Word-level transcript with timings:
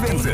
Twente. 0.00 0.30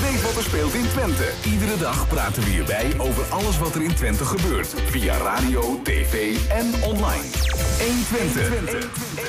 Weet 0.00 0.22
wat 0.22 0.36
er 0.36 0.42
speelt 0.42 0.74
in 0.74 0.88
Twente. 0.88 1.24
Iedere 1.44 1.76
dag 1.76 2.08
praten 2.08 2.42
we 2.42 2.50
hierbij 2.50 2.92
over 2.98 3.24
alles 3.28 3.58
wat 3.58 3.74
er 3.74 3.82
in 3.82 3.94
Twente 3.94 4.24
gebeurt. 4.24 4.74
Via 4.90 5.16
radio, 5.16 5.80
tv 5.82 6.36
en 6.48 6.66
online. 6.82 7.24
1 7.80 8.04
Twente. 8.08 8.40
Het 8.40 9.27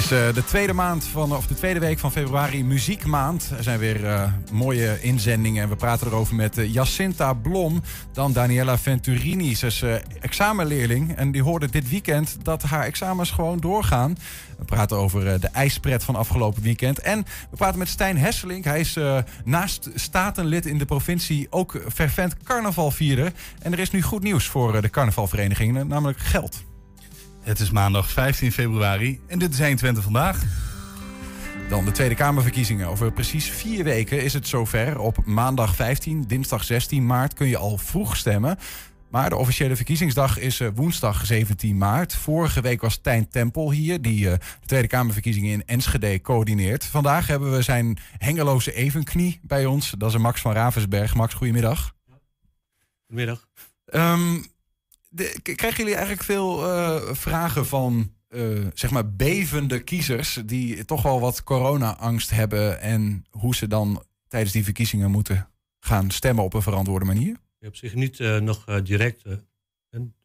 is 0.00 0.12
uh, 0.12 0.34
de 0.34 0.44
tweede 0.44 0.72
maand 0.72 1.04
van, 1.04 1.36
of 1.36 1.46
de 1.46 1.54
tweede 1.54 1.80
week 1.80 1.98
van 1.98 2.12
februari, 2.12 2.64
muziekmaand. 2.64 3.50
Er 3.56 3.62
zijn 3.62 3.78
weer 3.78 4.04
uh, 4.04 4.32
mooie 4.52 5.00
inzendingen 5.00 5.62
en 5.62 5.68
we 5.68 5.76
praten 5.76 6.06
erover 6.06 6.34
met 6.34 6.58
uh, 6.58 6.72
Jacinta 6.72 7.32
Blom. 7.32 7.82
Dan 8.12 8.32
Daniela 8.32 8.78
Venturini, 8.78 9.54
ze 9.54 9.66
is 9.66 9.84
examenleerling. 10.20 11.16
En 11.16 11.30
die 11.30 11.42
hoorde 11.42 11.70
dit 11.70 11.88
weekend 11.88 12.36
dat 12.42 12.62
haar 12.62 12.84
examens 12.84 13.30
gewoon 13.30 13.58
doorgaan. 13.58 14.16
We 14.58 14.64
praten 14.64 14.96
over 14.96 15.40
de 15.40 15.48
ijspret 15.48 16.04
van 16.04 16.16
afgelopen 16.16 16.62
weekend. 16.62 16.98
En 16.98 17.24
we 17.50 17.56
praten 17.56 17.78
met 17.78 17.88
Stijn 17.88 18.18
Hesselink. 18.18 18.64
Hij 18.64 18.80
is 18.80 18.98
naast 19.44 19.88
statenlid 19.94 20.66
in 20.66 20.78
de 20.78 20.84
provincie 20.84 21.46
ook 21.50 21.80
fervent 21.92 22.36
carnaval 22.42 22.90
vieren. 22.90 23.34
En 23.62 23.72
er 23.72 23.78
is 23.78 23.90
nu 23.90 24.02
goed 24.02 24.22
nieuws 24.22 24.46
voor 24.46 24.80
de 24.80 24.90
carnavalverenigingen, 24.90 25.86
namelijk 25.88 26.18
geld. 26.18 26.68
Het 27.40 27.60
is 27.60 27.70
maandag 27.70 28.10
15 28.10 28.52
februari 28.52 29.20
en 29.26 29.38
dit 29.38 29.52
is 29.52 29.58
120 29.58 30.02
vandaag. 30.02 30.42
Dan 31.68 31.84
de 31.84 31.90
Tweede 31.90 32.14
Kamerverkiezingen. 32.14 32.86
Over 32.86 33.12
precies 33.12 33.50
vier 33.50 33.84
weken 33.84 34.22
is 34.22 34.32
het 34.32 34.48
zover. 34.48 34.98
Op 34.98 35.24
maandag 35.24 35.74
15, 35.74 36.24
dinsdag 36.26 36.64
16 36.64 37.06
maart 37.06 37.34
kun 37.34 37.48
je 37.48 37.56
al 37.56 37.78
vroeg 37.78 38.16
stemmen. 38.16 38.58
Maar 39.10 39.28
de 39.28 39.36
officiële 39.36 39.76
verkiezingsdag 39.76 40.38
is 40.38 40.60
eh, 40.60 40.68
woensdag 40.74 41.26
17 41.26 41.78
maart. 41.78 42.14
Vorige 42.14 42.60
week 42.60 42.80
was 42.80 42.96
Tijn 42.96 43.28
Tempel 43.28 43.70
hier, 43.70 44.02
die 44.02 44.30
eh, 44.30 44.38
de 44.60 44.66
Tweede 44.66 44.88
Kamerverkiezingen 44.88 45.52
in 45.52 45.66
Enschede 45.66 46.20
coördineert. 46.20 46.84
Vandaag 46.84 47.26
hebben 47.26 47.52
we 47.52 47.62
zijn 47.62 47.98
hengeloze 48.18 48.72
evenknie 48.72 49.40
bij 49.42 49.66
ons. 49.66 49.94
Dat 49.98 50.10
is 50.10 50.18
Max 50.18 50.40
van 50.40 50.52
Ravensberg. 50.52 51.14
Max, 51.14 51.34
goedemiddag. 51.34 51.94
Goedemiddag. 53.06 53.48
Um, 53.92 54.44
de, 55.10 55.40
krijgen 55.42 55.76
jullie 55.76 55.94
eigenlijk 55.94 56.24
veel 56.24 56.66
uh, 56.66 57.12
vragen 57.12 57.66
van 57.66 58.14
uh, 58.28 58.66
zeg 58.74 58.90
maar 58.90 59.12
bevende 59.12 59.80
kiezers 59.80 60.38
die 60.44 60.84
toch 60.84 61.02
wel 61.02 61.20
wat 61.20 61.42
corona-angst 61.42 62.30
hebben 62.30 62.80
en 62.80 63.24
hoe 63.30 63.54
ze 63.54 63.66
dan 63.66 64.04
tijdens 64.28 64.52
die 64.52 64.64
verkiezingen 64.64 65.10
moeten 65.10 65.48
gaan 65.80 66.10
stemmen 66.10 66.44
op 66.44 66.54
een 66.54 66.62
verantwoorde 66.62 67.04
manier? 67.04 67.36
Ja, 67.58 67.68
op 67.68 67.76
zich 67.76 67.94
niet 67.94 68.18
uh, 68.18 68.38
nog 68.38 68.64
direct. 68.82 69.22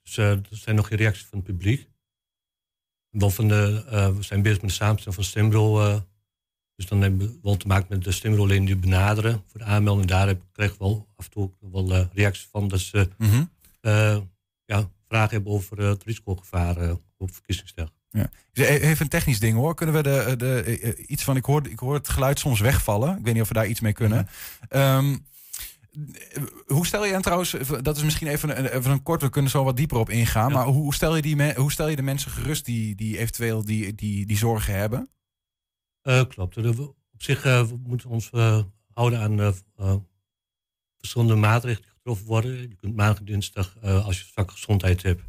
dus, 0.03 0.17
er 0.17 0.41
zijn 0.49 0.75
nog 0.75 0.87
geen 0.87 0.97
reacties 0.97 1.25
van 1.25 1.37
het 1.37 1.47
publiek. 1.47 1.89
Wel 3.09 3.29
van 3.29 3.47
de, 3.47 3.83
we 4.17 4.23
zijn 4.23 4.41
bezig 4.41 4.61
met 4.61 4.69
de 4.69 4.75
samenstelling 4.75 5.15
van 5.15 5.23
stembureau. 5.23 6.01
dus 6.75 6.85
dan 6.85 7.01
hebben 7.01 7.19
we 7.19 7.39
wel 7.41 7.57
te 7.57 7.67
maken 7.67 7.87
met 7.89 8.03
de 8.03 8.11
stembureau 8.11 8.65
die 8.65 8.75
benaderen 8.75 9.43
voor 9.47 9.59
de 9.59 9.65
aanmelding. 9.65 10.07
Daar 10.07 10.35
krijgen 10.51 10.77
we 10.77 10.83
wel 10.83 11.07
af 11.15 11.25
en 11.25 11.31
toe 11.31 11.51
wel 11.59 12.09
reacties 12.13 12.47
van 12.51 12.67
dat 12.67 12.79
ze 12.79 13.09
mm 13.17 13.29
-hmm 13.29 14.33
ja, 14.65 14.89
vragen 15.07 15.29
hebben 15.29 15.53
over 15.53 15.79
uh, 15.79 15.89
het 15.89 16.03
risicogevaar 16.03 16.83
uh, 16.83 16.93
op 17.17 17.33
verkiezingsdag. 17.33 17.89
Ja. 18.09 18.29
Even 18.53 19.01
een 19.01 19.07
technisch 19.07 19.39
ding 19.39 19.57
hoor. 19.57 19.75
Kunnen 19.75 19.95
we 19.95 20.03
de, 20.03 20.35
de, 20.37 20.61
eh, 20.61 21.09
iets 21.09 21.23
van. 21.23 21.35
Ik 21.35 21.45
hoor, 21.45 21.67
ik 21.67 21.79
hoor 21.79 21.93
het 21.93 22.09
geluid 22.09 22.39
soms 22.39 22.59
wegvallen. 22.59 23.17
Ik 23.17 23.23
weet 23.23 23.33
niet 23.33 23.41
of 23.41 23.47
we 23.47 23.53
daar 23.53 23.67
iets 23.67 23.79
mee 23.79 23.93
kunnen. 23.93 24.27
Um, 24.69 25.25
hoe 26.65 26.85
stel 26.85 27.05
je 27.05 27.13
en 27.13 27.21
trouwens, 27.21 27.55
dat 27.81 27.97
is 27.97 28.03
misschien 28.03 28.27
even 28.27 28.57
een, 28.57 28.65
even 28.65 28.91
een 28.91 29.03
kort, 29.03 29.21
we 29.21 29.29
kunnen 29.29 29.51
zo 29.51 29.63
wat 29.63 29.77
dieper 29.77 29.97
op 29.97 30.09
ingaan. 30.09 30.51
Maar 30.51 30.65
hoe 30.65 30.93
stel, 30.93 31.15
je 31.15 31.21
die 31.21 31.53
hoe 31.53 31.71
stel 31.71 31.87
je 31.87 31.95
de 31.95 32.01
mensen 32.01 32.31
gerust 32.31 32.65
die, 32.65 32.95
die 32.95 33.17
eventueel 33.17 33.65
die, 33.65 33.95
die, 33.95 34.25
die 34.25 34.37
zorgen 34.37 34.73
hebben? 34.73 35.09
Uh, 36.03 36.23
klopt. 36.27 36.57
Op 36.57 36.93
zich 37.17 37.45
uh, 37.45 37.63
we 37.63 37.77
moeten 37.87 38.09
ons 38.09 38.29
uh, 38.33 38.59
houden 38.93 39.19
aan 39.19 39.55
verschillende 40.97 41.35
maatregelen 41.35 41.94
getroffen 42.05 42.27
worden. 42.27 42.69
Je 42.69 42.75
kunt 42.75 42.95
maandag 42.95 43.17
en 43.17 43.25
dinsdag, 43.25 43.75
uh, 43.83 44.05
als 44.05 44.19
je 44.19 44.25
zwakke 44.25 44.51
gezondheid 44.51 45.03
hebt, 45.03 45.21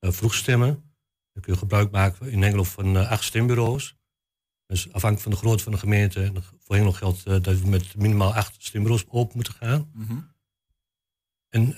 uh, 0.00 0.10
vroeg 0.10 0.34
stemmen. 0.34 0.94
Dan 1.32 1.42
kun 1.42 1.52
je 1.52 1.58
gebruik 1.58 1.90
maken 1.90 2.30
in 2.30 2.42
Hengelo 2.42 2.62
van 2.62 2.96
uh, 2.96 3.10
acht 3.10 3.24
stembureaus. 3.24 3.96
Dus 4.66 4.92
afhankelijk 4.92 5.20
van 5.20 5.30
de 5.30 5.36
grootte 5.36 5.62
van 5.62 5.72
de 5.72 5.78
gemeente. 5.78 6.22
En 6.22 6.42
voor 6.42 6.74
Hengelo 6.74 6.92
geldt 6.92 7.24
dat 7.24 7.60
we 7.60 7.68
met 7.68 7.96
minimaal 7.96 8.34
acht 8.34 8.64
stembureaus 8.64 9.04
open 9.08 9.36
moeten 9.36 9.54
gaan. 9.54 9.90
Mm 9.92 10.06
-hmm. 10.06 10.30
En 11.48 11.72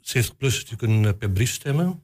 70-plussers 0.00 0.68
die 0.68 0.76
kunnen 0.76 1.18
per 1.18 1.30
brief 1.30 1.52
stemmen. 1.52 2.02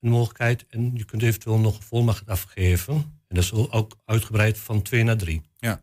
Een 0.00 0.10
mogelijkheid. 0.10 0.66
En 0.66 0.96
je 0.96 1.04
kunt 1.04 1.22
eventueel 1.22 1.58
nog 1.58 1.76
een 1.76 1.82
volmacht 1.82 2.26
afgeven. 2.26 2.94
En 2.94 3.34
dat 3.34 3.44
is 3.44 3.52
ook 3.52 3.96
uitgebreid 4.04 4.58
van 4.58 4.82
twee 4.82 5.04
naar 5.04 5.16
drie. 5.16 5.42
Ja. 5.56 5.82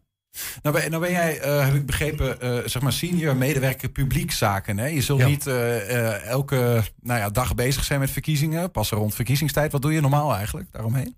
Nou 0.62 0.76
ben, 0.76 0.90
nou 0.90 1.02
ben 1.02 1.12
jij, 1.12 1.46
uh, 1.46 1.66
heb 1.66 1.74
ik 1.74 1.86
begrepen, 1.86 2.38
uh, 2.44 2.68
zeg 2.68 2.82
maar 2.82 2.94
senior 2.94 3.36
medewerker 3.36 3.90
publiekzaken. 3.90 4.78
Hè? 4.78 4.86
Je 4.86 5.02
zult 5.02 5.26
niet 5.26 5.48
uh, 5.48 6.26
elke 6.26 6.84
nou 7.02 7.20
ja, 7.20 7.30
dag 7.30 7.56
bezig 7.56 7.84
zijn 7.84 8.00
met 8.00 8.12
verkiezingen. 8.12 8.72
Pas 8.72 8.90
rond 8.90 9.16
verkiezingstijd. 9.16 9.72
Wat 9.72 9.82
doe 9.82 9.94
je 9.94 10.02
normaal 10.02 10.36
eigenlijk 10.36 10.72
daaromheen? 10.72 11.16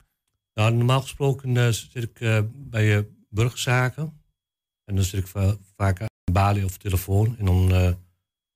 Nou, 0.53 0.73
normaal 0.73 1.01
gesproken 1.01 1.73
zit 1.73 2.03
ik 2.03 2.43
bij 2.53 3.07
burgerzaken. 3.29 4.21
En 4.85 4.95
dan 4.95 5.03
zit 5.03 5.19
ik 5.19 5.27
vaak 5.75 6.01
aan 6.01 6.07
balie 6.31 6.65
of 6.65 6.77
telefoon. 6.77 7.35
En 7.39 7.45
dan 7.45 7.71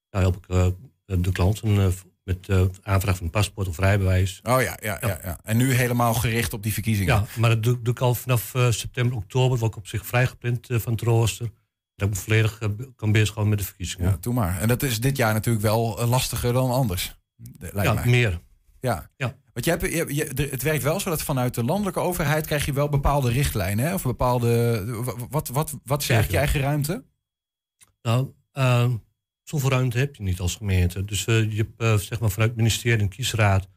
help 0.10 0.36
ik 0.36 0.74
de 1.06 1.32
klanten 1.32 1.94
met 2.28 2.46
de 2.46 2.70
aanvraag 2.84 3.16
van 3.16 3.26
een 3.26 3.32
paspoort 3.32 3.68
of 3.68 3.80
rijbewijs. 3.80 4.40
Oh 4.44 4.62
ja, 4.62 4.78
ja, 4.82 4.98
ja. 5.02 5.20
ja, 5.24 5.40
En 5.44 5.58
nu 5.58 5.74
helemaal 5.74 6.14
gericht 6.14 6.54
op 6.54 6.64
die 6.64 6.74
verkiezingen. 6.74 7.16
Ja, 7.16 7.26
maar 7.40 7.50
dat 7.50 7.64
doe, 7.64 7.82
doe 7.82 7.94
ik 7.94 8.00
al 8.00 8.16
vanaf 8.16 8.54
uh, 8.54 8.72
september, 8.72 9.18
oktober. 9.18 9.58
Word 9.58 9.72
ik 9.72 9.78
op 9.78 9.88
zich 9.88 10.06
vrijgepland 10.06 10.70
uh, 10.70 10.80
van 10.80 10.92
het 10.92 11.02
rooster. 11.02 11.50
Dat 11.96 12.08
ik 12.08 12.14
me 12.14 12.20
volledig 12.20 12.62
uh, 12.62 12.70
kan 12.96 13.12
bezighouden 13.12 13.50
met 13.50 13.60
de 13.60 13.66
verkiezingen. 13.66 14.10
Ja, 14.10 14.18
doe 14.20 14.34
maar. 14.34 14.60
En 14.62 14.68
dat 14.68 14.84
is 14.84 15.00
dit 15.00 15.18
jaar 15.18 15.34
natuurlijk 15.34 15.66
wel 15.66 16.08
lastiger 16.08 16.54
dan 16.54 16.72
anders. 16.72 17.20
Ja, 17.74 17.94
mij. 17.94 18.06
meer. 18.06 18.40
Ja. 18.80 19.10
ja. 19.18 19.36
Want 19.54 19.66
je 19.66 19.72
hebt, 19.72 19.82
je, 19.82 20.16
je, 20.16 20.48
het 20.50 20.64
werkt 20.64 20.84
wel 20.84 21.00
zo 21.00 21.10
dat 21.10 21.22
vanuit 21.22 21.54
de 21.54 21.64
landelijke 21.64 22.00
overheid 22.00 22.46
krijg 22.46 22.66
je 22.66 22.74
wel 22.74 22.90
bepaalde 22.90 23.32
richtlijnen. 23.32 23.86
Hè? 23.86 23.94
Of 23.94 24.04
bepaalde. 24.04 24.84
Wat, 25.30 25.48
wat, 25.48 25.78
wat 25.84 26.02
is 26.02 26.10
eigenlijk 26.10 26.32
je 26.32 26.38
eigen 26.38 26.60
ruimte? 26.60 27.06
Nou, 28.02 28.34
ehm, 28.52 28.92
Zoveel 29.50 29.70
ruimte 29.70 29.98
heb 29.98 30.16
je 30.16 30.24
niet 30.24 30.40
als 30.40 30.56
gemeente. 30.56 31.06
Dus 31.06 31.28
uh, 31.28 31.52
je 31.52 31.58
hebt 31.58 31.82
uh, 31.82 31.94
zeg 31.96 32.20
maar 32.20 32.30
vanuit 32.30 32.50
het 32.50 32.60
ministerie 32.60 33.02
en 33.02 33.10
kiesraad 33.10 33.68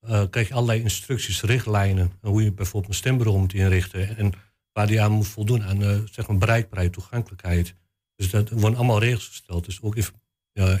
uh, 0.00 0.22
krijg 0.30 0.48
je 0.48 0.54
allerlei 0.54 0.80
instructies, 0.80 1.42
richtlijnen. 1.42 2.12
hoe 2.20 2.42
je 2.44 2.52
bijvoorbeeld 2.52 2.92
een 2.92 2.98
stembureau 2.98 3.38
moet 3.38 3.54
inrichten. 3.54 4.16
En 4.16 4.32
waar 4.72 4.86
die 4.86 5.00
aan 5.00 5.12
moet 5.12 5.26
voldoen 5.26 5.62
aan 5.62 6.08
zeg 6.10 6.26
maar 6.28 6.38
bereikbaarheid, 6.38 6.92
toegankelijkheid. 6.92 7.74
Dus 8.16 8.30
dat 8.30 8.50
worden 8.50 8.78
allemaal 8.78 8.98
regels 8.98 9.26
gesteld. 9.26 9.64
Dus 9.64 9.82
ook 9.82 9.96
even, 9.96 10.14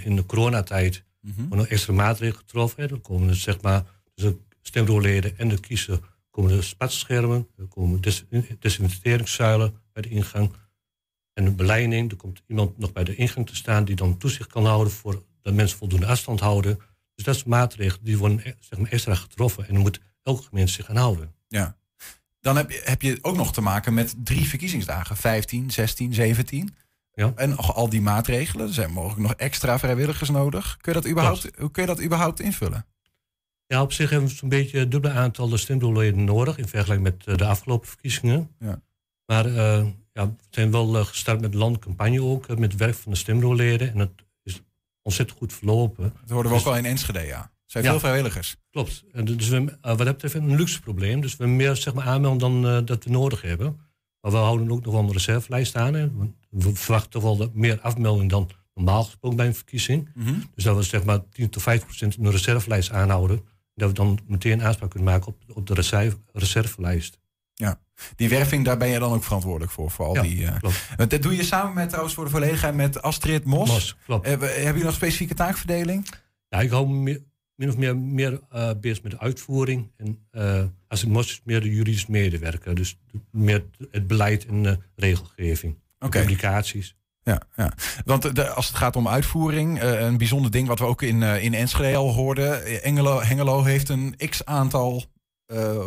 in 0.04 0.16
de 0.16 0.26
coronatijd 0.26 1.04
mm 1.20 1.32
-hmm. 1.36 1.48
worden 1.48 1.68
extra 1.68 1.92
maatregelen 1.92 2.40
getroffen. 2.40 2.82
Hè. 2.82 2.88
Dan 2.88 3.00
komen 3.00 3.28
er 3.28 3.36
zeg 3.36 3.60
maar 3.60 3.84
dus 4.14 4.32
stembureauleden 4.62 5.38
en 5.38 5.48
de 5.48 5.60
kiezer 5.60 5.98
komen 6.30 6.56
er 6.56 6.64
spatschermen. 6.64 7.48
Er 7.58 7.66
komen 7.66 8.00
des 8.00 8.24
desinfecteringszuilen 8.58 9.74
bij 9.92 10.02
de 10.02 10.08
ingang 10.08 10.52
en 11.34 11.46
een 11.46 11.56
beleiding. 11.56 12.10
Er 12.10 12.16
komt 12.16 12.42
iemand 12.46 12.78
nog 12.78 12.92
bij 12.92 13.04
de 13.04 13.14
ingang 13.14 13.46
te 13.46 13.56
staan 13.56 13.84
die 13.84 13.96
dan 13.96 14.18
toezicht 14.18 14.50
kan 14.50 14.66
houden 14.66 14.92
voor 14.92 15.22
dat 15.42 15.54
mensen 15.54 15.78
voldoende 15.78 16.06
afstand 16.06 16.40
houden. 16.40 16.78
Dus 17.14 17.24
dat 17.24 17.34
is 17.34 17.44
maatregelen 17.44 18.04
die 18.04 18.18
worden 18.18 18.44
eh, 18.44 18.52
zeg 18.60 18.78
maar, 18.78 18.90
extra 18.90 19.14
getroffen 19.14 19.66
en 19.66 19.72
dan 19.72 19.82
moet 19.82 20.00
elke 20.22 20.42
gemeente 20.42 20.72
zich 20.72 20.88
aan 20.88 20.96
houden. 20.96 21.34
Ja. 21.48 21.76
Dan 22.40 22.56
heb 22.56 22.70
je, 22.70 22.80
heb 22.84 23.02
je 23.02 23.18
ook 23.22 23.36
nog 23.36 23.52
te 23.52 23.60
maken 23.60 23.94
met 23.94 24.14
drie 24.24 24.48
verkiezingsdagen: 24.48 25.16
15, 25.16 25.70
16, 25.70 26.14
17. 26.14 26.74
Ja. 27.14 27.32
En 27.36 27.56
al 27.56 27.88
die 27.88 28.00
maatregelen. 28.00 28.66
Er 28.66 28.74
zijn 28.74 28.92
mogelijk 28.92 29.20
nog 29.20 29.34
extra 29.34 29.78
vrijwilligers 29.78 30.30
nodig. 30.30 30.76
Kun 30.80 30.92
je 30.92 31.00
dat 31.00 31.10
überhaupt, 31.10 31.50
hoe 31.58 31.70
kun 31.70 31.82
je 31.82 31.88
dat 31.88 32.02
überhaupt 32.02 32.40
invullen? 32.40 32.86
Ja, 33.66 33.82
op 33.82 33.92
zich 33.92 34.10
hebben 34.10 34.28
we 34.28 34.34
zo'n 34.34 34.48
beetje 34.48 34.88
dubbele 34.88 35.14
aantal 35.14 35.58
stemdoelleden 35.58 36.24
nodig 36.24 36.58
in 36.58 36.68
vergelijking 36.68 37.08
met 37.08 37.26
eh, 37.26 37.36
de 37.36 37.44
afgelopen 37.44 37.88
verkiezingen. 37.88 38.50
Ja. 38.58 38.80
Maar 39.26 39.46
uh, 39.46 39.86
ja, 40.12 40.26
we 40.26 40.34
zijn 40.50 40.70
wel 40.70 40.96
uh, 40.96 41.04
gestart 41.04 41.40
met 41.40 41.54
landcampagne 41.54 42.22
ook, 42.22 42.48
uh, 42.48 42.56
met 42.56 42.76
werk 42.76 42.94
van 42.94 43.12
de 43.12 43.18
stembureauleden. 43.18 43.92
En 43.92 43.98
dat 43.98 44.10
is 44.42 44.62
ontzettend 45.02 45.38
goed 45.38 45.52
verlopen. 45.52 46.12
Dat 46.20 46.30
hoorden 46.30 46.52
we 46.52 46.58
dus, 46.58 46.66
ook 46.66 46.72
al 46.72 46.78
in 46.78 46.84
Enschede, 46.84 47.20
ja. 47.20 47.40
Er 47.40 47.80
zijn 47.80 47.84
ja, 47.84 47.90
veel 47.90 48.08
vrijwilligers. 48.08 48.56
Klopt. 48.70 49.04
En 49.12 49.24
dus 49.24 49.48
we, 49.48 49.78
wat 49.80 49.98
dat 49.98 50.06
betreft 50.06 50.34
een 50.34 50.56
luxe 50.56 50.80
probleem. 50.80 51.20
Dus 51.20 51.36
we 51.36 51.46
meer 51.46 51.76
zeg 51.76 51.94
maar, 51.94 52.06
aanmelden 52.06 52.62
dan 52.62 52.84
dat 52.84 53.04
we 53.04 53.10
nodig 53.10 53.42
hebben. 53.42 53.80
Maar 54.20 54.30
we 54.30 54.36
houden 54.36 54.70
ook 54.70 54.84
nog 54.84 54.94
wel 54.94 55.02
een 55.02 55.12
reservelijst 55.12 55.76
aan. 55.76 55.94
Hè. 55.94 56.08
We 56.50 56.74
verwachten 56.74 57.10
toch 57.10 57.22
wel 57.22 57.50
meer 57.52 57.80
afmelding 57.80 58.30
dan 58.30 58.50
normaal 58.74 59.04
gesproken 59.04 59.36
bij 59.36 59.46
een 59.46 59.54
verkiezing. 59.54 60.10
Mm 60.14 60.26
-hmm. 60.26 60.50
Dus 60.54 60.64
dat 60.64 60.76
we 60.76 60.82
zeg 60.82 61.04
maar 61.04 61.28
10 61.28 61.50
tot 61.50 61.62
5 61.62 61.84
procent 61.84 62.16
een 62.16 62.30
reservelijst 62.30 62.90
aanhouden. 62.90 63.40
Dat 63.74 63.88
we 63.88 63.94
dan 63.94 64.18
meteen 64.26 64.62
aanspraak 64.62 64.90
kunnen 64.90 65.12
maken 65.12 65.26
op, 65.26 65.36
op 65.48 65.66
de 65.66 65.74
reserve, 65.74 66.16
reservelijst. 66.32 67.18
Ja, 67.54 67.80
die 68.16 68.28
werving, 68.28 68.64
daar 68.64 68.76
ben 68.76 68.88
je 68.88 68.98
dan 68.98 69.12
ook 69.12 69.24
verantwoordelijk 69.24 69.72
voor. 69.72 69.90
voor 69.90 70.06
al 70.06 70.22
die, 70.22 70.36
uh, 70.40 70.52
dat 70.96 71.22
doe 71.22 71.36
je 71.36 71.44
samen 71.44 71.74
met, 71.74 71.88
trouwens 71.88 72.14
voor 72.14 72.24
de 72.24 72.30
volledigheid, 72.30 72.74
met 72.74 73.02
Astrid 73.02 73.44
Mos. 73.44 73.68
Mos 73.70 73.96
klopt. 74.04 74.28
Uh, 74.28 74.34
heb 74.40 74.76
je 74.76 74.84
nog 74.84 74.94
specifieke 74.94 75.34
taakverdeling? 75.34 76.08
Ja, 76.48 76.60
ik 76.60 76.70
hou 76.70 76.88
meer, 76.88 77.20
min 77.54 77.68
of 77.68 77.76
meer, 77.76 77.96
meer 77.96 78.40
uh, 78.54 78.70
bezig 78.80 79.02
met 79.02 79.12
de 79.12 79.18
uitvoering. 79.18 79.90
En 79.96 80.18
Astrid 80.88 81.12
Mos 81.12 81.26
is 81.26 81.40
meer 81.44 81.60
de 81.60 81.74
juridisch 81.74 82.06
medewerker. 82.06 82.74
Dus 82.74 82.98
meer 83.30 83.64
het 83.90 84.06
beleid 84.06 84.46
en 84.46 84.82
regelgeving. 84.96 85.80
Oké. 86.00 86.20
publicaties. 86.20 86.96
Ja, 87.24 87.40
ja. 87.56 87.72
want 88.04 88.34
de, 88.36 88.48
als 88.48 88.66
het 88.66 88.76
gaat 88.76 88.96
om 88.96 89.08
uitvoering, 89.08 89.80
eh, 89.80 90.00
een 90.00 90.16
bijzonder 90.18 90.50
ding 90.50 90.68
wat 90.68 90.78
we 90.78 90.84
ook 90.84 91.02
in, 91.02 91.22
eh, 91.22 91.44
in 91.44 91.54
Enschede 91.54 91.96
al 91.96 92.14
hoorden. 92.14 92.64
eh, 92.64 92.86
Engelo, 92.86 93.20
Hengelo 93.20 93.62
heeft 93.62 93.88
een 93.88 94.14
x-aantal 94.28 94.96
eh, 94.96 95.04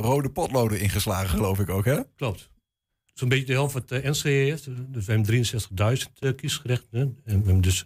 rode 0.01 0.29
potloden 0.29 0.79
ingeslagen, 0.79 1.29
geloof 1.29 1.59
ik 1.59 1.69
ook, 1.69 1.85
hè? 1.85 2.00
Klopt. 2.15 2.50
Zo'n 3.13 3.29
beetje 3.29 3.45
de 3.45 3.53
helft 3.53 3.73
wat 3.73 3.89
de 3.89 4.01
NCE 4.03 4.29
heeft. 4.29 4.65
Dus 4.94 5.06
we 5.06 5.12
hebben 5.12 5.45
63.000 5.97 6.13
uh, 6.19 6.35
kiesgerechten. 6.35 7.00
En 7.00 7.17
we 7.23 7.31
hebben 7.45 7.62
dus 7.62 7.85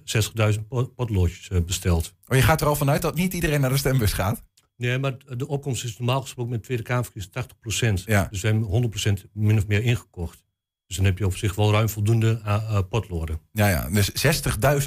60.000 0.54 0.68
pot- 0.68 0.96
potloodjes 0.96 1.50
eh, 1.50 1.62
besteld. 1.62 2.14
Maar 2.26 2.38
je 2.38 2.44
gaat 2.44 2.62
er 2.62 2.68
al 2.68 2.76
vanuit 2.76 3.02
dat 3.02 3.16
niet 3.16 3.34
iedereen 3.34 3.62
naar 3.62 3.70
de 3.70 3.78
stembus 3.78 4.14
gaat. 4.14 4.44
Nee, 4.76 4.98
maar 4.98 5.18
de 5.38 5.48
opkomst 5.48 5.84
is 5.84 5.98
normaal 5.98 6.22
gesproken 6.22 6.52
met 6.52 6.60
de 6.60 6.66
Tweede 6.66 6.84
Kamerverkiezing 6.84 8.02
80%. 8.02 8.04
Ja. 8.06 8.28
Dus 8.32 8.42
we 8.42 8.48
hebben 8.48 8.92
100% 9.28 9.30
min 9.34 9.58
of 9.58 9.68
meer 9.68 9.84
ingekocht. 9.84 10.44
Dus 10.90 10.98
dan 10.98 11.08
heb 11.08 11.18
je 11.18 11.26
op 11.26 11.38
zich 11.38 11.56
wel 11.56 11.72
ruim 11.72 11.90
voldoende 11.90 12.42
uh, 12.46 12.80
potloden. 12.90 13.40
Ja, 13.52 13.68
ja. 13.68 13.90
Dus 13.90 14.26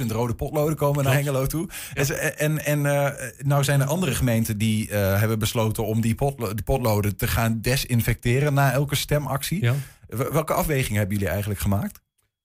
60.000 0.01 0.07
rode 0.07 0.35
potloden 0.35 0.75
komen 0.75 1.03
naar. 1.03 1.13
Hengelo 1.13 1.45
toe. 1.45 1.69
En, 1.93 2.37
en, 2.37 2.65
en 2.65 2.85
eh, 2.85 3.29
nou 3.37 3.63
zijn 3.63 3.81
er 3.81 3.87
andere 3.87 4.13
gemeenten 4.13 4.57
die 4.57 4.89
eh, 4.89 5.19
hebben 5.19 5.39
besloten 5.39 5.85
om 5.85 6.01
die, 6.01 6.15
potlo 6.15 6.53
die 6.53 6.63
potloden 6.63 7.15
te 7.15 7.27
gaan 7.27 7.61
desinfecteren 7.61 8.53
na 8.53 8.71
elke 8.71 8.95
stemactie. 8.95 9.61
Ja. 9.61 9.75
Welke 10.07 10.53
afweging 10.53 10.97
hebben 10.97 11.15
jullie 11.15 11.31
eigenlijk 11.31 11.59
gemaakt? 11.59 12.01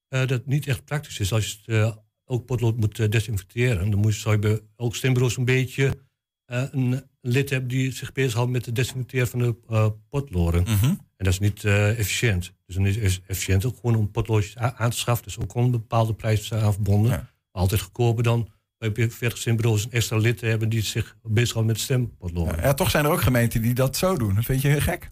Dat 0.08 0.46
niet 0.46 0.66
echt 0.66 0.84
praktisch 0.84 1.20
is. 1.20 1.32
Als 1.32 1.60
je 1.64 1.72
het, 1.72 1.96
ook 2.24 2.46
potlood 2.46 2.76
moet 2.76 3.12
desinfecteren, 3.12 3.90
dan 3.90 4.00
moet 4.00 4.14
je, 4.14 4.20
zou 4.20 4.34
je 4.34 4.40
bij 4.40 4.60
elk 4.76 4.94
stembureau 4.94 5.32
zo'n 5.32 5.44
beetje 5.44 5.98
een 6.46 7.02
lid 7.28 7.50
hebben 7.50 7.68
die 7.68 7.92
zich 7.92 8.12
bezighoudt 8.12 8.50
met 8.50 8.66
het 8.66 8.74
desinfecteren 8.74 9.28
van 9.28 9.38
de 9.38 9.56
uh, 9.70 9.86
potloden. 10.08 10.62
Mhm. 10.62 10.84
En 10.84 11.24
dat 11.24 11.32
is 11.32 11.38
niet 11.38 11.62
uh, 11.62 11.98
efficiënt. 11.98 12.52
Dus 12.66 12.74
dan 12.74 12.86
is 12.86 13.14
het 13.14 13.20
efficiënt 13.26 13.64
ook 13.64 13.76
gewoon 13.80 13.96
om 13.96 14.10
potloodjes 14.10 14.56
aan 14.56 14.90
te 14.90 14.96
schaffen. 14.96 15.24
Dus 15.24 15.38
ook 15.38 15.54
een 15.54 15.70
bepaalde 15.70 16.14
prijs 16.14 16.52
aan 16.52 16.72
verbonden. 16.72 17.10
Ja. 17.10 17.30
Altijd 17.50 17.80
goedkoper 17.80 18.22
dan 18.22 18.48
bij 18.78 19.10
40 19.10 19.38
stembureaus 19.38 19.84
een 19.84 19.90
extra 19.90 20.16
lid 20.16 20.38
te 20.38 20.46
hebben 20.46 20.68
die 20.68 20.82
zich 20.82 21.16
bezighoudt 21.22 21.66
met 21.66 21.80
stempotloden. 21.80 22.56
Ja, 22.56 22.62
ja, 22.62 22.74
toch 22.74 22.90
zijn 22.90 23.04
er 23.04 23.10
ook 23.10 23.22
gemeenten 23.22 23.62
die 23.62 23.74
dat 23.74 23.96
zo 23.96 24.16
doen. 24.16 24.34
Dat 24.34 24.44
vind 24.44 24.62
je 24.62 24.68
heel 24.68 24.80
gek? 24.80 25.10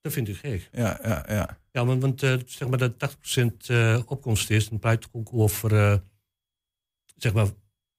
Dat 0.00 0.12
vind 0.12 0.28
ik 0.28 0.36
gek. 0.36 0.68
Ja, 0.72 0.98
ja, 1.02 1.24
ja. 1.28 1.58
Ja, 1.72 1.84
want, 1.84 2.02
want 2.02 2.22
uh, 2.22 2.36
zeg 2.46 2.68
maar 2.68 2.78
dat 2.78 3.16
80% 3.36 3.44
uh, 3.70 4.00
opkomst 4.06 4.50
is, 4.50 4.68
dan 4.68 4.78
praat 4.78 5.02
je 5.02 5.08
ook 5.12 5.28
over 5.32 6.02
zeg 7.16 7.32
maar 7.32 7.46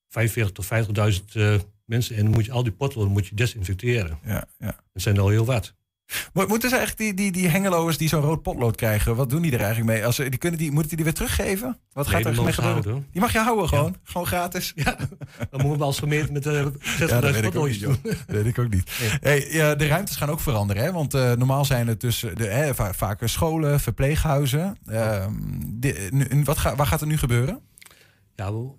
45 0.08 0.52
tot 0.52 0.66
50.000 1.20 1.26
uh, 1.34 1.60
mensen. 1.86 2.16
En 2.16 2.24
dan 2.24 2.34
moet 2.34 2.46
je 2.46 2.52
al 2.52 2.64
die 2.64 2.72
potloden 2.72 3.12
moet 3.12 3.28
je 3.28 3.36
desinfecteren. 3.36 4.20
Ja, 4.24 4.46
ja. 4.58 4.76
Dat 4.94 5.02
zijn 5.02 5.16
er 5.16 5.22
al 5.22 5.30
heel 5.30 5.46
wat. 5.46 5.74
Moeten 6.34 6.70
ze 6.70 6.76
eigenlijk 6.76 6.98
die, 6.98 7.14
die, 7.14 7.42
die 7.42 7.50
hengeloers 7.50 7.98
die 7.98 8.08
zo'n 8.08 8.22
rood 8.22 8.42
potlood 8.42 8.76
krijgen, 8.76 9.16
wat 9.16 9.30
doen 9.30 9.42
die 9.42 9.52
er 9.52 9.60
eigenlijk 9.60 9.90
mee? 9.92 10.06
Als 10.06 10.16
ze, 10.16 10.30
die 10.30 10.40
kunnen 10.40 10.60
die, 10.60 10.72
moeten 10.72 10.88
die 10.88 10.96
die 10.96 11.06
weer 11.06 11.14
teruggeven? 11.14 11.80
Wat 11.94 12.08
nee, 12.08 12.16
gaat 12.16 12.36
er 12.36 12.44
mee 12.44 12.54
gebeuren? 12.54 13.08
Die 13.12 13.22
mag 13.22 13.32
je 13.32 13.40
houden 13.40 13.68
gewoon? 13.68 13.92
Ja. 13.92 14.00
Gewoon 14.04 14.28
gratis? 14.28 14.72
Ja, 14.76 14.98
dan 15.50 15.62
moeten 15.62 15.78
we 15.78 15.84
als 15.84 16.00
gemeente 16.00 16.32
met 16.32 16.46
uh, 16.46 16.66
60.000 16.66 16.72
ja, 16.98 17.22
dat 17.22 17.42
potloodjes 17.42 17.80
doen. 17.80 17.98
Dat 18.04 18.18
weet 18.26 18.46
ik 18.46 18.60
ook 18.60 18.70
niet. 18.70 18.92
Nee. 19.00 19.10
Hey, 19.22 19.48
ja, 19.52 19.76
de 19.76 19.88
ruimtes 19.88 20.16
gaan 20.16 20.30
ook 20.30 20.40
veranderen, 20.40 20.84
hè? 20.84 20.92
want 20.92 21.14
uh, 21.14 21.32
normaal 21.32 21.66
zijn 21.66 21.88
het 21.88 22.00
tussen 22.00 22.36
de, 22.36 22.48
hè, 22.48 22.76
va 22.76 22.94
vaak 22.94 23.22
scholen, 23.24 23.80
verpleeghuizen. 23.80 24.78
Uh, 24.90 25.26
de, 25.66 26.08
nu, 26.12 26.44
wat 26.44 26.58
ga, 26.58 26.76
waar 26.76 26.88
gaat 26.88 27.02
er 27.02 27.08
nu 27.08 27.18
gebeuren? 27.18 27.62
Ja, 28.36 28.54
we, 28.54 28.70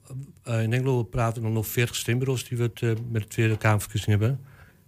uh, 0.49 0.63
in 0.63 0.73
Engeland 0.73 1.11
praten 1.11 1.43
we 1.43 1.49
nog 1.49 1.67
40 1.67 1.97
stembureaus 1.97 2.49
die 2.49 2.59
we 2.59 2.65
het, 2.65 2.81
uh, 2.81 2.93
met 3.11 3.23
de 3.23 3.29
Tweede 3.29 3.57
Kamerverkiezing 3.57 4.11
hebben. 4.11 4.41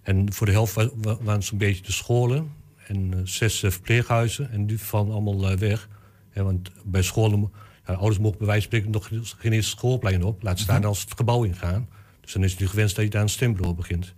En 0.03 0.33
voor 0.33 0.47
de 0.47 0.53
helft 0.53 0.75
waren 0.75 1.29
het 1.29 1.45
zo'n 1.45 1.59
beetje 1.59 1.83
de 1.83 1.93
scholen 1.93 2.53
en 2.87 3.13
uh, 3.13 3.21
zes 3.25 3.59
verpleeghuizen. 3.59 4.51
En 4.51 4.67
die 4.67 4.81
vallen 4.81 5.13
allemaal 5.13 5.59
weg. 5.59 5.89
Ja, 6.33 6.43
want 6.43 6.71
bij 6.85 7.03
scholen, 7.03 7.53
ja, 7.87 7.95
ouders 7.95 8.19
mogen 8.19 8.39
bij 8.39 8.47
wijze 8.47 8.69
van 8.69 8.79
spreken 8.79 8.91
nog 8.91 9.35
geen 9.39 9.53
eerste 9.53 9.71
schoolplein 9.71 10.25
op. 10.25 10.43
Laat 10.43 10.59
staan 10.59 10.85
als 10.85 11.01
het 11.01 11.17
gebouw 11.17 11.43
ingaan. 11.45 11.89
Dus 12.21 12.33
dan 12.33 12.45
is 12.45 12.51
het 12.51 12.61
nu 12.61 12.69
gewenst 12.69 12.97
dat 12.97 13.05
je 13.05 13.11
daar 13.11 13.23
een 13.23 13.29
stembureau 13.29 13.75
begint. 13.75 14.15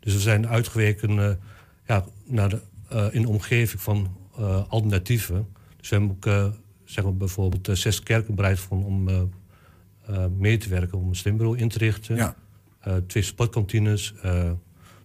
Dus 0.00 0.12
we 0.12 0.20
zijn 0.20 0.48
uitgeweken 0.48 1.38
ja, 1.86 2.04
naar 2.24 2.48
de, 2.48 2.60
in 3.10 3.22
de 3.22 3.28
omgeving 3.28 3.80
van 3.80 4.16
alternatieven. 4.68 5.48
Dus 5.76 5.88
we 5.88 5.96
hebben 5.96 6.16
ook 6.16 6.52
zeg 6.84 7.04
maar 7.04 7.16
bijvoorbeeld 7.16 7.78
zes 7.78 8.02
kerken 8.02 8.34
bereid 8.34 8.66
om 8.68 9.08
mee 10.38 10.56
te 10.56 10.68
werken 10.68 10.98
om 10.98 11.08
een 11.08 11.16
stembureau 11.16 11.58
in 11.58 11.68
te 11.68 11.78
richten. 11.78 12.16
Ja. 12.16 12.34
Uh, 12.88 12.94
twee 13.06 13.22
sportkantines. 13.22 14.14
Uh, 14.16 14.50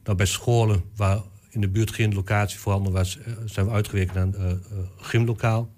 nou, 0.04 0.18
bij 0.18 0.26
scholen 0.26 0.84
waar 0.96 1.22
in 1.50 1.62
de 1.62 1.70
buurt 1.70 1.92
geen 1.92 2.14
locatie 2.14 2.60
voorhanden 2.60 2.94
was, 2.94 3.20
zijn 3.46 3.66
we 3.66 3.72
uitgeweken 3.72 4.16
naar 4.16 4.50
een 4.50 4.62
gymlokaal. 4.98 5.70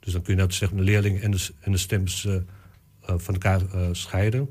Dus 0.00 0.12
dan 0.12 0.22
kun 0.22 0.34
je 0.34 0.40
dat 0.40 0.54
zeg 0.54 0.70
maar, 0.70 0.78
de 0.78 0.84
leerlingen 0.84 1.22
en 1.22 1.30
de, 1.30 1.48
en 1.60 1.72
de 1.72 1.78
stemmers 1.78 2.28
van 3.00 3.34
elkaar 3.34 3.60
scheiden. 3.92 4.48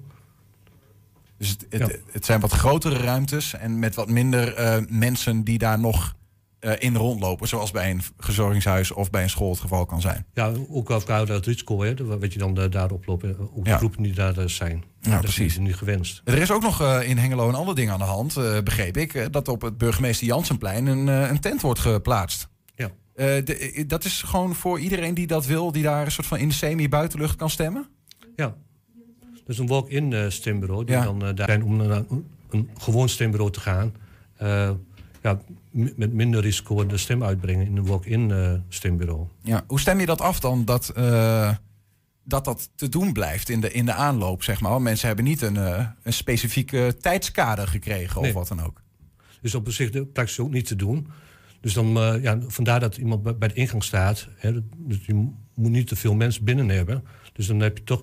Dus 1.37 1.49
het, 1.49 1.65
het, 1.69 1.79
ja. 1.79 1.97
het, 2.11 2.25
zijn 2.25 2.39
wat 2.39 2.51
grotere 2.51 2.97
ruimtes 2.97 3.53
en 3.53 3.79
met 3.79 3.95
wat 3.95 4.09
minder 4.09 4.85
mensen 4.89 5.43
die 5.43 5.57
daar 5.57 5.79
nog 5.79 6.15
in 6.59 6.95
rondlopen, 6.95 7.47
zoals 7.47 7.71
bij 7.71 7.89
een 7.89 8.01
verzorgingshuis 8.17 8.91
of 8.91 9.09
bij 9.09 9.23
een 9.23 9.29
school 9.29 9.49
het 9.49 9.59
geval 9.59 9.85
kan 9.85 10.01
zijn. 10.01 10.25
Ja, 10.33 10.51
ook 10.69 10.89
elkaar 10.89 11.25
dat 11.25 11.45
risico, 11.45 11.81
hè, 11.81 12.05
wat 12.05 12.33
je 12.33 12.39
dan 12.39 12.59
uh, 12.59 12.65
daarop 12.69 13.05
loopt. 13.05 13.39
Ook 13.39 13.63
de 13.63 13.69
ja. 13.69 13.77
groepen 13.77 14.03
die 14.03 14.13
daar 14.13 14.49
zijn. 14.49 14.83
Ja, 15.01 15.11
dat 15.11 15.21
precies. 15.21 15.45
is 15.45 15.57
niet 15.57 15.75
gewenst. 15.75 16.21
Er 16.23 16.37
is 16.37 16.51
ook 16.51 16.61
nog 16.61 17.01
in 17.01 17.17
Hengelo 17.17 17.49
een 17.49 17.55
ander 17.55 17.75
ding 17.75 17.89
aan 17.89 17.99
de 17.99 18.05
hand, 18.05 18.33
begreep 18.63 18.97
ik. 18.97 19.33
dat 19.33 19.47
op 19.47 19.61
het 19.61 19.77
burgemeester 19.77 20.27
Jansenplein 20.27 20.85
een, 20.85 21.07
een 21.07 21.39
tent 21.39 21.61
wordt 21.61 21.79
geplaatst. 21.79 22.47
Ja. 22.75 22.89
De, 23.13 23.83
dat 23.87 24.05
is 24.05 24.21
gewoon 24.21 24.55
voor 24.55 24.79
iedereen 24.79 25.13
die 25.13 25.27
dat 25.27 25.45
wil, 25.45 25.71
die 25.71 25.83
daar 25.83 26.05
een 26.05 26.11
soort 26.11 26.27
van 26.27 26.37
in 26.37 26.47
de 26.47 26.53
semi-buitenlucht 26.53 27.35
kan 27.35 27.49
stemmen? 27.49 27.87
Ja. 28.35 28.55
Is 29.47 29.57
een 29.57 29.67
walk-in 29.67 30.31
stembureau. 30.31 30.85
Die 30.85 30.95
ja. 30.95 31.03
dan 31.03 31.19
daar 31.19 31.47
zijn 31.47 31.63
om 31.63 31.75
naar 31.75 32.03
een, 32.09 32.25
een 32.49 32.69
gewoon 32.77 33.09
stembureau 33.09 33.51
te 33.51 33.59
gaan. 33.59 33.93
ja, 35.21 35.39
met 35.95 36.13
minder 36.13 36.41
risico 36.41 36.85
de 36.85 36.97
stem 36.97 37.23
uitbrengen 37.23 37.65
in 37.65 37.77
een 37.77 37.85
walk-in 37.85 38.29
uh, 38.29 38.53
stembureau. 38.69 39.27
Ja, 39.41 39.63
hoe 39.67 39.79
stem 39.79 39.99
je 39.99 40.05
dat 40.05 40.21
af 40.21 40.39
dan 40.39 40.65
dat 40.65 40.93
uh, 40.97 41.55
dat, 42.23 42.45
dat 42.45 42.69
te 42.75 42.89
doen 42.89 43.13
blijft 43.13 43.49
in 43.49 43.61
de, 43.61 43.71
in 43.71 43.85
de 43.85 43.93
aanloop, 43.93 44.43
zeg 44.43 44.61
maar? 44.61 44.71
Want 44.71 44.83
mensen 44.83 45.07
hebben 45.07 45.25
niet 45.25 45.41
een, 45.41 45.55
uh, 45.55 45.87
een 46.03 46.13
specifieke 46.13 46.95
tijdskader 46.99 47.67
gekregen 47.67 48.21
nee. 48.21 48.29
of 48.29 48.35
wat 48.37 48.47
dan 48.47 48.65
ook. 48.65 48.81
Dus 49.41 49.55
op 49.55 49.71
zich 49.71 49.89
de 49.89 50.05
praktisch 50.05 50.39
ook 50.39 50.51
niet 50.51 50.65
te 50.65 50.75
doen. 50.75 51.07
Dus 51.61 51.73
dan, 51.73 51.87
ja, 52.21 52.39
vandaar 52.47 52.79
dat 52.79 52.97
iemand 52.97 53.39
bij 53.39 53.47
de 53.47 53.53
ingang 53.53 53.83
staat. 53.83 54.27
Hè, 54.35 54.49
je 54.87 55.13
moet 55.53 55.71
niet 55.71 55.87
te 55.87 55.95
veel 55.95 56.15
mensen 56.15 56.43
binnen 56.43 56.69
hebben. 56.69 57.03
Dus 57.33 57.47
dan 57.47 57.59
heb 57.59 57.77
je 57.77 57.83
toch, 57.83 58.01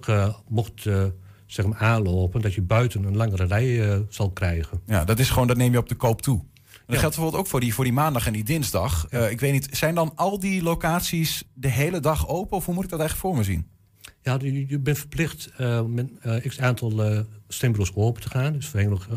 mocht 0.49 0.87
zeg 1.47 1.67
maar 1.67 1.79
aanlopen, 1.79 2.41
dat 2.41 2.55
je 2.55 2.63
buiten 2.63 3.05
een 3.05 3.17
langere 3.17 3.45
rij 3.45 4.05
zal 4.09 4.31
krijgen. 4.31 4.81
Ja, 4.87 5.05
dat 5.05 5.19
is 5.19 5.31
gewoon, 5.31 5.47
dat 5.47 5.57
neem 5.57 5.73
je 5.73 5.79
op 5.79 5.89
de 5.89 5.95
koop 5.95 6.23
toe. 6.23 6.45
Dat 6.87 6.99
geldt 6.99 7.15
bijvoorbeeld 7.15 7.43
ook 7.43 7.51
voor 7.51 7.61
die, 7.61 7.75
voor 7.75 7.85
die 7.85 7.93
maandag 7.93 8.27
en 8.27 8.33
die 8.33 8.45
dinsdag. 8.45 9.07
Uh, 9.11 9.31
ik 9.31 9.41
weet 9.41 9.53
niet, 9.53 9.69
zijn 9.71 9.95
dan 9.95 10.13
al 10.15 10.39
die 10.39 10.63
locaties 10.63 11.45
de 11.55 11.69
hele 11.69 12.01
dag 12.01 12.29
open? 12.29 12.57
Of 12.57 12.65
hoe 12.65 12.75
moet 12.75 12.85
ik 12.85 12.91
dat 12.91 13.01
eigenlijk 13.01 13.29
voor 13.29 13.39
me 13.39 13.45
zien? 13.45 13.67
Ja, 14.23 14.39
je, 14.41 14.69
je 14.69 14.79
bent 14.79 14.99
verplicht 14.99 15.51
uh, 15.59 15.83
met 15.83 16.11
uh, 16.27 16.37
x 16.37 16.61
aantal 16.61 17.13
uh, 17.13 17.21
stembureaus 17.49 17.95
open 17.95 18.23
te 18.23 18.29
gaan. 18.29 18.53
Dus 18.53 18.69
Verenigd 18.69 19.09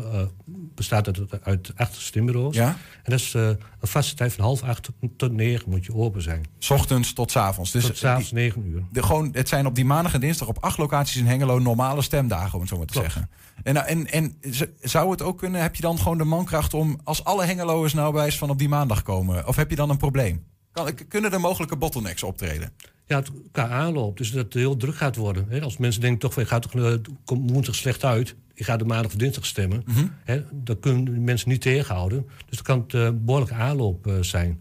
bestaat 0.78 1.06
uit, 1.06 1.42
uit 1.42 1.72
acht 1.76 1.96
stembureaus. 1.96 2.54
Ja? 2.54 2.68
En 3.02 3.10
dat 3.10 3.20
is 3.20 3.34
een 3.34 3.58
vaste 3.80 4.14
tijd 4.14 4.32
van 4.32 4.44
half 4.44 4.62
acht 4.62 4.88
tot, 5.16 5.32
negen 5.32 5.70
moet 5.70 5.84
je 5.84 5.94
open 5.94 6.22
zijn. 6.22 6.46
S 6.58 6.70
ochtends 6.70 7.12
tot 7.12 7.30
s 7.30 7.36
avonds. 7.36 7.70
Dus 7.70 7.86
tot 7.86 7.96
s 7.96 8.04
avonds 8.04 8.32
negen 8.32 8.66
uur. 8.66 8.82
De, 8.92 9.02
gewoon, 9.02 9.28
het 9.32 9.48
zijn 9.48 9.66
op 9.66 9.74
die 9.74 9.84
maandag 9.84 10.14
en 10.14 10.20
dinsdag 10.20 10.48
op 10.48 10.58
acht 10.60 10.78
locaties 10.78 11.16
in 11.16 11.26
Hengelo 11.26 11.58
normale 11.58 12.02
stemdagen, 12.02 12.54
om 12.54 12.60
het 12.60 12.68
zo 12.68 12.76
maar 12.76 12.86
te 12.86 12.92
Klopt. 12.92 13.12
zeggen. 13.12 13.30
En, 13.62 13.86
en, 13.86 14.06
en 14.06 14.36
zou 14.80 15.10
het 15.10 15.22
ook 15.22 15.38
kunnen, 15.38 15.62
heb 15.62 15.74
je 15.74 15.82
dan 15.82 15.98
gewoon 15.98 16.18
de 16.18 16.24
mankracht 16.24 16.74
om, 16.74 17.00
als 17.04 17.24
alle 17.24 17.44
Hengeloers 17.44 17.94
nou 17.94 18.12
bij 18.12 18.32
van 18.32 18.50
op 18.50 18.58
die 18.58 18.68
maandag 18.68 19.02
komen, 19.02 19.46
of 19.46 19.56
heb 19.56 19.70
je 19.70 19.76
dan 19.76 19.90
een 19.90 19.96
probleem? 19.96 20.44
Kan, 20.72 20.94
kunnen 21.08 21.32
er 21.32 21.40
mogelijke 21.40 21.76
bottlenecks 21.76 22.22
optreden? 22.22 22.72
Ja, 23.06 23.16
het 23.16 23.30
qua 23.52 23.68
aanloop, 23.68 24.16
dus 24.16 24.30
dat 24.30 24.44
het 24.44 24.54
heel 24.54 24.76
druk 24.76 24.96
gaat 24.96 25.16
worden. 25.16 25.62
Als 25.62 25.76
mensen 25.76 26.00
denken 26.00 26.20
toch, 26.20 26.38
ik 26.38 26.48
ga 26.48 26.58
toch 26.58 27.00
komt 27.24 27.50
woensdag 27.50 27.74
slecht 27.74 28.04
uit, 28.04 28.34
ik 28.58 28.64
ga 28.64 28.76
de 28.76 28.84
maandag 28.84 29.06
of 29.06 29.18
dinsdag 29.18 29.46
stemmen. 29.46 29.82
Mhm. 29.86 30.06
Hè? 30.24 30.42
Dat 30.52 30.80
kunnen 30.80 31.24
mensen 31.24 31.48
niet 31.48 31.60
tegenhouden. 31.60 32.26
Dus 32.48 32.56
dat 32.56 32.66
kan 32.66 32.80
het 32.80 32.92
uh, 32.92 33.08
behoorlijke 33.14 33.54
aanloop 33.54 34.06
uh, 34.06 34.14
zijn. 34.20 34.60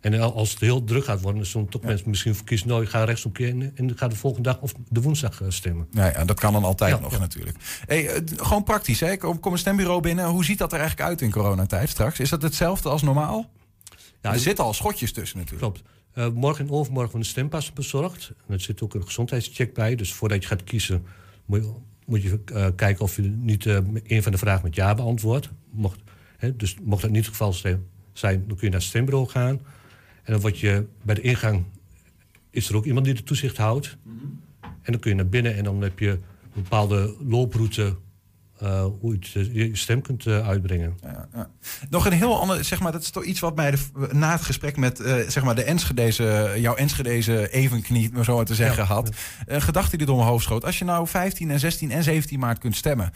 En 0.00 0.20
als 0.20 0.50
het 0.50 0.60
heel 0.60 0.84
druk 0.84 1.04
gaat 1.04 1.20
worden, 1.20 1.46
dan 1.52 1.68
toch 1.68 1.82
Ja. 1.82 1.88
mensen 1.88 2.08
misschien 2.08 2.34
voor 2.34 2.46
kiezen... 2.46 2.68
nou, 2.68 2.82
ik 2.82 2.88
ga 2.88 3.04
rechtsomkeer 3.04 3.48
en 3.74 3.90
ik 3.90 3.98
ga 3.98 4.08
de 4.08 4.16
volgende 4.16 4.48
dag 4.48 4.60
of 4.60 4.74
de 4.88 5.00
woensdag 5.00 5.42
eh, 5.42 5.50
stemmen. 5.50 5.86
Ja, 5.90 6.06
ja, 6.06 6.24
dat 6.24 6.40
kan 6.40 6.52
dan 6.52 6.64
altijd 6.64 6.94
Ja, 6.94 7.00
nog 7.00 7.12
ja. 7.12 7.18
natuurlijk. 7.18 7.56
Hey, 7.86 8.08
eh, 8.08 8.22
gewoon 8.36 8.62
praktisch, 8.62 9.00
hè? 9.00 9.10
Ik 9.10 9.18
kom 9.18 9.40
kom 9.40 9.52
een 9.52 9.58
stembureau 9.58 10.00
binnen. 10.00 10.26
Hoe 10.26 10.44
ziet 10.44 10.58
dat 10.58 10.72
er 10.72 10.78
eigenlijk 10.78 11.08
uit 11.08 11.20
in 11.20 11.30
coronatijd 11.30 11.88
straks? 11.88 12.20
Is 12.20 12.30
dat 12.30 12.42
hetzelfde 12.42 12.88
als 12.88 13.02
normaal? 13.02 13.50
Ja, 14.22 14.32
er 14.32 14.38
zitten 14.38 14.64
al 14.64 14.74
schotjes 14.74 15.12
tussen 15.12 15.38
natuurlijk. 15.38 15.72
Klopt. 15.72 15.88
Eh, 16.12 16.28
morgen 16.28 16.64
en 16.66 16.70
overmorgen 16.70 17.10
worden 17.12 17.20
de 17.20 17.26
stempassen 17.26 17.74
bezorgd. 17.74 18.32
En 18.46 18.54
er 18.54 18.60
zit 18.60 18.82
ook 18.82 18.94
een 18.94 19.04
gezondheidscheck 19.04 19.74
bij. 19.74 19.94
Dus 19.94 20.12
voordat 20.12 20.42
je 20.42 20.48
gaat 20.48 20.64
kiezen, 20.64 21.06
moet 21.44 21.62
je, 21.62 21.72
moet 22.04 22.22
je 22.22 22.40
eh, 22.44 22.66
kijken 22.76 23.04
of 23.04 23.16
je 23.16 23.22
niet 23.22 23.66
eh, 23.66 23.78
een 24.06 24.22
van 24.22 24.32
de 24.32 24.38
vragen 24.38 24.64
met 24.64 24.74
ja 24.74 24.94
beantwoordt. 24.94 25.50
Mocht, 25.70 26.00
hè, 26.36 26.56
dus 26.56 26.76
mocht 26.82 27.02
dat 27.02 27.10
niet 27.10 27.26
het 27.26 27.36
geval 27.36 27.52
zijn, 27.52 28.46
dan 28.46 28.56
kun 28.56 28.56
je 28.60 28.62
naar 28.62 28.72
het 28.72 28.82
stembureau 28.82 29.28
gaan. 29.28 29.60
En 30.22 30.32
dan 30.32 30.40
word 30.40 30.58
je 30.58 30.86
bij 31.02 31.14
de 31.14 31.20
ingang. 31.20 31.64
Is 32.50 32.68
er 32.68 32.76
ook 32.76 32.84
iemand 32.84 33.04
die 33.04 33.14
de 33.14 33.22
toezicht 33.22 33.56
houdt? 33.56 33.96
En 34.60 34.92
dan 34.92 34.98
kun 34.98 35.10
je 35.10 35.16
naar 35.16 35.28
binnen 35.28 35.56
en 35.56 35.64
dan 35.64 35.82
heb 35.82 35.98
je 35.98 36.10
een 36.10 36.62
bepaalde 36.62 37.16
looproute 37.26 37.96
uh, 38.62 38.84
hoe 39.00 39.16
je 39.20 39.38
uh, 39.38 39.54
je 39.54 39.76
stem 39.76 40.02
kunt 40.02 40.26
uh, 40.26 40.48
uitbrengen. 40.48 40.98
Ja, 41.02 41.28
ja. 41.34 41.50
Nog 41.90 42.06
een 42.06 42.12
heel 42.12 42.40
ander, 42.40 42.64
zeg 42.64 42.80
maar, 42.80 42.92
dat 42.92 43.02
is 43.02 43.10
toch 43.10 43.24
iets 43.24 43.40
wat 43.40 43.56
mij 43.56 43.70
de, 43.70 43.78
na 44.12 44.32
het 44.32 44.42
gesprek 44.42 44.76
met 44.76 45.02
zeg 45.28 45.44
maar 45.44 45.54
de 45.54 45.64
Enschedeze, 45.64 46.54
jouw 46.56 46.74
Enschedeze 46.74 47.50
evenknie, 47.52 48.10
maar 48.12 48.24
zo 48.24 48.42
te 48.42 48.54
zeggen, 48.54 48.86
had. 48.86 49.10
Een 49.46 49.62
gedachte 49.62 49.96
die 49.96 50.06
door 50.06 50.16
mijn 50.16 50.28
hoofd 50.28 50.44
schoot. 50.44 50.64
Als 50.64 50.78
je 50.78 50.84
nou 50.84 51.06
15 51.06 51.50
en 51.50 51.60
16 51.60 51.90
en 51.90 52.02
17 52.02 52.38
maart 52.38 52.58
kunt 52.58 52.76
stemmen, 52.76 53.12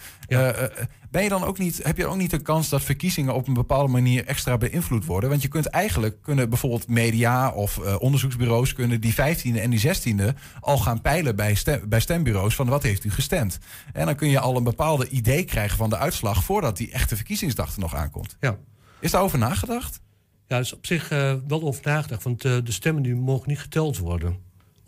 ben 1.11 1.23
je 1.23 1.29
dan 1.29 1.45
ook 1.45 1.59
niet, 1.59 1.81
heb 1.83 1.97
je 1.97 2.07
ook 2.07 2.17
niet 2.17 2.31
de 2.31 2.43
kans 2.43 2.69
dat 2.69 2.83
verkiezingen 2.83 3.35
op 3.35 3.49
een 3.49 3.55
bepaalde 3.55 3.93
manier 3.93 4.27
extra 4.27 4.59
beïnvloed 4.59 5.05
worden? 5.05 5.31
Want 5.31 5.43
je 5.43 5.49
kunt 5.49 5.67
eigenlijk, 5.67 6.23
kunnen 6.23 6.49
bijvoorbeeld 6.49 6.89
media 6.89 7.51
of 7.51 7.79
onderzoeksbureaus, 7.99 8.73
kunnen 8.73 9.01
die 9.01 9.15
15e 9.15 9.61
en 9.61 9.71
die 9.71 9.89
16e 9.89 10.37
al 10.61 10.79
gaan 10.79 11.01
peilen 11.01 11.37
bij, 11.37 11.55
stem, 11.55 11.89
bij 11.89 12.01
stembureaus 12.01 12.55
van 12.55 12.69
wat 12.69 12.83
heeft 12.83 13.05
u 13.05 13.11
gestemd? 13.11 13.59
En 13.93 14.07
dan 14.07 14.15
kun 14.15 14.29
je 14.29 14.39
al 14.39 14.57
een 14.57 14.65
bepaalde 14.65 15.09
idee 15.09 15.28
krijgen 15.45 15.77
van 15.77 15.91
de 15.91 15.97
uitslag 15.97 16.45
voordat 16.45 16.77
die 16.77 16.91
echte 16.91 17.17
verkiezingsdag 17.17 17.75
er 17.75 17.81
nog 17.81 17.95
aankomt. 17.95 18.37
Ja. 18.41 18.59
Is 19.01 19.11
daarover 19.11 19.39
nagedacht? 19.39 20.01
Ja, 20.47 20.59
is 20.59 20.73
op 20.73 20.87
zich 20.87 21.13
uh, 21.13 21.35
wel 21.47 21.63
over 21.63 21.83
nagedacht. 21.85 22.23
Want 22.23 22.45
uh, 22.45 22.57
de 22.65 22.73
stemmen 22.73 23.03
die 23.03 23.15
mogen 23.15 23.49
niet 23.49 23.61
geteld 23.61 23.99
worden 23.99 24.37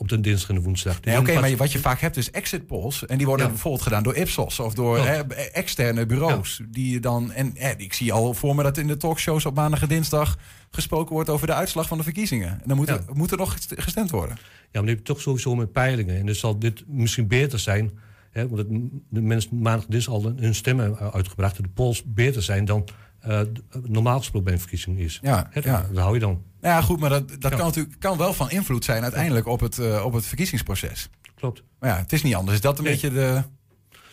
op 0.01 0.09
de 0.09 0.21
dinsdag 0.21 0.49
en 0.49 0.55
de 0.55 0.61
woensdag. 0.61 1.01
Nee, 1.01 1.19
Oké, 1.19 1.41
maar 1.41 1.57
wat 1.57 1.73
je 1.73 1.79
vaak 1.79 2.01
hebt 2.01 2.17
is 2.17 2.31
exit 2.31 2.67
polls. 2.67 3.07
En 3.07 3.19
die 3.19 3.27
worden 3.27 3.47
ja. 3.47 3.53
bijvoorbeeld 3.53 3.83
gedaan 3.83 4.03
door 4.03 4.15
Ipsos 4.15 4.61
of 4.61 4.75
door 4.75 4.99
hè, 4.99 5.23
externe 5.35 6.07
bureaus. 6.07 6.57
Ja. 6.57 6.65
Die 6.69 6.93
je 6.93 7.01
dan, 7.01 7.33
en 7.33 7.53
hè, 7.55 7.73
ik 7.77 7.93
zie 7.93 8.13
al 8.13 8.35
voor 8.35 8.55
me 8.55 8.63
dat 8.63 8.77
in 8.77 8.87
de 8.87 8.97
talkshows 8.97 9.47
op 9.47 9.55
maandag 9.55 9.83
en 9.83 9.89
dinsdag 9.89 10.39
gesproken 10.71 11.15
wordt 11.15 11.29
over 11.29 11.47
de 11.47 11.55
uitslag 11.55 11.89
van 11.89 11.99
de 11.99 12.05
verkiezingen. 12.05 12.49
En 12.49 12.63
dan 12.65 12.77
moet, 12.77 12.89
er, 12.89 13.05
moet 13.13 13.31
er 13.31 13.37
nog 13.37 13.57
gestemd 13.69 14.11
worden. 14.11 14.37
Ja, 14.71 14.81
maar 14.81 14.89
je 14.89 14.95
hebt 14.95 15.07
toch 15.07 15.21
sowieso 15.21 15.55
met 15.55 15.73
peilingen. 15.73 16.19
En 16.19 16.27
dus 16.27 16.39
zal 16.39 16.59
dit 16.59 16.85
misschien 16.87 17.29
beter 17.29 17.59
zijn 17.59 17.91
Hè, 18.31 18.49
want 18.49 18.59
het, 18.59 18.69
de 19.09 19.21
mensen 19.21 19.61
maandag 19.61 19.87
dus 19.87 20.09
al 20.09 20.33
hun 20.37 20.55
stemmen 20.55 21.13
uitgebracht. 21.13 21.57
De 21.57 21.69
polls 21.69 22.03
beter 22.07 22.43
zijn 22.43 22.65
dan 22.65 22.89
uh, 23.27 23.41
normaal 23.83 24.19
gesproken 24.19 24.45
bij 24.45 24.53
een 24.53 24.61
verkiezing 24.61 24.99
is. 24.99 25.19
Ja, 25.23 25.51
ja. 25.63 25.87
Dat 25.93 26.03
hou 26.03 26.15
je 26.15 26.21
dan. 26.21 26.43
Ja, 26.61 26.81
goed, 26.81 27.01
maar 27.01 27.11
dat, 27.11 27.29
dat 27.39 27.55
kan 27.55 27.67
natuurlijk 27.67 27.99
kan 27.99 28.19
wel 28.19 28.33
van 28.33 28.51
invloed 28.51 28.85
zijn 28.85 29.03
uiteindelijk 29.03 29.47
op 29.47 29.61
het, 29.61 29.79
uh, 29.79 30.05
op 30.05 30.13
het 30.13 30.27
verkiezingsproces. 30.27 31.09
Klopt. 31.35 31.63
Maar 31.79 31.91
ja, 31.91 31.97
het 31.97 32.13
is 32.13 32.23
niet 32.23 32.35
anders. 32.35 32.57
Is 32.57 32.63
dat 32.63 32.79
een 32.79 32.85
nee. 32.85 32.93
beetje 32.93 33.11
de. 33.11 33.43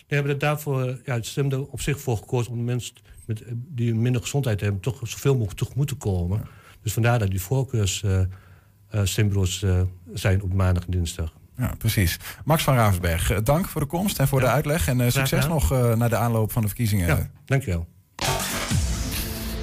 We 0.08 0.16
hebben 0.16 0.40
daarvoor, 0.40 1.00
ja, 1.06 1.14
het 1.14 1.26
stemde 1.26 1.72
op 1.72 1.82
zich 1.82 2.00
voor 2.02 2.18
gekozen 2.18 2.52
om 2.52 2.58
de 2.58 2.64
mensen 2.64 2.96
met, 3.26 3.44
die 3.56 3.96
minder 3.96 4.22
gezondheid 4.22 4.62
hebben, 4.62 4.82
toch 4.82 5.00
zoveel 5.04 5.34
mogelijk 5.34 5.60
tegemoet 5.60 5.88
te 5.88 5.96
komen. 5.96 6.38
Ja. 6.38 6.50
Dus 6.82 6.94
vandaar 6.94 7.20
dat 7.20 7.30
die 7.30 7.42
voorkeurs 7.42 8.04
uh, 8.04 8.22
stembureaus 9.04 9.66
zijn 10.14 10.42
op 10.42 10.54
maandag 10.54 10.86
en 10.86 10.92
dinsdag. 10.92 11.34
Ja, 11.58 11.72
precies. 11.78 12.20
Max 12.46 12.64
van 12.64 12.76
Ravensberg, 12.76 13.44
dank 13.44 13.68
voor 13.68 13.82
de 13.82 13.88
komst 13.88 14.20
en 14.20 14.28
voor 14.28 14.42
ja. 14.42 14.46
de 14.46 14.52
uitleg. 14.52 14.88
En 14.88 15.00
uh, 15.00 15.10
succes 15.10 15.48
nog 15.48 15.72
uh, 15.72 15.94
naar 15.94 16.10
de 16.10 16.18
aanloop 16.18 16.52
van 16.52 16.62
de 16.62 16.68
verkiezingen. 16.68 17.08
Ja, 17.08 17.30
dankjewel. 17.46 17.88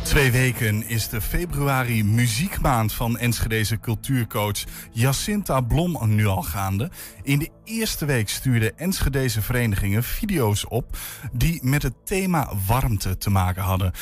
Twee 0.02 0.30
weken 0.30 0.88
is 0.88 1.08
de 1.08 1.20
februari 1.20 2.04
muziekmaand 2.04 2.92
van 2.92 3.18
Enschedeze 3.18 3.80
cultuurcoach 3.80 4.64
Jacinta 4.92 5.60
Blom 5.60 6.14
nu 6.14 6.26
al 6.26 6.42
gaande. 6.42 6.90
In 7.22 7.38
de 7.38 7.50
eerste 7.64 8.04
week 8.04 8.28
stuurden 8.28 8.78
Enschedeze 8.78 9.42
verenigingen 9.42 10.02
video's 10.02 10.64
op 10.68 10.96
die 11.32 11.58
met 11.62 11.82
het 11.82 11.94
thema 12.04 12.52
warmte 12.66 13.18
te 13.18 13.30
maken 13.30 13.62
hadden. 13.62 13.92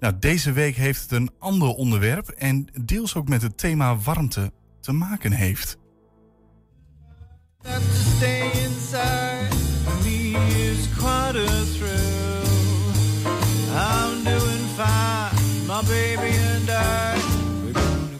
Nou, 0.00 0.14
deze 0.18 0.52
week 0.52 0.76
heeft 0.76 1.00
het 1.00 1.12
een 1.12 1.30
ander 1.38 1.68
onderwerp 1.68 2.28
en 2.28 2.68
deels 2.80 3.14
ook 3.14 3.28
met 3.28 3.42
het 3.42 3.58
thema 3.58 3.96
warmte 3.96 4.52
te 4.80 4.92
maken 4.92 5.32
heeft. 5.32 5.78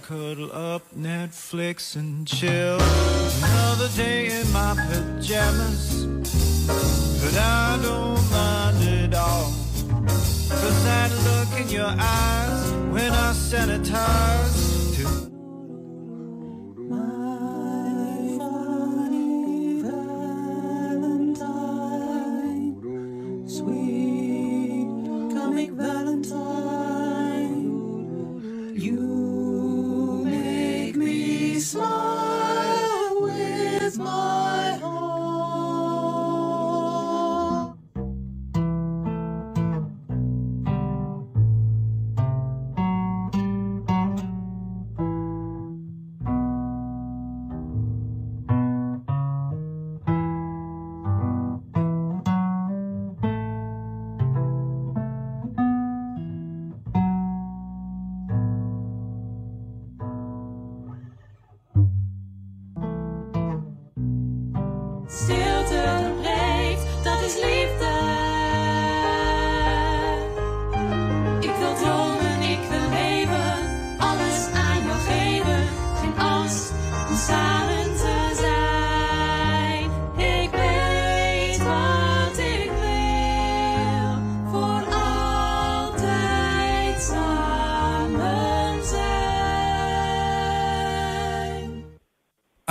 Cuddle 0.03 0.53
up, 0.53 0.83
Netflix 0.97 1.97
and 1.97 2.27
chill. 2.27 2.79
Another 3.43 3.89
day 3.97 4.27
in 4.27 4.51
my 4.53 4.75
pajamas, 4.89 6.07
but 7.23 7.37
I 7.39 7.79
don't 7.83 8.31
mind 8.31 8.79
at 8.89 9.15
all. 9.15 9.53
Cause 10.49 10.85
that 10.85 11.11
look 11.29 11.61
in 11.61 11.69
your 11.69 11.95
eyes 11.99 12.73
when 12.91 13.13
I 13.13 13.33
sanitize. 13.33 14.73
Valentine. 25.75 27.63
You 28.75 30.23
make 30.25 30.97
me 30.97 31.59
smile. 31.61 32.22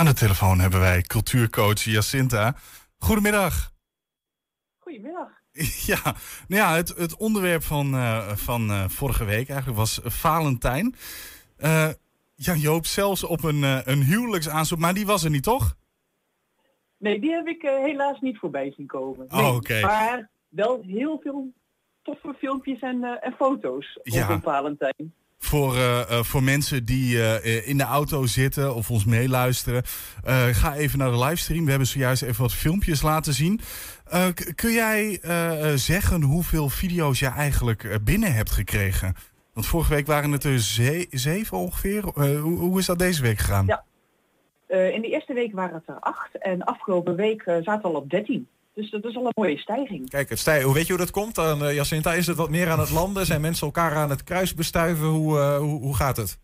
Aan 0.02 0.08
de 0.08 0.14
telefoon 0.14 0.58
hebben 0.58 0.80
wij 0.80 1.02
cultuurcoach 1.02 1.80
Jacinta. 1.80 2.54
Goedemiddag. 2.98 3.72
Goedemiddag. 4.78 5.28
Ja, 5.86 6.02
nou 6.48 6.62
ja 6.62 6.74
het, 6.74 6.88
het 6.88 7.16
onderwerp 7.16 7.62
van, 7.62 7.94
uh, 7.94 8.28
van 8.28 8.70
uh, 8.70 8.88
vorige 8.88 9.24
week 9.24 9.48
eigenlijk 9.48 9.78
was 9.78 10.00
Valentijn. 10.04 10.94
Uh, 11.58 11.88
ja, 12.34 12.54
Joop, 12.54 12.86
zelfs 12.86 13.24
op 13.24 13.44
een, 13.44 13.62
een 13.90 14.02
huwelijksaanzoek, 14.02 14.78
maar 14.78 14.94
die 14.94 15.06
was 15.06 15.24
er 15.24 15.30
niet, 15.30 15.42
toch? 15.42 15.76
Nee, 16.98 17.20
die 17.20 17.30
heb 17.30 17.46
ik 17.46 17.62
helaas 17.62 18.20
niet 18.20 18.38
voorbij 18.38 18.72
zien 18.76 18.86
komen. 18.86 19.26
Nee, 19.28 19.40
oh, 19.40 19.54
oké. 19.54 19.56
Okay. 19.56 19.80
Maar 19.80 20.30
wel 20.48 20.82
heel 20.86 21.20
veel 21.22 21.52
toffe 22.02 22.34
filmpjes 22.38 22.80
en, 22.80 23.04
en 23.20 23.32
foto's 23.32 23.98
ja. 24.02 24.34
op 24.34 24.42
Valentijn 24.42 25.14
voor, 25.44 25.74
uh, 25.74 25.98
uh, 26.10 26.22
voor 26.22 26.42
mensen 26.42 26.84
die 26.84 27.14
uh, 27.16 27.68
in 27.68 27.76
de 27.76 27.84
auto 27.84 28.26
zitten 28.26 28.74
of 28.74 28.90
ons 28.90 29.04
meeluisteren. 29.04 29.82
ga 30.52 30.74
even 30.74 30.98
naar 30.98 31.10
de 31.10 31.18
livestream. 31.18 31.64
We 31.64 31.70
hebben 31.70 31.88
zojuist 31.88 32.22
even 32.22 32.42
wat 32.42 32.52
filmpjes 32.52 33.02
laten 33.02 33.32
zien. 33.32 33.60
kun 34.54 34.72
jij 34.72 35.20
zeggen 35.76 36.22
hoeveel 36.22 36.68
video's 36.68 37.18
je 37.18 37.26
eigenlijk 37.26 37.98
binnen 38.04 38.34
hebt 38.34 38.50
gekregen? 38.50 39.14
Want 39.54 39.66
vorige 39.66 39.94
week 39.94 40.06
waren 40.06 40.32
het 40.32 40.44
er 40.44 40.58
ze 40.58 41.06
zeven 41.10 41.58
ongeveer. 41.58 42.02
Hoe, 42.14 42.58
hoe, 42.58 42.78
is 42.78 42.86
dat 42.86 42.98
deze 42.98 43.22
week 43.22 43.38
gegaan? 43.38 43.66
Ja, 43.66 43.84
in 44.68 45.00
de 45.02 45.08
eerste 45.08 45.32
week 45.32 45.52
waren 45.52 45.74
het 45.74 45.88
er 45.88 46.00
acht. 46.00 46.38
En 46.38 46.64
afgelopen 46.64 47.16
week 47.16 47.42
zaten 47.42 47.82
we 47.82 47.88
al 47.88 47.94
op 47.94 48.10
dertien. 48.10 48.48
Dus 48.74 48.90
dat 48.90 49.04
is 49.04 49.16
al 49.16 49.26
een 49.26 49.32
mooie 49.34 49.58
stijging. 49.58 50.08
Kijk, 50.08 50.28
het 50.28 50.38
stij 50.38 50.62
hoe 50.62 50.74
weet 50.74 50.86
je 50.86 50.92
hoe 50.92 51.00
dat 51.00 51.10
komt 51.10 51.34
dan, 51.34 51.62
uh, 51.62 51.74
Jacinta? 51.74 52.12
Is 52.12 52.26
het 52.26 52.36
wat 52.36 52.50
meer 52.50 52.70
aan 52.70 52.80
het 52.80 52.90
landen? 52.90 53.26
Zijn 53.26 53.40
mensen 53.40 53.66
elkaar 53.66 53.94
aan 53.94 54.10
het 54.10 54.24
kruis 54.24 54.54
bestuiven? 54.54 55.06
Hoe, 55.06 55.36
uh, 55.36 55.58
hoe, 55.58 55.80
hoe, 55.80 55.96
gaat 55.96 56.16
het? 56.16 56.40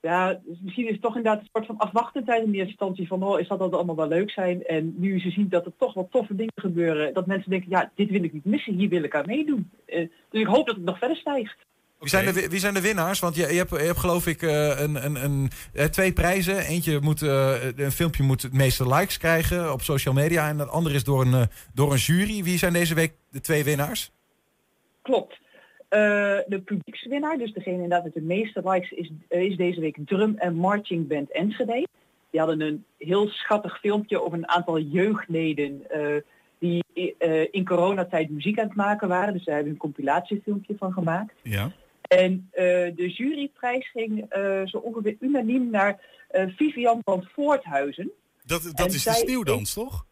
Ja, 0.00 0.40
dus 0.44 0.58
misschien 0.60 0.86
is 0.86 0.92
het 0.92 1.02
toch 1.02 1.16
inderdaad 1.16 1.40
een 1.40 1.48
soort 1.52 1.66
van 1.66 1.78
afwachtendheid 1.78 2.42
in 2.42 2.52
eerste 2.52 2.68
instantie 2.68 3.06
van 3.06 3.22
oh, 3.22 3.40
is 3.40 3.48
dat, 3.48 3.58
dat 3.58 3.72
allemaal 3.72 3.96
wel 3.96 4.08
leuk 4.08 4.30
zijn. 4.30 4.64
En 4.64 4.94
nu 4.96 5.20
ze 5.20 5.30
zien 5.30 5.48
dat 5.48 5.66
er 5.66 5.72
toch 5.78 5.94
wat 5.94 6.10
toffe 6.10 6.34
dingen 6.34 6.52
gebeuren, 6.54 7.14
dat 7.14 7.26
mensen 7.26 7.50
denken, 7.50 7.70
ja, 7.70 7.90
dit 7.94 8.10
wil 8.10 8.24
ik 8.24 8.32
niet 8.32 8.44
missen, 8.44 8.74
hier 8.74 8.88
wil 8.88 9.02
ik 9.02 9.14
aan 9.14 9.26
meedoen. 9.26 9.70
Uh, 9.86 10.08
dus 10.30 10.40
ik 10.40 10.46
hoop 10.46 10.66
dat 10.66 10.76
het 10.76 10.84
nog 10.84 10.98
verder 10.98 11.16
stijgt. 11.16 11.56
Wie 12.10 12.22
zijn, 12.22 12.34
de, 12.34 12.48
wie 12.48 12.58
zijn 12.58 12.74
de 12.74 12.80
winnaars? 12.80 13.20
Want 13.20 13.36
je, 13.36 13.46
je, 13.46 13.56
hebt, 13.56 13.70
je 13.70 13.76
hebt 13.76 13.98
geloof 13.98 14.26
ik 14.26 14.42
uh, 14.42 14.80
een, 14.80 15.04
een, 15.04 15.24
een, 15.24 15.50
uh, 15.74 15.84
twee 15.84 16.12
prijzen. 16.12 16.58
Eentje 16.58 17.00
moet, 17.00 17.22
uh, 17.22 17.64
een 17.76 17.90
filmpje 17.90 18.22
moet 18.22 18.42
het 18.42 18.52
meeste 18.52 18.88
likes 18.88 19.18
krijgen 19.18 19.72
op 19.72 19.82
social 19.82 20.14
media. 20.14 20.48
En 20.48 20.58
het 20.58 20.68
andere 20.68 20.94
is 20.94 21.04
door 21.04 21.20
een, 21.20 21.48
door 21.74 21.92
een 21.92 21.98
jury. 21.98 22.42
Wie 22.42 22.58
zijn 22.58 22.72
deze 22.72 22.94
week 22.94 23.12
de 23.30 23.40
twee 23.40 23.64
winnaars? 23.64 24.12
Klopt. 25.02 25.38
de 25.88 26.62
publiekswinnaar, 26.64 27.38
dus 27.38 27.52
degene 27.52 27.74
inderdaad 27.74 28.04
met 28.04 28.14
de 28.14 28.22
meeste 28.22 28.60
likes, 28.64 28.90
is, 28.90 29.10
is 29.28 29.56
deze 29.56 29.80
week 29.80 29.96
Drum 30.04 30.34
en 30.38 30.54
Marching 30.54 31.08
Band 31.08 31.32
Enschede. 31.32 31.86
Die 32.30 32.40
hadden 32.40 32.60
een 32.60 32.84
heel 32.98 33.28
schattig 33.28 33.78
filmpje 33.80 34.22
over 34.22 34.38
een 34.38 34.48
aantal 34.48 34.80
jeugdleden 34.80 35.86
die 36.58 36.84
in 37.50 37.64
coronatijd 37.64 38.30
muziek 38.30 38.58
aan 38.58 38.66
het 38.66 38.76
maken 38.76 39.08
waren. 39.08 39.32
Dus 39.32 39.44
daar 39.44 39.54
hebben 39.54 39.72
een 39.72 39.78
compilatiefilmpje 39.78 40.74
van 40.78 40.92
gemaakt. 40.92 41.34
Ja. 41.42 41.72
En 42.18 42.50
uh, 42.52 42.60
de 42.96 43.12
juryprijs 43.16 43.90
ging 43.90 44.36
uh, 44.36 44.66
zo 44.66 44.78
ongeveer 44.78 45.16
unaniem 45.20 45.70
naar 45.70 46.00
uh, 46.32 46.44
Vivian 46.56 47.00
van 47.04 47.28
Voorthuizen. 47.32 48.10
Dat, 48.44 48.70
dat 48.74 48.92
is 48.92 49.02
de 49.02 49.12
sneeuwdans, 49.12 49.68
is... 49.68 49.74
toch? 49.74 50.06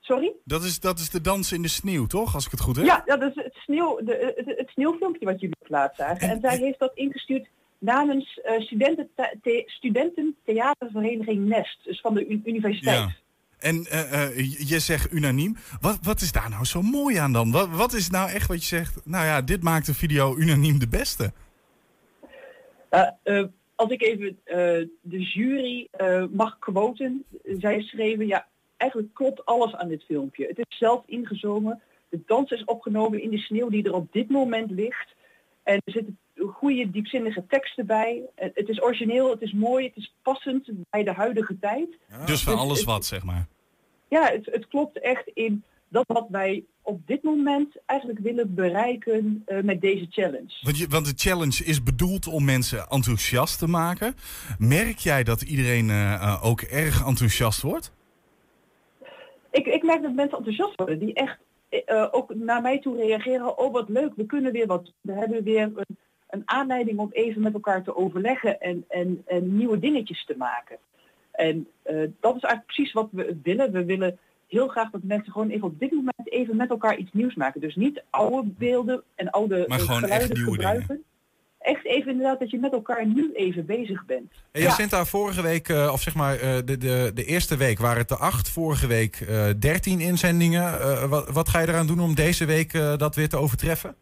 Sorry? 0.00 0.32
Dat 0.44 0.64
is, 0.64 0.80
dat 0.80 0.98
is 0.98 1.10
de 1.10 1.20
dans 1.20 1.52
in 1.52 1.62
de 1.62 1.68
sneeuw, 1.68 2.06
toch? 2.06 2.34
Als 2.34 2.44
ik 2.44 2.50
het 2.50 2.60
goed 2.60 2.76
heb? 2.76 2.84
Ja, 2.84 3.02
dat 3.04 3.22
is 3.22 3.34
het, 3.34 3.54
sneeuw, 3.54 4.00
de, 4.04 4.32
het, 4.36 4.58
het 4.58 4.68
sneeuwfilmpje 4.68 5.24
wat 5.24 5.40
jullie 5.40 5.56
plaatst 5.62 5.96
zagen. 5.96 6.28
En, 6.28 6.30
en, 6.30 6.40
zij 6.40 6.56
heeft 6.58 6.78
dat 6.78 6.94
ingestuurd 6.94 7.48
namens 7.78 8.40
studenten, 8.58 9.10
the, 9.42 9.62
studententheatervereniging 9.66 11.46
Nest. 11.46 11.84
Dus 11.84 12.00
van 12.00 12.14
de 12.14 12.26
universiteit. 12.26 12.98
Ja. 12.98 13.14
En 13.58 13.76
uh, 13.76 14.12
uh, 14.12 14.68
je 14.68 14.78
zegt 14.78 15.12
unaniem. 15.12 15.56
Wat, 15.80 15.98
wat 16.02 16.20
is 16.20 16.32
daar 16.32 16.50
nou 16.50 16.64
zo 16.64 16.82
mooi 16.82 17.16
aan 17.16 17.32
dan? 17.32 17.50
Wat, 17.50 17.68
wat 17.68 17.92
is 17.92 18.10
nou 18.10 18.30
echt 18.30 18.48
wat 18.48 18.60
je 18.60 18.76
zegt? 18.76 19.00
Nou 19.04 19.24
ja, 19.24 19.42
dit 19.42 19.62
maakt 19.62 19.86
de 19.86 19.94
video 19.94 20.36
unaniem 20.36 20.78
de 20.78 20.88
beste. 20.88 21.32
Uh, 23.24 23.44
als 23.74 23.90
ik 23.90 24.02
even 24.02 24.38
de 25.00 25.20
jury 25.20 25.88
mag 26.30 26.58
quoten. 26.58 27.24
Zij 27.58 27.80
schreven, 27.80 28.26
ja, 28.26 28.46
eigenlijk 28.76 29.14
klopt 29.14 29.44
alles 29.44 29.74
aan 29.74 29.88
dit 29.88 30.04
filmpje. 30.04 30.46
Het 30.46 30.58
is 30.58 30.78
zelf 30.78 31.02
ingezomen. 31.06 31.82
De 32.08 32.20
dans 32.26 32.50
is 32.50 32.64
opgenomen 32.64 33.22
in 33.22 33.30
de 33.30 33.38
sneeuw 33.38 33.68
die 33.68 33.84
er 33.84 33.94
op 33.94 34.12
dit 34.12 34.30
moment 34.30 34.70
ligt. 34.70 35.14
En 35.62 35.74
er 35.84 35.92
zitten 35.92 36.18
goede, 36.36 36.90
diepzinnige 36.90 37.44
teksten 37.48 37.86
bij. 37.86 38.22
Het 38.34 38.68
is 38.68 38.82
origineel, 38.82 39.30
het 39.30 39.42
is 39.42 39.52
mooi, 39.52 39.86
het 39.86 39.96
is 39.96 40.14
passend 40.22 40.68
bij 40.90 41.04
de 41.04 41.12
huidige 41.12 41.58
tijd. 41.58 41.88
Ja. 42.08 42.24
Dus 42.24 42.42
van 42.42 42.58
alles 42.58 42.84
wat, 42.84 43.04
zeg 43.04 43.24
maar. 43.24 43.46
Ja, 44.08 44.30
het, 44.30 44.46
het, 44.46 44.68
klopt 44.68 45.00
echt 45.00 45.30
in 45.34 45.62
dat 45.88 46.04
wat 46.06 46.26
wij 46.28 46.64
op 46.82 47.06
dit 47.06 47.22
moment 47.22 47.74
eigenlijk 47.86 48.18
willen 48.18 48.54
bereiken 48.54 49.44
uh, 49.46 49.62
met 49.62 49.80
deze 49.80 50.06
challenge. 50.10 50.58
Want, 50.62 50.78
je, 50.78 50.86
want 50.88 51.06
de 51.06 51.28
challenge 51.28 51.64
is 51.64 51.82
bedoeld 51.82 52.26
om 52.26 52.44
mensen 52.44 52.86
enthousiast 52.88 53.58
te 53.58 53.66
maken. 53.66 54.14
Merk 54.58 54.98
jij 54.98 55.24
dat 55.24 55.42
iedereen 55.42 55.88
uh, 55.88 56.40
ook 56.44 56.60
erg 56.60 57.06
enthousiast 57.06 57.62
wordt? 57.62 57.92
Ik, 59.50 59.66
ik 59.66 59.82
merk 59.82 60.02
dat 60.02 60.14
mensen 60.14 60.38
enthousiast 60.38 60.76
worden, 60.76 60.98
die 60.98 61.14
echt 61.14 61.38
uh, 61.70 62.08
ook 62.10 62.34
naar 62.34 62.62
mij 62.62 62.78
toe 62.78 62.96
reageren. 62.96 63.58
Oh, 63.58 63.72
wat 63.72 63.88
leuk, 63.88 64.12
we 64.16 64.26
kunnen 64.26 64.52
weer 64.52 64.66
wat. 64.66 64.92
We 65.00 65.12
hebben 65.12 65.42
weer 65.42 65.62
een, 65.62 65.96
een 66.36 66.42
aanleiding 66.44 66.98
om 66.98 67.08
even 67.12 67.42
met 67.42 67.54
elkaar 67.54 67.82
te 67.82 67.96
overleggen 67.96 68.60
en, 68.60 68.84
en, 68.88 69.22
en 69.26 69.56
nieuwe 69.56 69.78
dingetjes 69.78 70.24
te 70.24 70.34
maken. 70.36 70.76
En 71.32 71.56
uh, 71.56 72.08
dat 72.20 72.36
is 72.36 72.42
eigenlijk 72.42 72.66
precies 72.66 72.92
wat 72.92 73.08
we 73.10 73.36
willen. 73.42 73.72
We 73.72 73.84
willen 73.84 74.18
heel 74.48 74.68
graag 74.68 74.90
dat 74.90 75.02
mensen 75.02 75.32
gewoon 75.32 75.50
even 75.50 75.66
op 75.66 75.78
dit 75.78 75.90
moment 75.90 76.32
even 76.32 76.56
met 76.56 76.70
elkaar 76.70 76.96
iets 76.96 77.12
nieuws 77.12 77.34
maken. 77.34 77.60
Dus 77.60 77.74
niet 77.74 78.02
oude 78.10 78.48
beelden 78.58 79.02
en 79.14 79.30
oude 79.30 79.64
maar 79.66 79.78
gewoon 79.78 80.00
geluiden 80.00 80.28
echt 80.28 80.36
nieuwe 80.36 80.52
gebruiken. 80.52 80.86
Dingen. 80.86 81.04
Echt 81.58 81.84
even 81.84 82.10
inderdaad 82.10 82.38
dat 82.38 82.50
je 82.50 82.58
met 82.58 82.72
elkaar 82.72 83.06
nu 83.06 83.32
even 83.34 83.66
bezig 83.66 84.04
bent. 84.04 84.32
Ja. 84.52 84.60
Jacinta, 84.60 85.04
vorige 85.04 85.42
week, 85.42 85.68
uh, 85.68 85.90
of 85.92 86.02
zeg 86.02 86.14
maar 86.14 86.34
uh, 86.34 86.54
de, 86.64 86.78
de, 86.78 87.10
de 87.14 87.24
eerste 87.24 87.56
week 87.56 87.78
waren 87.78 87.98
het 87.98 88.10
er 88.10 88.16
acht. 88.16 88.48
Vorige 88.48 88.86
week 88.86 89.26
dertien 89.58 90.00
inzendingen. 90.00 91.08
Wat, 91.08 91.30
wat, 91.30 91.48
ga 91.48 91.60
je 91.60 91.68
eraan 91.68 91.86
doen 91.86 92.00
om 92.00 92.14
deze 92.14 92.44
week 92.44 92.72
dat 92.72 93.14
weer 93.14 93.28
te 93.28 93.36
overtreffen? 93.36 93.96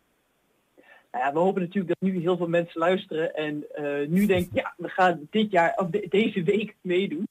Nou 1.14 1.26
ja, 1.26 1.32
we 1.32 1.38
hopen 1.38 1.62
natuurlijk 1.62 1.98
dat 2.00 2.10
nu 2.10 2.20
heel 2.20 2.36
veel 2.36 2.48
mensen 2.48 2.80
luisteren 2.80 3.34
en 3.34 3.64
nu 4.08 4.26
denken, 4.26 4.50
ja, 4.52 4.74
we 4.76 4.88
gaan 4.88 5.28
dit 5.30 5.50
jaar 5.50 5.72
of 5.76 5.86
de, 5.90 6.06
deze 6.08 6.42
week 6.42 6.74
meedoen. 6.80 7.28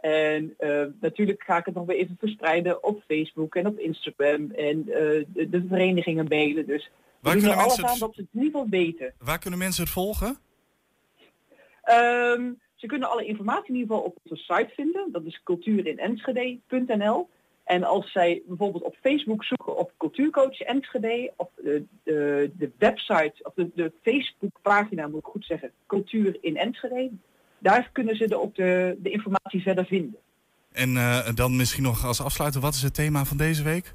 En 0.00 0.54
uh, 0.60 0.82
natuurlijk 1.00 1.42
ga 1.42 1.56
ik 1.56 1.64
het 1.64 1.74
nog 1.74 1.86
weer 1.86 1.96
even 1.96 2.16
verspreiden 2.18 2.84
op 2.84 3.02
Facebook 3.06 3.54
en 3.54 3.66
op 3.66 3.78
Instagram 3.78 4.50
en 4.50 4.78
uh, 4.78 4.94
de, 4.94 5.48
de, 5.50 5.64
verenigingen 5.68 6.26
mailen. 6.28 6.66
Dus 6.66 6.90
waar 7.20 7.34
we 7.34 7.40
kunnen 7.40 7.56
mensen 7.56 7.84
alles 7.84 7.92
aan 7.92 7.98
dat 7.98 8.14
ze 8.14 8.20
het 8.20 8.30
in 8.32 8.42
ieder 8.42 8.60
geval 8.60 8.68
weten. 8.68 9.14
Waar 9.18 9.38
kunnen 9.38 9.58
mensen 9.58 9.82
het 9.82 9.92
volgen? 9.92 10.38
Um, 11.90 12.60
ze 12.74 12.86
kunnen 12.86 13.10
alle 13.10 13.24
informatie 13.24 13.68
in 13.68 13.74
ieder 13.74 13.88
geval 13.88 14.04
op 14.10 14.18
onze 14.22 14.42
site 14.42 14.70
vinden. 14.74 15.12
Dat 15.12 15.24
is 15.24 15.40
cultuurinenschede.nl. 15.44 17.28
En 17.66 17.84
als 17.84 18.12
zij 18.12 18.42
bijvoorbeeld 18.46 18.84
op 18.84 18.96
Facebook 19.02 19.44
zoeken 19.44 19.76
op 19.76 19.92
Cultuurcoach 19.96 20.60
Enschede, 20.60 21.32
op 21.36 21.50
de, 21.56 21.84
de, 22.02 22.50
de 22.58 22.70
website, 22.78 23.34
of 23.42 23.52
de, 23.54 23.70
de 23.74 23.92
Facebookpagina 24.02 25.06
moet 25.06 25.18
ik 25.18 25.24
goed 25.24 25.44
zeggen, 25.44 25.70
Cultuur 25.86 26.38
in 26.40 26.56
Enschede, 26.56 27.10
daar 27.58 27.90
kunnen 27.92 28.16
ze 28.16 28.28
de, 28.28 28.40
ook 28.40 28.54
de, 28.54 28.96
de 28.98 29.10
informatie 29.10 29.62
verder 29.62 29.86
vinden. 29.86 30.16
En 30.72 30.90
uh, 30.94 31.34
dan 31.34 31.56
misschien 31.56 31.82
nog 31.82 32.04
als 32.04 32.20
afsluiter, 32.20 32.60
wat 32.60 32.74
is 32.74 32.82
het 32.82 32.94
thema 32.94 33.24
van 33.24 33.36
deze 33.36 33.62
week? 33.62 33.94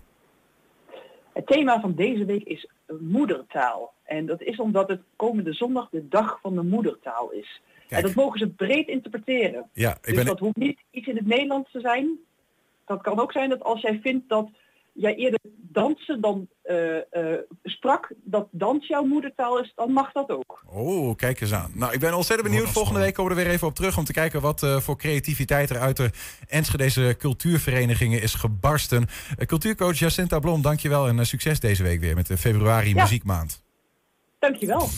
Het 1.34 1.48
thema 1.48 1.80
van 1.80 1.96
deze 1.96 2.26
week 2.26 2.44
is 2.44 2.70
moedertaal. 3.00 3.94
En 4.04 4.26
dat 4.26 4.42
is 4.42 4.60
omdat 4.60 4.90
het 4.90 5.02
komende 5.16 5.54
zondag 5.54 5.90
de 5.90 6.08
dag 6.08 6.40
van 6.42 6.56
de 6.56 6.64
moedertaal 6.64 7.32
is. 7.32 7.62
Kijk. 7.88 8.02
En 8.02 8.08
dat 8.08 8.16
mogen 8.16 8.40
ze 8.40 8.48
breed 8.48 8.88
interpreteren. 8.88 9.70
Ja, 9.74 9.92
ik 9.92 10.04
dus 10.04 10.16
ben... 10.16 10.26
dat 10.26 10.40
hoeft 10.40 10.56
niet 10.56 10.80
iets 10.92 11.08
in 11.08 11.16
het 11.16 11.28
Nederlands 11.28 11.72
te 11.72 11.80
zijn. 11.80 12.20
Dat 12.92 13.02
kan 13.02 13.20
ook 13.20 13.32
zijn 13.32 13.50
dat 13.50 13.64
als 13.64 13.82
jij 13.82 14.00
vindt 14.04 14.30
dat 14.30 14.50
jij 14.94 15.16
eerder 15.16 15.40
dansen 15.58 16.22
dan 16.22 16.48
uh, 16.66 16.96
uh, 16.96 17.38
sprak, 17.64 18.14
dat 18.24 18.48
dans 18.52 18.88
jouw 18.88 19.04
moedertaal 19.04 19.60
is, 19.60 19.72
dan 19.76 19.92
mag 19.92 20.12
dat 20.12 20.30
ook. 20.30 20.64
Oh, 20.68 21.16
kijk 21.16 21.42
eens 21.42 21.54
aan. 21.54 21.72
Nou, 21.74 21.94
ik 21.94 22.00
ben 22.00 22.14
ontzettend 22.14 22.50
benieuwd. 22.50 22.70
Volgende 22.70 23.00
week 23.00 23.14
komen 23.14 23.32
we 23.32 23.38
er 23.38 23.46
weer 23.46 23.54
even 23.54 23.68
op 23.68 23.76
terug 23.76 23.98
om 23.98 24.04
te 24.04 24.14
kijken 24.14 24.42
wat 24.42 24.64
uh, 24.64 24.80
voor 24.80 24.98
creativiteit 24.98 25.70
er 25.70 25.80
uit 25.80 25.98
de 25.98 26.10
Enschedeze 26.48 27.16
cultuurverenigingen 27.18 28.22
is 28.22 28.34
gebarsten. 28.34 29.08
cultuurcoach 29.46 30.00
Jacinta 30.00 30.40
Blom, 30.40 30.62
dankjewel 30.62 31.08
en 31.08 31.26
succes 31.26 31.60
deze 31.60 31.84
week 31.84 32.00
weer 32.00 32.16
met 32.16 32.28
de 32.28 32.38
februari 32.38 32.94
ja. 32.94 33.02
muziekmaand. 33.02 33.64
Dankjewel. 34.40 34.90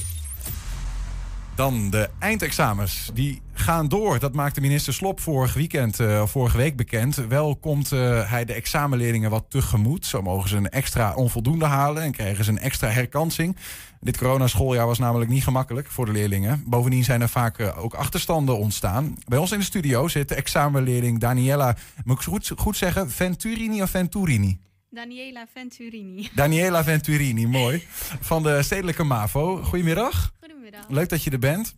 Dan 1.56 1.90
de 1.90 2.10
eindexamens. 2.20 3.12
Die 3.14 3.42
gaan 3.54 3.88
door. 3.88 4.20
Dat 4.20 4.34
maakte 4.34 4.62
minister 4.62 4.94
Slop 4.94 5.20
vorig 5.20 5.54
weekend, 5.54 6.00
uh, 6.00 6.26
vorige 6.26 6.58
week 6.58 6.76
bekend. 6.76 7.16
Wel 7.16 7.56
komt 7.56 7.92
uh, 7.92 8.30
hij 8.30 8.46
de 8.46 8.54
examenleerlingen 8.54 9.30
wat 9.30 9.46
tegemoet. 9.48 10.06
Zo 10.06 10.22
mogen 10.22 10.50
ze 10.50 10.58
een 10.58 10.70
extra 10.70 11.14
onvoldoende 11.14 11.66
halen 11.66 12.04
en 12.04 12.12
krijgen 12.12 12.44
ze 12.44 12.52
een 12.52 12.60
extra 12.60 12.88
herkansing. 12.88 13.58
Dit 14.00 14.18
coronaschooljaar 14.18 14.86
was 14.86 15.00
namelijk 15.00 15.30
niet 15.30 15.44
gemakkelijk 15.44 15.88
voor 15.88 16.06
de 16.06 16.12
leerlingen. 16.12 16.64
Bovendien 16.66 17.04
zijn 17.04 17.22
er 17.22 17.30
vaak 17.30 17.60
uh, 17.60 17.84
ook 17.84 17.94
achterstanden 17.94 18.58
ontstaan. 18.58 19.18
Bij 19.28 19.40
ons 19.40 19.52
in 19.52 19.60
de 19.60 19.66
studio 19.66 20.08
zit 20.08 20.30
de 20.30 20.36
examenleerling 20.36 21.20
Daniela, 21.20 21.76
moet 22.04 22.18
ik 22.18 22.24
goed, 22.24 22.52
goed 22.56 22.78
zeggen, 22.78 23.12
Venturini 23.12 23.82
of 23.82 23.90
Venturini? 23.90 24.60
Daniela 24.94 25.46
Venturini. 25.54 26.30
Daniela 26.36 26.84
Venturini, 26.84 27.48
mooi. 27.48 27.84
Van 28.20 28.44
de 28.44 28.64
Stedelijke 28.64 29.04
MAVO. 29.04 29.64
Goedemiddag. 29.64 30.34
Goedemiddag. 30.40 30.86
Leuk 30.90 31.10
dat 31.10 31.24
je 31.24 31.30
er 31.30 31.40
bent. 31.40 31.76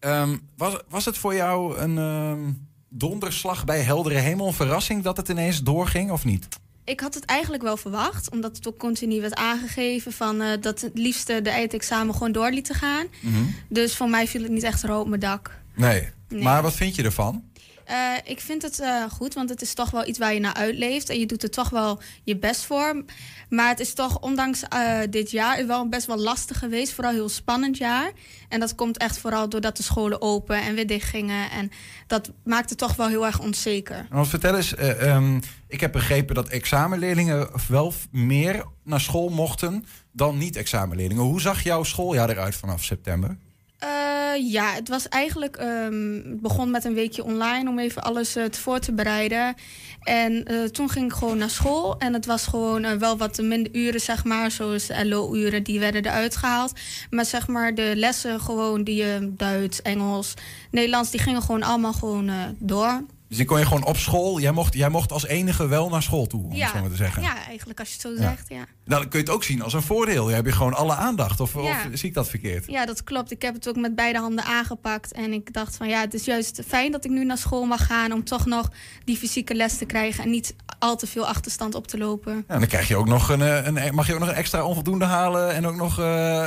Um, 0.00 0.48
was, 0.56 0.76
was 0.88 1.04
het 1.04 1.18
voor 1.18 1.34
jou 1.34 1.78
een 1.78 1.96
um, 1.96 2.68
donderslag 2.88 3.64
bij 3.64 3.80
heldere 3.80 4.18
hemel, 4.18 4.46
een 4.46 4.52
verrassing 4.52 5.02
dat 5.02 5.16
het 5.16 5.28
ineens 5.28 5.62
doorging 5.62 6.10
of 6.10 6.24
niet? 6.24 6.48
Ik 6.84 7.00
had 7.00 7.14
het 7.14 7.24
eigenlijk 7.24 7.62
wel 7.62 7.76
verwacht, 7.76 8.30
omdat 8.30 8.56
het 8.56 8.68
ook 8.68 8.78
continu 8.78 9.20
werd 9.20 9.34
aangegeven 9.34 10.12
van 10.12 10.40
uh, 10.40 10.48
dat 10.60 10.80
het 10.80 10.98
liefste 10.98 11.42
de 11.42 11.50
eindexamen 11.50 12.14
gewoon 12.14 12.32
door 12.32 12.50
liet 12.50 12.72
gaan. 12.72 13.06
Mm 13.20 13.34
-hmm. 13.34 13.54
Dus 13.68 13.96
voor 13.96 14.08
mij 14.08 14.26
viel 14.26 14.42
het 14.42 14.50
niet 14.50 14.62
echt 14.62 14.82
rood 14.82 15.02
op 15.02 15.08
mijn 15.08 15.20
dak. 15.20 15.58
Nee. 15.74 16.08
nee. 16.28 16.42
Maar 16.42 16.62
wat 16.62 16.74
vind 16.74 16.94
je 16.94 17.02
ervan? 17.02 17.44
Uh, 17.90 18.16
ik 18.24 18.40
vind 18.40 18.62
het 18.62 18.80
uh, 18.80 19.04
goed, 19.10 19.34
want 19.34 19.48
het 19.48 19.62
is 19.62 19.74
toch 19.74 19.90
wel 19.90 20.06
iets 20.06 20.18
waar 20.18 20.34
je 20.34 20.40
naar 20.40 20.54
uitleeft. 20.54 21.08
En 21.08 21.18
je 21.18 21.26
doet 21.26 21.42
er 21.42 21.50
toch 21.50 21.70
wel 21.70 22.00
je 22.24 22.36
best 22.36 22.64
voor. 22.64 23.04
Maar 23.48 23.68
het 23.68 23.80
is 23.80 23.94
toch, 23.94 24.20
ondanks 24.20 24.62
uh, 24.74 24.98
dit 25.10 25.30
jaar, 25.30 25.66
wel 25.66 25.88
best 25.88 26.06
wel 26.06 26.18
lastig 26.18 26.58
geweest. 26.58 26.92
Vooral 26.92 27.12
een 27.12 27.18
heel 27.18 27.28
spannend 27.28 27.76
jaar. 27.76 28.12
En 28.48 28.60
dat 28.60 28.74
komt 28.74 28.98
echt 28.98 29.18
vooral 29.18 29.48
doordat 29.48 29.76
de 29.76 29.82
scholen 29.82 30.22
open 30.22 30.62
en 30.62 30.74
weer 30.74 30.86
dicht 30.86 31.08
gingen. 31.08 31.50
En 31.50 31.70
dat 32.06 32.30
maakt 32.44 32.68
het 32.68 32.78
toch 32.78 32.96
wel 32.96 33.08
heel 33.08 33.26
erg 33.26 33.40
onzeker. 33.40 34.06
Want 34.10 34.28
vertel 34.28 34.56
eens, 34.56 34.78
um, 34.78 35.40
ik 35.68 35.80
heb 35.80 35.92
begrepen 35.92 36.34
dat 36.34 36.48
examenleerlingen 36.48 37.48
wel 37.68 37.92
meer 38.10 38.64
naar 38.84 39.00
school 39.00 39.28
mochten 39.28 39.84
dan 40.12 40.38
niet-examenleerlingen. 40.38 41.24
Hoe 41.24 41.40
zag 41.40 41.62
jouw 41.62 41.82
schooljaar 41.82 42.30
eruit 42.30 42.54
vanaf 42.54 42.84
september? 42.84 43.36
Uh, 43.84 44.52
ja, 44.52 44.72
het 44.72 44.88
was 44.88 45.08
eigenlijk. 45.08 45.56
Um, 45.60 46.14
het 46.14 46.40
begon 46.40 46.70
met 46.70 46.84
een 46.84 46.94
weekje 46.94 47.24
online 47.24 47.68
om 47.68 47.78
even 47.78 48.02
alles 48.02 48.36
uh, 48.36 48.44
voor 48.50 48.78
te 48.78 48.92
bereiden. 48.92 49.54
En 50.02 50.52
uh, 50.52 50.64
toen 50.64 50.90
ging 50.90 51.06
ik 51.10 51.16
gewoon 51.16 51.38
naar 51.38 51.50
school. 51.50 51.98
En 51.98 52.12
het 52.12 52.26
was 52.26 52.46
gewoon 52.46 52.98
wel 52.98 53.16
wat 53.16 53.42
minder 53.42 53.74
uren, 53.74 54.00
zeg 54.00 54.24
maar. 54.24 54.50
Zoals 54.50 54.88
LO-uren, 55.02 55.62
die 55.62 55.80
werden 55.80 56.04
eruit 56.04 56.36
gehaald. 56.36 56.72
Maar 57.10 57.24
zeg 57.24 57.48
maar, 57.48 57.74
de 57.74 57.92
lessen 57.96 58.40
gewoon, 58.40 58.84
die 58.84 59.34
Duits, 59.36 59.82
Engels, 59.82 60.34
Nederlands, 60.70 61.10
die 61.10 61.20
gingen 61.20 61.42
gewoon 61.42 61.62
allemaal 61.62 61.92
gewoon 61.92 62.30
door. 62.58 63.04
Dus 63.28 63.36
die 63.36 63.46
kon 63.46 63.58
je 63.58 63.66
gewoon 63.66 63.84
op 63.84 63.96
school. 63.96 64.40
Jij 64.40 64.52
mocht, 64.52 64.74
jij 64.74 64.88
mocht 64.88 65.12
als 65.12 65.26
enige 65.26 65.66
wel 65.66 65.88
naar 65.88 66.02
school 66.02 66.26
toe, 66.26 66.44
om 66.44 66.52
ja. 66.54 66.64
het 66.64 66.74
zo 66.74 66.80
maar 66.80 66.90
te 66.90 66.96
zeggen. 66.96 67.22
Ja, 67.22 67.44
eigenlijk 67.46 67.78
als 67.78 67.88
je 67.88 67.94
het 67.94 68.02
zo 68.02 68.16
zegt, 68.16 68.48
ja. 68.48 68.56
Nou, 68.56 69.00
dan 69.00 69.08
kun 69.08 69.18
je 69.18 69.24
het 69.24 69.34
ook 69.34 69.44
zien 69.44 69.62
als 69.62 69.72
een 69.72 69.82
voordeel. 69.82 70.28
Je 70.28 70.34
hebt 70.34 70.46
je 70.46 70.52
gewoon 70.52 70.74
alle 70.74 70.94
aandacht. 70.94 71.40
Of, 71.40 71.56
of, 71.56 71.88
zie 71.92 72.08
ik 72.08 72.14
dat 72.14 72.28
verkeerd? 72.28 72.66
Ja, 72.66 72.86
dat 72.86 73.04
klopt. 73.04 73.30
Ik 73.30 73.42
heb 73.42 73.54
het 73.54 73.68
ook 73.68 73.76
met 73.76 73.94
beide 73.94 74.18
handen 74.18 74.44
aangepakt. 74.44 75.12
En 75.12 75.32
ik 75.32 75.52
dacht 75.52 75.76
van 75.76 75.88
ja, 75.88 76.00
het 76.00 76.14
is 76.14 76.24
juist 76.24 76.62
fijn 76.66 76.92
dat 76.92 77.04
ik 77.04 77.10
nu 77.10 77.24
naar 77.24 77.38
school 77.38 77.64
mag 77.64 77.86
gaan... 77.86 78.12
om 78.12 78.24
toch 78.24 78.46
nog 78.46 78.70
die 79.04 79.16
fysieke 79.16 79.54
les 79.54 79.78
te 79.78 79.84
krijgen... 79.84 80.24
en 80.24 80.30
niet 80.30 80.54
al 80.84 80.96
te 80.96 81.06
veel 81.06 81.26
achterstand 81.26 81.74
op 81.74 81.86
te 81.86 81.98
lopen. 81.98 82.44
Ja, 82.48 82.58
dan 82.58 82.66
krijg 82.66 82.88
je 82.88 82.96
ook 82.96 83.06
nog 83.06 83.28
een, 83.28 83.42
eh, 83.42 83.66
een, 83.66 83.94
mag 83.94 84.06
je 84.06 84.14
ook 84.14 84.20
nog 84.20 84.28
een 84.28 84.34
extra 84.34 84.64
onvoldoende 84.64 85.04
halen... 85.04 85.54
en 85.54 85.66
ook 85.66 85.76
nog 85.76 85.98
uh, 85.98 86.46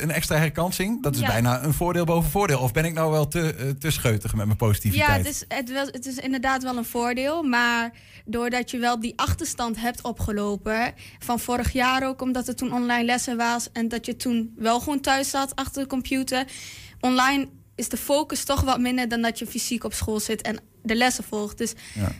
een 0.00 0.10
extra 0.10 0.36
herkansing. 0.36 1.02
Dat 1.02 1.14
is 1.14 1.20
bijna 1.20 1.62
een 1.62 1.72
voordeel 1.74 2.04
boven 2.04 2.30
voordeel. 2.30 2.58
Of 2.58 2.72
ben 2.72 2.84
ik 2.84 2.94
nou 2.94 3.10
wel 3.10 3.28
te, 3.28 3.74
te 3.78 3.90
scheutig 3.90 4.34
met 4.34 4.46
mijn 4.46 4.58
positiviteit? 4.58 5.08
Ja, 5.08 5.16
het 5.16 5.26
is, 5.26 5.44
het, 5.48 5.92
het 5.92 6.06
is 6.06 6.16
inderdaad 6.18 6.62
wel 6.62 6.76
een 6.76 6.84
voordeel. 6.84 7.42
Maar 7.42 7.90
doordat 8.24 8.70
je 8.70 8.78
wel 8.78 9.00
die 9.00 9.12
achterstand 9.16 9.80
hebt 9.80 10.02
opgelopen... 10.02 10.94
van 11.18 11.40
vorig 11.40 11.72
jaar 11.72 12.06
ook, 12.08 12.22
omdat 12.22 12.48
er 12.48 12.56
toen 12.56 12.72
online 12.72 13.04
lessen 13.04 13.36
was... 13.36 13.68
en 13.72 13.88
dat 13.88 14.06
je 14.06 14.16
toen 14.16 14.54
wel 14.56 14.80
gewoon 14.80 15.00
thuis 15.00 15.30
zat 15.30 15.54
achter 15.54 15.82
de 15.82 15.88
computer... 15.88 16.44
online 17.00 17.48
is 17.74 17.88
de 17.88 17.96
focus 17.96 18.44
toch 18.44 18.60
wat 18.60 18.80
minder 18.80 19.08
dan 19.08 19.22
dat 19.22 19.38
je 19.38 19.46
fysiek 19.46 19.84
op 19.84 19.92
school 19.92 20.20
zit 20.20 20.42
en 20.42 20.58
de 20.82 20.94
lessen 20.94 21.24
volgt. 21.24 21.58
Dus 21.58 21.72
ja, 21.94 22.12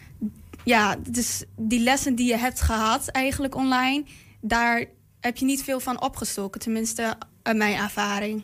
ja 0.66 0.96
dus 1.10 1.44
die 1.56 1.80
lessen 1.80 2.14
die 2.14 2.28
je 2.28 2.38
hebt 2.38 2.60
gehad 2.60 3.08
eigenlijk 3.08 3.54
online... 3.54 4.04
daar 4.40 4.84
heb 5.20 5.36
je 5.36 5.44
niet 5.44 5.64
veel 5.64 5.80
van 5.80 6.00
opgestoken, 6.00 6.60
tenminste 6.60 7.16
mijn 7.42 7.76
ervaring. 7.76 8.42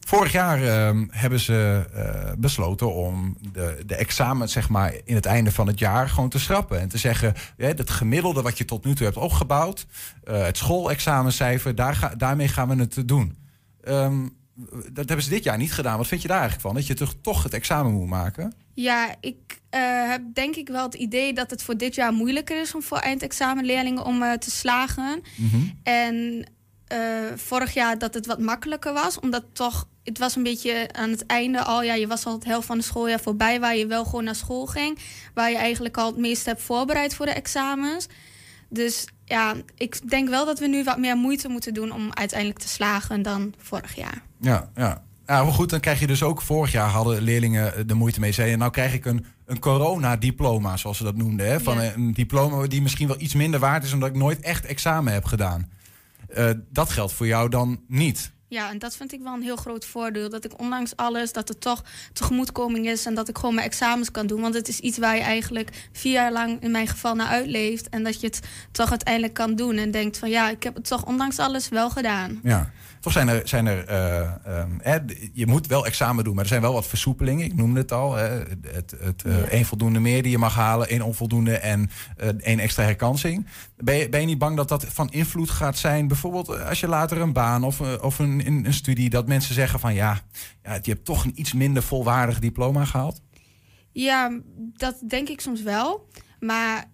Vorig 0.00 0.32
jaar 0.32 0.62
uh, 0.62 1.02
hebben 1.08 1.40
ze 1.40 1.84
uh, 1.94 2.32
besloten 2.38 2.94
om 2.94 3.36
de, 3.52 3.82
de 3.86 3.94
examen 3.94 4.48
zeg 4.48 4.68
maar, 4.68 4.94
in 5.04 5.14
het 5.14 5.26
einde 5.26 5.52
van 5.52 5.66
het 5.66 5.78
jaar 5.78 6.08
gewoon 6.08 6.28
te 6.28 6.38
schrappen. 6.38 6.80
En 6.80 6.88
te 6.88 6.98
zeggen, 6.98 7.34
ja, 7.56 7.66
het 7.66 7.90
gemiddelde 7.90 8.42
wat 8.42 8.58
je 8.58 8.64
tot 8.64 8.84
nu 8.84 8.94
toe 8.94 9.06
hebt 9.06 9.18
opgebouwd, 9.18 9.86
uh, 10.24 10.42
het 10.42 10.56
schoolexamencijfer, 10.56 11.74
daar 11.74 12.14
daarmee 12.16 12.48
gaan 12.48 12.68
we 12.68 12.76
het 12.76 13.08
doen. 13.08 13.36
Um, 13.88 14.36
dat 14.92 15.06
hebben 15.06 15.22
ze 15.22 15.30
dit 15.30 15.44
jaar 15.44 15.58
niet 15.58 15.72
gedaan. 15.72 15.96
Wat 15.96 16.06
vind 16.06 16.22
je 16.22 16.28
daar 16.28 16.40
eigenlijk 16.40 16.66
van? 16.66 16.76
Dat 16.76 16.86
je 16.86 16.94
toch, 16.94 17.14
toch 17.20 17.42
het 17.42 17.54
examen 17.54 17.92
moet 17.92 18.08
maken? 18.08 18.52
Ja, 18.74 19.14
ik 19.20 19.36
uh, 19.74 19.80
heb 20.10 20.22
denk 20.34 20.56
ik 20.56 20.68
wel 20.68 20.82
het 20.82 20.94
idee 20.94 21.32
dat 21.32 21.50
het 21.50 21.62
voor 21.62 21.76
dit 21.76 21.94
jaar 21.94 22.12
moeilijker 22.12 22.60
is 22.60 22.74
om 22.74 22.82
voor 22.82 22.98
eindexamenleerlingen 22.98 24.04
om 24.04 24.22
uh, 24.22 24.32
te 24.32 24.50
slagen. 24.50 25.22
Mm 25.36 25.48
-hmm. 25.50 25.78
En 25.82 26.46
uh, 26.92 26.98
vorig 27.36 27.74
jaar 27.74 27.98
dat 27.98 28.14
het 28.14 28.26
wat 28.26 28.38
makkelijker 28.38 28.92
was, 28.92 29.20
omdat 29.20 29.44
toch 29.52 29.88
het 30.04 30.18
was 30.18 30.36
een 30.36 30.42
beetje 30.42 30.88
aan 30.92 31.10
het 31.10 31.26
einde 31.26 31.62
al. 31.62 31.82
Ja, 31.82 31.94
je 31.94 32.06
was 32.06 32.26
al 32.26 32.32
het 32.32 32.44
helft 32.44 32.66
van 32.66 32.78
de 32.78 32.84
schooljaar 32.84 33.20
voorbij, 33.20 33.60
waar 33.60 33.76
je 33.76 33.86
wel 33.86 34.04
gewoon 34.04 34.24
naar 34.24 34.34
school 34.34 34.66
ging. 34.66 34.98
Waar 35.34 35.50
je 35.50 35.56
eigenlijk 35.56 35.96
al 35.96 36.06
het 36.06 36.16
meest 36.16 36.46
hebt 36.46 36.62
voorbereid 36.62 37.14
voor 37.14 37.26
de 37.26 37.32
examens. 37.32 38.06
Dus 38.68 39.06
ja, 39.24 39.54
ik 39.76 40.10
denk 40.10 40.28
wel 40.28 40.44
dat 40.44 40.58
we 40.58 40.66
nu 40.66 40.84
wat 40.84 40.98
meer 40.98 41.16
moeite 41.16 41.48
moeten 41.48 41.74
doen 41.74 41.92
om 41.92 42.10
uiteindelijk 42.12 42.60
te 42.60 42.68
slagen 42.68 43.22
dan 43.22 43.54
vorig 43.58 43.96
jaar. 43.96 44.22
Ja, 44.40 44.70
ja. 44.74 45.04
Ja, 45.26 45.44
maar 45.44 45.52
goed, 45.52 45.70
dan 45.70 45.80
krijg 45.80 46.00
je 46.00 46.06
dus 46.06 46.22
ook... 46.22 46.42
Vorig 46.42 46.72
jaar 46.72 46.88
hadden 46.88 47.22
leerlingen 47.22 47.86
de 47.86 47.94
moeite 47.94 48.20
mee. 48.20 48.32
Zeiden, 48.32 48.58
nou 48.58 48.70
krijg 48.70 48.94
ik 48.94 49.04
een, 49.04 49.26
een 49.46 49.58
corona-diploma, 49.58 50.76
zoals 50.76 50.96
ze 50.96 51.04
dat 51.04 51.16
noemden. 51.16 51.46
Hè? 51.46 51.60
Van 51.60 51.82
ja. 51.82 51.92
een 51.94 52.12
diploma 52.12 52.66
die 52.66 52.82
misschien 52.82 53.08
wel 53.08 53.20
iets 53.20 53.34
minder 53.34 53.60
waard 53.60 53.84
is... 53.84 53.92
omdat 53.92 54.08
ik 54.08 54.16
nooit 54.16 54.40
echt 54.40 54.64
examen 54.64 55.12
heb 55.12 55.24
gedaan. 55.24 55.70
Uh, 56.36 56.50
dat 56.70 56.90
geldt 56.90 57.12
voor 57.12 57.26
jou 57.26 57.48
dan 57.48 57.80
niet. 57.88 58.32
Ja, 58.48 58.70
en 58.70 58.78
dat 58.78 58.96
vind 58.96 59.12
ik 59.12 59.20
wel 59.22 59.34
een 59.34 59.42
heel 59.42 59.56
groot 59.56 59.86
voordeel. 59.86 60.28
Dat 60.28 60.44
ik 60.44 60.60
ondanks 60.60 60.96
alles, 60.96 61.32
dat 61.32 61.48
er 61.48 61.58
toch 61.58 61.84
tegemoetkoming 62.12 62.86
is 62.86 63.06
en 63.06 63.14
dat 63.14 63.28
ik 63.28 63.38
gewoon 63.38 63.54
mijn 63.54 63.66
examens 63.66 64.10
kan 64.10 64.26
doen. 64.26 64.40
Want 64.40 64.54
het 64.54 64.68
is 64.68 64.80
iets 64.80 64.98
waar 64.98 65.16
je 65.16 65.22
eigenlijk 65.22 65.88
vier 65.92 66.12
jaar 66.12 66.32
lang 66.32 66.62
in 66.62 66.70
mijn 66.70 66.86
geval 66.86 67.14
naar 67.14 67.26
uitleeft. 67.26 67.88
En 67.88 68.04
dat 68.04 68.20
je 68.20 68.26
het 68.26 68.40
toch 68.72 68.90
uiteindelijk 68.90 69.34
kan 69.34 69.54
doen. 69.56 69.76
En 69.76 69.90
denkt 69.90 70.18
van 70.18 70.30
ja, 70.30 70.50
ik 70.50 70.62
heb 70.62 70.74
het 70.74 70.88
toch 70.88 71.04
ondanks 71.04 71.38
alles 71.38 71.68
wel 71.68 71.90
gedaan. 71.90 72.40
Ja. 72.42 72.70
Toch 73.04 73.12
zijn 73.12 73.28
er, 73.28 73.48
zijn 73.48 73.66
er 73.66 73.90
uh, 73.90 74.60
um, 74.60 74.80
je 75.32 75.46
moet 75.46 75.66
wel 75.66 75.86
examen 75.86 76.24
doen, 76.24 76.34
maar 76.34 76.42
er 76.42 76.48
zijn 76.48 76.60
wel 76.60 76.72
wat 76.72 76.86
versoepelingen. 76.86 77.44
Ik 77.44 77.54
noemde 77.54 77.80
het 77.80 77.92
al. 77.92 78.14
Hè, 78.14 78.28
het, 78.72 78.94
het 78.98 79.22
uh, 79.26 79.38
ja. 79.38 79.44
één 79.44 79.64
voldoende 79.64 80.00
meer 80.00 80.22
die 80.22 80.30
je 80.30 80.38
mag 80.38 80.54
halen, 80.54 80.88
één 80.88 81.02
onvoldoende 81.02 81.58
en 81.58 81.90
uh, 82.22 82.28
één 82.40 82.58
extra 82.58 82.82
herkansing. 82.82 83.46
Ben 83.76 83.96
je, 83.96 84.08
ben 84.08 84.20
je 84.20 84.26
niet 84.26 84.38
bang 84.38 84.56
dat 84.56 84.68
dat 84.68 84.84
van 84.84 85.10
invloed 85.10 85.50
gaat 85.50 85.78
zijn? 85.78 86.08
Bijvoorbeeld 86.08 86.60
als 86.60 86.80
je 86.80 86.88
later 86.88 87.20
een 87.20 87.32
baan 87.32 87.64
of, 87.64 87.80
of 87.80 88.18
een, 88.18 88.46
een, 88.46 88.64
een 88.66 88.74
studie, 88.74 89.10
dat 89.10 89.26
mensen 89.26 89.54
zeggen 89.54 89.80
van 89.80 89.94
ja, 89.94 90.20
ja, 90.62 90.78
je 90.82 90.90
hebt 90.90 91.04
toch 91.04 91.24
een 91.24 91.40
iets 91.40 91.52
minder 91.52 91.82
volwaardig 91.82 92.38
diploma 92.38 92.84
gehaald? 92.84 93.20
Ja, 93.92 94.40
dat 94.56 95.02
denk 95.08 95.28
ik 95.28 95.40
soms 95.40 95.62
wel. 95.62 96.08
Maar 96.40 96.84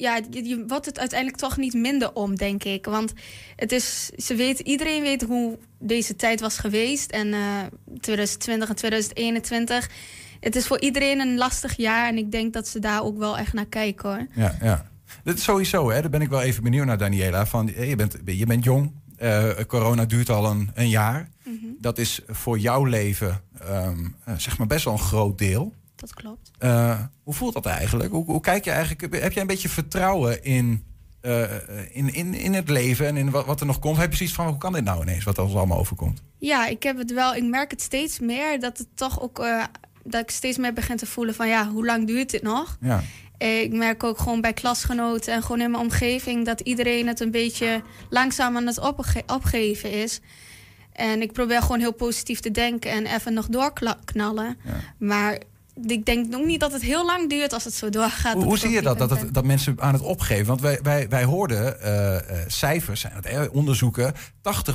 ja, 0.00 0.20
je, 0.30 0.64
wordt 0.66 0.86
het 0.86 0.98
uiteindelijk 0.98 1.38
toch 1.40 1.56
niet 1.56 1.74
minder 1.74 2.12
om, 2.12 2.36
denk 2.36 2.64
ik. 2.64 2.84
Want 2.84 3.12
het 3.56 3.72
is, 3.72 4.10
ze 4.16 4.34
weet, 4.34 4.58
iedereen 4.58 5.02
weet 5.02 5.22
hoe 5.22 5.58
deze 5.78 6.16
tijd 6.16 6.40
was 6.40 6.58
geweest. 6.58 7.10
En 7.10 7.26
uh, 7.26 7.62
2020 8.00 8.68
en 8.68 8.74
2021. 8.74 9.90
Het 10.40 10.56
is 10.56 10.66
voor 10.66 10.80
iedereen 10.80 11.20
een 11.20 11.36
lastig 11.36 11.76
jaar. 11.76 12.08
En 12.08 12.16
ik 12.16 12.32
denk 12.32 12.52
dat 12.52 12.68
ze 12.68 12.78
daar 12.78 13.02
ook 13.02 13.18
wel 13.18 13.38
echt 13.38 13.52
naar 13.52 13.66
kijken 13.66 14.08
hoor. 14.08 14.26
Ja, 14.34 14.56
ja. 14.62 14.88
Dat 15.24 15.36
is 15.36 15.42
sowieso, 15.42 15.90
hè. 15.90 16.00
Daar 16.00 16.10
ben 16.10 16.20
ik 16.20 16.28
wel 16.28 16.42
even 16.42 16.62
benieuwd 16.62 16.86
naar, 16.86 16.98
Daniela. 16.98 17.46
Van, 17.46 17.66
je, 17.66 17.96
bent, 17.96 18.16
je 18.24 18.46
bent 18.46 18.64
jong. 18.64 18.92
Uh, 19.22 19.48
corona 19.66 20.04
duurt 20.04 20.30
al 20.30 20.50
een, 20.50 20.70
een 20.74 20.88
jaar. 20.88 21.28
Mm 21.44 21.58
-hmm. 21.60 21.76
Dat 21.80 21.98
is 21.98 22.20
voor 22.26 22.58
jouw 22.58 22.84
leven 22.84 23.40
um, 23.68 24.14
uh, 24.28 24.34
zeg 24.38 24.58
maar 24.58 24.66
best 24.66 24.84
wel 24.84 24.92
een 24.92 24.98
groot 24.98 25.38
deel 25.38 25.74
dat 26.00 26.14
klopt. 26.14 26.50
Uh, 26.60 27.00
hoe 27.22 27.34
voelt 27.34 27.54
dat 27.54 27.66
eigenlijk? 27.66 28.10
Hoe, 28.10 28.24
hoe, 28.24 28.40
kijk 28.40 28.64
je 28.64 28.70
eigenlijk? 28.70 29.22
Heb 29.22 29.32
je 29.32 29.40
een 29.40 29.46
beetje 29.46 29.68
vertrouwen 29.68 30.44
in, 30.44 30.84
uh, 31.22 31.42
in, 31.90 32.14
in, 32.14 32.34
in 32.34 32.54
het 32.54 32.68
leven 32.68 33.06
en 33.06 33.16
in 33.16 33.30
wat, 33.30 33.46
wat 33.46 33.60
er 33.60 33.66
nog 33.66 33.78
komt? 33.78 33.96
Heb 33.96 34.10
je 34.10 34.16
zoiets 34.16 34.34
van 34.34 34.46
hoe 34.46 34.58
kan 34.58 34.72
dit 34.72 34.84
nou 34.84 35.02
ineens, 35.02 35.24
wat 35.24 35.38
ons 35.38 35.54
allemaal 35.54 35.78
overkomt? 35.78 36.22
Ja, 36.38 36.66
ik 36.66 36.82
heb 36.82 36.98
het 36.98 37.12
wel. 37.12 37.34
Ik 37.34 37.44
merk 37.44 37.70
het 37.70 37.82
steeds 37.82 38.18
meer 38.18 38.60
dat 38.60 38.78
het 38.78 38.88
toch 38.94 39.20
ook 39.20 39.38
uh, 39.38 39.64
dat 40.04 40.22
ik 40.22 40.30
steeds 40.30 40.58
meer 40.58 40.72
begin 40.72 40.96
te 40.96 41.06
voelen 41.06 41.34
van 41.34 41.48
ja, 41.48 41.68
hoe 41.68 41.86
lang 41.86 42.06
duurt 42.06 42.30
dit 42.30 42.42
nog? 42.42 42.78
Ja. 42.80 43.02
Ik 43.38 43.72
merk 43.72 44.04
ook 44.04 44.18
gewoon 44.18 44.40
bij 44.40 44.52
klasgenoten 44.52 45.32
en 45.32 45.42
gewoon 45.42 45.60
in 45.60 45.70
mijn 45.70 45.82
omgeving 45.82 46.44
dat 46.44 46.60
iedereen 46.60 47.06
het 47.06 47.20
een 47.20 47.30
beetje 47.30 47.82
langzaam 48.10 48.56
aan 48.56 48.66
het 48.66 48.80
opge 48.80 49.22
opgeven 49.26 49.92
is. 49.92 50.20
En 50.92 51.22
ik 51.22 51.32
probeer 51.32 51.62
gewoon 51.62 51.80
heel 51.80 51.92
positief 51.92 52.40
te 52.40 52.50
denken 52.50 52.90
en 52.90 53.06
even 53.06 53.34
nog 53.34 53.46
doorknallen. 53.46 54.58
Ja. 54.64 54.72
Maar 54.98 55.38
ik 55.86 56.04
denk 56.04 56.28
nog 56.28 56.44
niet 56.44 56.60
dat 56.60 56.72
het 56.72 56.82
heel 56.82 57.06
lang 57.06 57.28
duurt 57.28 57.52
als 57.52 57.64
het 57.64 57.74
zo 57.74 57.88
doorgaat. 57.88 58.34
Hoe, 58.34 58.44
hoe 58.44 58.58
zie 58.58 58.70
je 58.70 58.82
dat, 58.82 58.98
dat, 58.98 59.08
dat, 59.08 59.26
dat, 59.32 59.44
mensen 59.44 59.80
aan 59.80 59.92
het 59.92 60.02
opgeven? 60.02 60.46
Want 60.46 60.60
wij, 60.60 60.78
wij, 60.82 61.08
wij 61.08 61.24
hoorden 61.24 61.76
uh, 61.82 62.14
uh, 62.14 62.20
cijfers, 62.46 63.04
eh, 63.04 63.42
onderzoeken, 63.52 64.14
80%, 64.14 64.18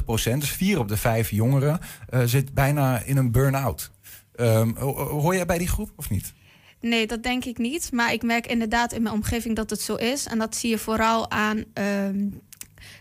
dus 0.06 0.50
vier 0.50 0.80
op 0.80 0.88
de 0.88 0.98
vijf 0.98 1.30
jongeren, 1.30 1.80
uh, 2.10 2.22
zit 2.26 2.54
bijna 2.54 3.00
in 3.00 3.18
een 3.18 3.32
burn-out. 3.32 3.92
Um, 4.36 4.78
hoor 4.78 5.36
jij 5.36 5.46
bij 5.46 5.58
die 5.58 5.68
groep 5.68 5.92
of 5.96 6.10
niet? 6.10 6.34
Nee, 6.80 7.08
dat 7.08 7.24
denk 7.24 7.46
ik 7.46 7.58
niet. 7.58 7.92
Maar 7.92 8.14
ik 8.14 8.24
merk 8.24 8.48
inderdaad 8.48 8.94
in 8.94 9.02
mijn 9.02 9.16
omgeving 9.16 9.56
dat 9.56 9.70
het 9.70 9.82
zo 9.82 9.96
is. 9.96 10.26
En 10.26 10.38
dat 10.38 10.56
zie 10.56 10.70
je 10.70 10.78
vooral 10.78 11.32
aan 11.32 11.64
um, 11.74 12.42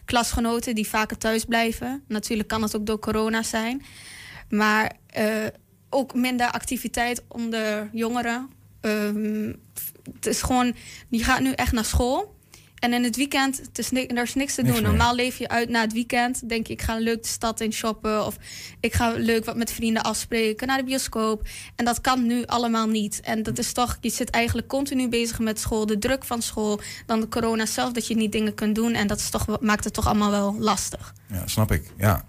klasgenoten 0.05 0.75
die 0.75 0.89
vaker 0.89 1.19
thuis 1.19 1.45
blijven. 1.45 2.03
Natuurlijk 2.09 2.49
kan 2.49 2.63
het 2.63 2.77
ook 2.77 2.87
door 2.87 2.99
corona 2.99 3.43
zijn. 3.43 3.83
Maar 4.49 4.93
ook 5.95 6.15
minder 6.15 6.51
activiteit 6.51 7.23
onder 7.29 7.89
jongeren. 7.93 8.51
Um, 8.81 9.57
het 10.15 10.27
is 10.27 10.43
gewoon, 10.43 10.75
je 11.09 11.25
gaat 11.25 11.41
nu 11.41 11.53
echt 11.53 11.73
naar 11.73 11.85
school. 11.85 12.33
En 12.75 12.93
in 12.93 13.05
het 13.05 13.17
weekend, 13.17 13.57
het 13.57 13.79
is 13.79 13.93
er 13.93 14.23
is 14.23 14.35
niks 14.35 14.35
te 14.35 14.37
niks 14.37 14.57
doen. 14.57 14.83
Meer. 14.83 14.83
Normaal 14.83 15.15
leef 15.15 15.39
je 15.39 15.49
uit 15.49 15.69
na 15.69 15.81
het 15.81 15.93
weekend. 15.93 16.49
Denk 16.49 16.67
je, 16.67 16.73
ik 16.73 16.83
ga 16.83 16.99
leuk 16.99 17.23
de 17.23 17.29
stad 17.29 17.61
in 17.61 17.73
shoppen. 17.73 18.27
Of 18.27 18.37
ik 18.81 18.95
ga 18.95 19.13
leuk 19.17 19.45
wat 19.45 19.57
met 19.57 19.73
vrienden 19.73 20.03
afspreken. 20.03 20.67
Naar 20.67 20.79
de 20.79 20.85
bioscoop. 20.85 21.49
En 21.77 21.85
dat 21.85 22.01
kan 22.01 22.27
nu 22.27 22.45
allemaal 22.47 22.87
niet. 22.87 23.21
En 23.21 23.43
dat 23.43 23.59
is 23.59 23.73
toch, 23.73 23.99
je 24.01 24.11
zit 24.11 24.31
eigenlijk 24.31 24.69
continu 24.69 25.09
bezig 25.09 25.39
met 25.39 25.61
school. 25.61 25.87
De 25.87 25.99
druk 25.99 26.25
van 26.25 26.43
school. 26.43 26.81
Dan 27.07 27.21
de 27.21 27.29
corona 27.29 27.67
zelf, 27.67 27.93
dat 27.93 28.07
je 28.07 28.17
niet 28.17 28.33
dingen 28.33 28.55
kunt 28.55 28.75
doen. 28.75 28.93
En 28.95 29.07
dat 29.07 29.19
is 29.19 29.31
toch, 29.31 29.61
maakt 29.61 29.85
het 29.85 29.95
toch 29.95 30.07
allemaal 30.07 30.31
wel 30.31 30.57
lastig. 30.59 31.15
Ja, 31.29 31.47
snap 31.47 31.73
ik. 31.73 31.93
Ja. 31.99 32.25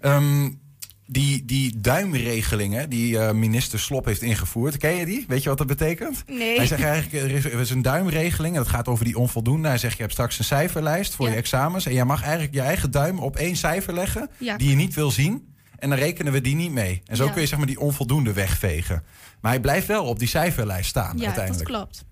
Um, 0.00 0.60
die, 1.06 1.44
die 1.44 1.80
duimregelingen 1.80 2.90
die 2.90 3.12
uh, 3.12 3.30
minister 3.30 3.78
Slop 3.78 4.04
heeft 4.04 4.22
ingevoerd, 4.22 4.76
ken 4.76 4.94
je 4.94 5.06
die? 5.06 5.24
Weet 5.28 5.42
je 5.42 5.48
wat 5.48 5.58
dat 5.58 5.66
betekent? 5.66 6.22
Nee. 6.26 6.56
Hij 6.56 6.66
zegt 6.66 6.82
eigenlijk, 6.82 7.24
er 7.24 7.30
is, 7.30 7.44
er 7.44 7.60
is 7.60 7.70
een 7.70 7.82
duimregeling 7.82 8.54
en 8.54 8.60
dat 8.62 8.70
gaat 8.70 8.88
over 8.88 9.04
die 9.04 9.18
onvoldoende. 9.18 9.68
Hij 9.68 9.78
zegt, 9.78 9.94
je 9.96 10.00
hebt 10.00 10.12
straks 10.12 10.38
een 10.38 10.44
cijferlijst 10.44 11.14
voor 11.14 11.26
ja. 11.26 11.32
je 11.32 11.38
examens 11.38 11.86
en 11.86 11.92
jij 11.92 12.04
mag 12.04 12.22
eigenlijk 12.22 12.54
je 12.54 12.60
eigen 12.60 12.90
duim 12.90 13.18
op 13.18 13.36
één 13.36 13.56
cijfer 13.56 13.94
leggen 13.94 14.30
ja. 14.38 14.56
die 14.56 14.68
je 14.70 14.76
niet 14.76 14.94
wil 14.94 15.10
zien. 15.10 15.54
En 15.78 15.88
dan 15.88 15.98
rekenen 15.98 16.32
we 16.32 16.40
die 16.40 16.54
niet 16.54 16.72
mee. 16.72 17.02
En 17.04 17.16
zo 17.16 17.24
Ja. 17.24 17.30
kun 17.30 17.40
je 17.40 17.46
zeg 17.46 17.58
maar 17.58 17.66
die 17.66 17.80
onvoldoende 17.80 18.32
wegvegen. 18.32 19.04
Maar 19.40 19.50
hij 19.52 19.60
blijft 19.60 19.86
wel 19.86 20.04
op 20.04 20.18
die 20.18 20.28
cijferlijst 20.28 20.88
staan 20.88 21.18
Ja, 21.18 21.26
dat 21.26 21.26
uiteindelijk. 21.26 21.68
klopt. 21.68 22.04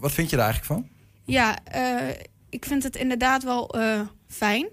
Wat 0.00 0.12
vind 0.12 0.30
je 0.30 0.36
daar 0.36 0.44
eigenlijk 0.44 0.80
van? 0.80 0.88
Ja, 1.24 1.58
eh, 1.64 2.16
ik 2.48 2.64
vind 2.64 2.82
het 2.82 2.96
inderdaad 2.96 3.42
wel 3.44 3.68
eh, 3.74 4.00
fijn. 4.28 4.68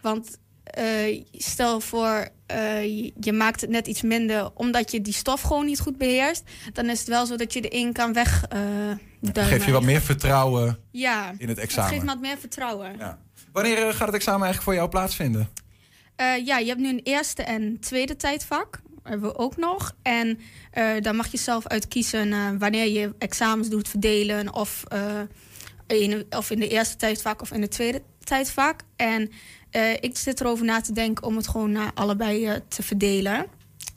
Want 0.00 0.38
eh, 0.70 1.22
stel 1.32 1.80
voor, 1.80 2.28
eh, 2.46 2.84
je, 3.20 3.32
maakt 3.32 3.60
het 3.60 3.70
net 3.70 3.86
iets 3.86 4.02
minder 4.02 4.50
omdat 4.54 4.90
je 4.90 5.00
die 5.00 5.12
stof 5.12 5.40
gewoon 5.40 5.66
niet 5.66 5.80
goed 5.80 5.98
beheerst. 5.98 6.42
Dan 6.72 6.88
is 6.90 6.98
het 6.98 7.08
wel 7.08 7.26
zo 7.26 7.36
dat 7.36 7.52
je 7.52 7.60
erin 7.68 7.92
kan 7.92 8.12
weg. 8.12 8.44
eh. 8.48 8.58
Geef 9.34 9.66
je 9.66 9.72
wat 9.72 9.82
meer 9.82 10.00
vertrouwen 10.00 10.78
Ja, 10.90 11.34
in 11.38 11.48
het 11.48 11.58
examen? 11.58 11.90
geeft 11.92 12.04
wat 12.04 12.20
meer 12.20 12.38
vertrouwen. 12.38 12.96
Ja. 12.98 13.18
Wanneer 13.52 13.76
gaat 13.76 14.06
het 14.06 14.14
examen 14.16 14.42
eigenlijk 14.42 14.62
voor 14.62 14.74
jou 14.74 14.88
plaatsvinden? 14.88 15.48
Ja, 16.44 16.58
je 16.58 16.66
hebt 16.66 16.80
nu 16.80 16.88
een 16.88 17.00
eerste 17.02 17.42
en 17.42 17.80
tweede 17.80 18.16
tijdvak. 18.16 18.80
Hebben 19.02 19.30
we 19.30 19.38
ook 19.38 19.56
nog. 19.56 19.94
En 20.02 20.38
daar 21.00 21.14
mag 21.14 21.30
je 21.30 21.38
zelf 21.38 21.66
uit 21.66 21.88
kiezen 21.88 22.32
eh, 22.32 22.48
wanneer 22.58 22.86
je 22.88 23.14
examens 23.18 23.68
doet 23.68 23.88
verdelen. 23.88 24.54
Of, 24.54 24.84
in, 25.86 26.26
of 26.30 26.50
in 26.50 26.58
de 26.58 26.68
eerste 26.68 26.96
tijdvak 26.96 27.42
of 27.42 27.50
in 27.52 27.60
de 27.60 27.68
tweede 27.68 28.02
tijdvak. 28.24 28.80
En 28.96 29.30
eh, 29.70 29.92
ik 30.00 30.16
zit 30.18 30.40
erover 30.40 30.64
na 30.64 30.80
te 30.80 30.92
denken 30.92 31.24
om 31.24 31.36
het 31.36 31.48
gewoon 31.48 31.72
naar 31.72 31.90
allebei 31.94 32.46
eh, 32.46 32.54
te 32.68 32.82
verdelen. 32.82 33.46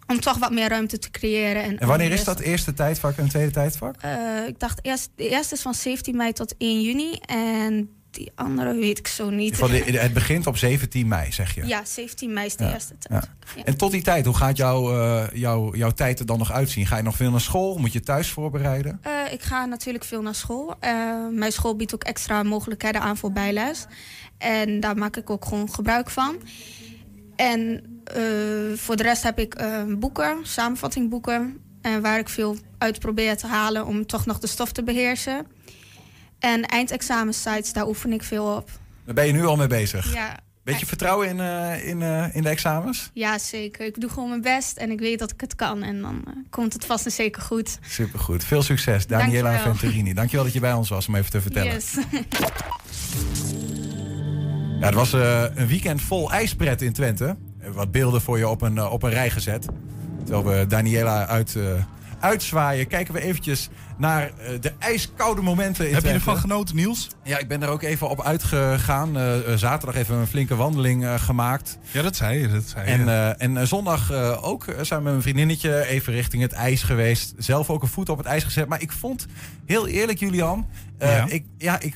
Om 0.07 0.19
toch 0.19 0.37
wat 0.37 0.51
meer 0.51 0.69
ruimte 0.69 0.99
te 0.99 1.11
creëren. 1.11 1.63
En, 1.63 1.79
En 1.79 1.87
wanneer 1.87 2.11
is 2.11 2.23
dat 2.23 2.39
eerste 2.39 2.73
tijdvak 2.73 3.17
en 3.17 3.29
tweede 3.29 3.51
tijdvak? 3.51 3.95
Eh, 4.01 4.47
ik 4.47 4.59
dacht 4.59 4.79
eerst, 4.81 5.09
de 5.15 5.29
eerste 5.29 5.55
is 5.55 5.61
van 5.61 5.73
17 5.73 6.15
mei 6.15 6.33
tot 6.33 6.55
1 6.57 6.81
juni. 6.81 7.19
En 7.25 7.89
die 8.11 8.31
andere 8.35 8.75
weet 8.75 8.99
ik 8.99 9.07
zo 9.07 9.29
niet. 9.29 9.55
Van 9.55 9.71
de, 9.71 9.77
het 9.77 10.13
begint 10.13 10.47
op 10.47 10.57
17 10.57 11.07
mei, 11.07 11.31
zeg 11.31 11.55
je. 11.55 11.65
Ja, 11.65 11.85
17 11.85 12.33
mei 12.33 12.45
is 12.45 12.55
de 12.55 12.63
Ja, 12.63 12.73
eerste 12.73 12.97
tijd. 12.97 13.29
Ja. 13.55 13.63
En 13.63 13.77
tot 13.77 13.91
die 13.91 14.01
tijd, 14.01 14.25
hoe 14.25 14.35
gaat 14.35 14.57
jouw, 14.57 14.99
eh, 14.99 15.23
jouw, 15.33 15.75
jouw 15.75 15.91
tijd 15.91 16.19
er 16.19 16.25
dan 16.25 16.37
nog 16.37 16.51
uitzien? 16.51 16.85
Ga 16.85 16.97
je 16.97 17.03
nog 17.03 17.15
veel 17.15 17.31
naar 17.31 17.41
school? 17.41 17.77
Moet 17.77 17.93
je 17.93 17.99
thuis 17.99 18.29
voorbereiden? 18.29 19.01
Ik 19.31 19.41
ga 19.41 19.65
natuurlijk 19.65 20.03
veel 20.03 20.21
naar 20.21 20.35
school. 20.35 20.75
Mijn 21.31 21.51
school 21.51 21.75
biedt 21.75 21.93
ook 21.93 22.03
extra 22.03 22.43
mogelijkheden 22.43 23.01
aan 23.01 23.17
voor 23.17 23.31
bijles. 23.31 23.85
En 24.43 24.79
daar 24.79 24.97
maak 24.97 25.17
ik 25.17 25.29
ook 25.29 25.45
gewoon 25.45 25.73
gebruik 25.73 26.09
van. 26.09 26.35
En 27.35 27.83
eh, 28.03 28.23
voor 28.75 28.95
de 28.95 29.03
rest 29.03 29.23
heb 29.23 29.39
ik 29.39 29.53
eh, 29.53 29.83
boeken, 29.87 30.37
samenvattingboeken. 30.41 31.57
En 31.81 32.01
waar 32.01 32.19
ik 32.19 32.29
veel 32.29 32.57
uit 32.77 32.99
probeer 32.99 33.37
te 33.37 33.47
halen 33.47 33.85
om 33.85 34.05
toch 34.05 34.25
nog 34.25 34.39
de 34.39 34.47
stof 34.47 34.71
te 34.71 34.83
beheersen. 34.83 35.47
En 36.39 36.65
eindexamensites, 36.65 37.73
daar 37.73 37.87
oefen 37.87 38.13
ik 38.13 38.23
veel 38.23 38.55
op. 38.55 38.69
Daar 39.05 39.15
ben 39.15 39.27
je 39.27 39.33
nu 39.33 39.45
al 39.45 39.55
mee 39.55 39.67
bezig. 39.67 40.13
Ja, 40.13 40.39
Beetje 40.63 40.85
vertrouwen 40.85 41.27
in, 41.27 41.39
eh, 41.39 41.87
in, 41.87 42.01
eh, 42.01 42.35
in 42.35 42.43
de 42.43 42.49
examens? 42.49 43.09
ja, 43.13 43.37
zeker. 43.37 43.85
Ik 43.85 44.01
doe 44.01 44.09
gewoon 44.09 44.29
mijn 44.29 44.41
best 44.41 44.77
en 44.77 44.91
ik 44.91 44.99
weet 44.99 45.19
dat 45.19 45.31
ik 45.31 45.41
het 45.41 45.55
kan. 45.55 45.83
En 45.83 46.01
dan 46.01 46.23
eh, 46.27 46.33
komt 46.49 46.73
het 46.73 46.85
vast 46.85 47.05
en 47.05 47.11
zeker 47.11 47.41
goed. 47.41 47.77
Supergoed. 47.81 48.43
Veel 48.43 48.61
succes, 48.61 49.07
Daniela. 49.07 49.59
Venturini. 49.59 50.13
Dankjewel 50.13 50.45
dat 50.45 50.53
je 50.53 50.59
bij 50.59 50.73
ons 50.73 50.89
was 50.89 51.07
om 51.07 51.15
even 51.15 51.31
te 51.31 51.41
vertellen. 51.41 51.73
Yes. 51.73 51.97
Het 54.83 54.93
was 54.93 55.13
eh, 55.13 55.43
een 55.53 55.67
weekend 55.67 56.01
vol 56.01 56.31
ijspret 56.31 56.81
in 56.81 56.93
Twente. 56.93 57.35
Wat 57.73 57.91
beelden 57.91 58.21
voor 58.21 58.37
je 58.37 58.47
op 58.47 58.61
een, 58.61 58.77
eh, 58.77 58.91
op 58.91 59.03
een 59.03 59.09
rij 59.09 59.29
gezet. 59.29 59.67
Terwijl 60.23 60.59
we 60.59 60.67
Daniela 60.67 61.27
uit, 61.27 61.55
eh, 61.55 61.63
uitzwaaien, 62.23 62.87
kijken 62.87 63.13
we 63.13 63.21
eventjes 63.21 63.69
naar 63.97 64.21
eh, 64.23 64.61
de 64.61 64.71
ijskoude 64.79 65.41
momenten 65.41 65.87
in 65.87 65.93
Heb 65.93 66.03
je 66.03 66.09
ervan 66.09 66.37
genoten, 66.37 66.75
Niels? 66.75 67.07
Ja, 67.23 67.37
ik 67.37 67.47
ben 67.47 67.63
er 67.63 67.69
ook 67.69 67.81
even 67.81 68.09
op 68.09 68.21
uitgegaan. 68.23 69.17
Eh, 69.17 69.33
zaterdag 69.55 69.95
even 70.01 70.15
een 70.15 70.27
flinke 70.27 70.55
wandeling 70.55 71.03
eh, 71.05 71.13
gemaakt. 71.19 71.77
Ja, 71.91 72.01
dat 72.01 72.15
zei 72.15 72.39
je. 72.39 72.47
Dat 72.47 72.63
zei 72.63 72.85
je. 72.85 72.91
En, 72.91 73.07
eh, 73.07 73.41
en 73.57 73.67
zondag 73.67 74.11
eh, 74.11 74.43
ook 74.43 74.67
eh, 74.67 74.75
samen 74.81 75.03
met 75.03 75.11
mijn 75.11 75.23
vriendinnetje 75.23 75.85
even 75.87 76.13
richting 76.13 76.41
het 76.41 76.51
ijs 76.51 76.83
geweest. 76.83 77.33
Zelf 77.37 77.69
ook 77.69 77.81
een 77.81 77.87
voet 77.87 78.09
op 78.09 78.17
het 78.17 78.27
ijs 78.27 78.43
gezet. 78.43 78.67
Maar 78.67 78.81
ik 78.81 78.91
vond, 78.91 79.25
heel 79.65 79.87
eerlijk 79.87 80.19
Julian, 80.19 80.67
eh, 80.97 81.17
Ja. 81.17 81.25
ik, 81.27 81.45
ja, 81.57 81.79
ik, 81.79 81.95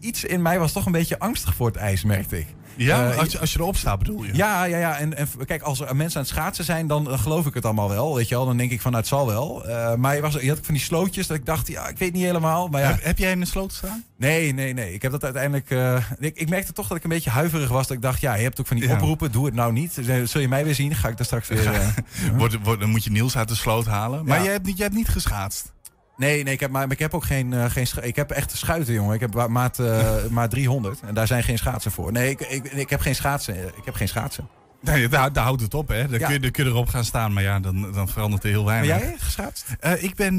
iets 0.00 0.24
in 0.24 0.42
mij 0.42 0.58
was 0.58 0.72
toch 0.72 0.86
een 0.86 0.92
beetje 0.92 1.18
angstig 1.18 1.54
voor 1.54 1.66
het 1.66 1.76
ijs, 1.76 2.04
merkte 2.04 2.38
ik. 2.38 2.46
Ja, 2.76 3.10
eh, 3.10 3.18
als, 3.18 3.32
je, 3.32 3.38
als 3.38 3.52
je 3.52 3.58
erop 3.58 3.76
staat 3.76 3.98
bedoel 3.98 4.24
je? 4.24 4.34
Ja, 4.34 4.64
ja, 4.64 4.78
ja. 4.78 4.98
En, 4.98 5.16
en 5.16 5.28
kijk, 5.46 5.62
als 5.62 5.80
er 5.80 5.96
mensen 5.96 6.18
aan 6.20 6.26
het 6.26 6.34
schaatsen 6.34 6.64
zijn, 6.64 6.86
dan 6.86 7.18
geloof 7.18 7.46
ik 7.46 7.54
het 7.54 7.64
allemaal 7.64 7.88
wel. 7.88 8.14
Weet 8.14 8.28
je 8.28 8.34
wel, 8.34 8.46
dan 8.46 8.56
denk 8.56 8.70
ik 8.70 8.80
van, 8.80 8.90
nou, 8.90 9.02
het 9.02 9.12
zal 9.12 9.26
wel. 9.26 9.66
Eh, 9.68 9.94
maar 9.94 10.14
je, 10.14 10.20
was, 10.20 10.34
je 10.34 10.48
had 10.48 10.58
van 10.62 10.74
die 10.74 10.82
slootjes 10.82 11.26
dat 11.26 11.36
ik 11.36 11.46
dacht, 11.46 11.68
ja, 11.68 11.88
ik 11.88 11.98
weet 11.98 12.12
niet 12.12 12.24
helemaal. 12.24 12.68
Maar 12.68 12.80
ja, 12.80 12.88
Heb, 12.88 13.02
heb 13.04 13.18
jij 13.18 13.30
in 13.30 13.40
de 13.40 13.46
sloot 13.46 13.72
staan? 13.72 14.04
nee, 14.16 14.52
nee, 14.54 14.72
nee. 14.74 14.92
Ik 14.94 15.02
heb 15.02 15.12
dat 15.12 15.24
uiteindelijk. 15.24 15.70
eh, 15.70 15.96
ik, 16.18 16.36
ik 16.36 16.48
merkte 16.48 16.72
toch 16.72 16.86
dat 16.88 16.96
ik 16.96 17.02
een 17.04 17.10
beetje 17.10 17.30
huiverig 17.30 17.68
was. 17.68 17.86
Dat 17.86 17.96
ik 17.96 18.02
dacht, 18.02 18.20
ja, 18.20 18.34
je 18.34 18.42
hebt 18.42 18.60
ook 18.60 18.66
van 18.66 18.76
die 18.76 18.88
Ja. 18.88 18.94
oproepen. 18.94 19.32
Doe 19.32 19.44
het 19.44 19.54
nou 19.54 19.72
niet. 19.72 19.98
Zul 20.24 20.40
je 20.40 20.48
mij 20.48 20.64
weer 20.64 20.74
zien? 20.74 20.94
Ga 20.94 21.08
ik 21.08 21.16
daar 21.16 21.26
straks 21.26 21.48
weer. 21.48 21.94
Wordt, 22.36 22.56
wordt, 22.62 22.80
dan 22.80 22.90
moet 22.90 23.04
je 23.04 23.10
Niels 23.10 23.36
uit 23.36 23.48
de 23.48 23.54
sloot 23.54 23.86
halen. 23.86 24.24
Maar 24.24 24.36
Ja. 24.38 24.42
jij, 24.44 24.52
hebt 24.52 24.66
niet, 24.66 24.76
jij 24.76 24.84
hebt 24.86 24.98
niet 24.98 25.08
geschaatst. 25.08 25.72
Nee, 26.16 26.42
nee, 26.42 26.54
ik 26.54 26.60
heb, 26.60 26.70
maar, 26.70 26.82
maar 26.82 26.92
ik 26.92 26.98
heb 26.98 27.14
ook 27.14 27.24
geen, 27.24 27.52
eh, 27.52 27.64
geen 27.70 27.86
Ik 28.02 28.16
heb 28.16 28.30
echt 28.30 28.56
schuiten, 28.56 28.94
jongen. 28.94 29.14
Ik 29.14 29.20
heb 29.20 29.48
maat, 29.48 29.78
eh, 29.78 30.24
maat 30.30 30.50
300 30.50 31.00
en 31.00 31.14
daar 31.14 31.26
zijn 31.26 31.42
geen 31.42 31.58
schaatsen 31.58 31.90
voor. 31.92 32.12
Nee, 32.12 32.30
ik, 32.30 32.40
ik, 32.40 32.64
ik 32.64 32.90
heb 32.90 33.00
geen 33.00 33.14
schaatsen. 33.14 33.66
Ik 33.66 33.84
heb 33.84 33.94
geen 33.94 34.08
schaatsen. 34.08 34.48
Nee, 34.80 35.08
daar, 35.08 35.32
daar 35.32 35.44
houdt 35.44 35.62
het 35.62 35.74
op, 35.74 35.88
hè. 35.88 36.08
Dan, 36.08 36.18
Ja. 36.18 36.24
kun 36.24 36.34
je, 36.34 36.40
dan 36.40 36.50
kun 36.50 36.64
je 36.64 36.70
erop 36.70 36.88
gaan 36.88 37.04
staan, 37.04 37.32
maar 37.32 37.42
ja, 37.42 37.60
dan, 37.60 37.92
dan 37.92 38.08
verandert 38.08 38.44
er 38.44 38.48
heel 38.50 38.64
weinig. 38.64 38.98
jij 39.00 39.14
geschaatst? 39.18 39.66
Eh, 39.80 40.02
ik 40.02 40.14
ben 40.14 40.38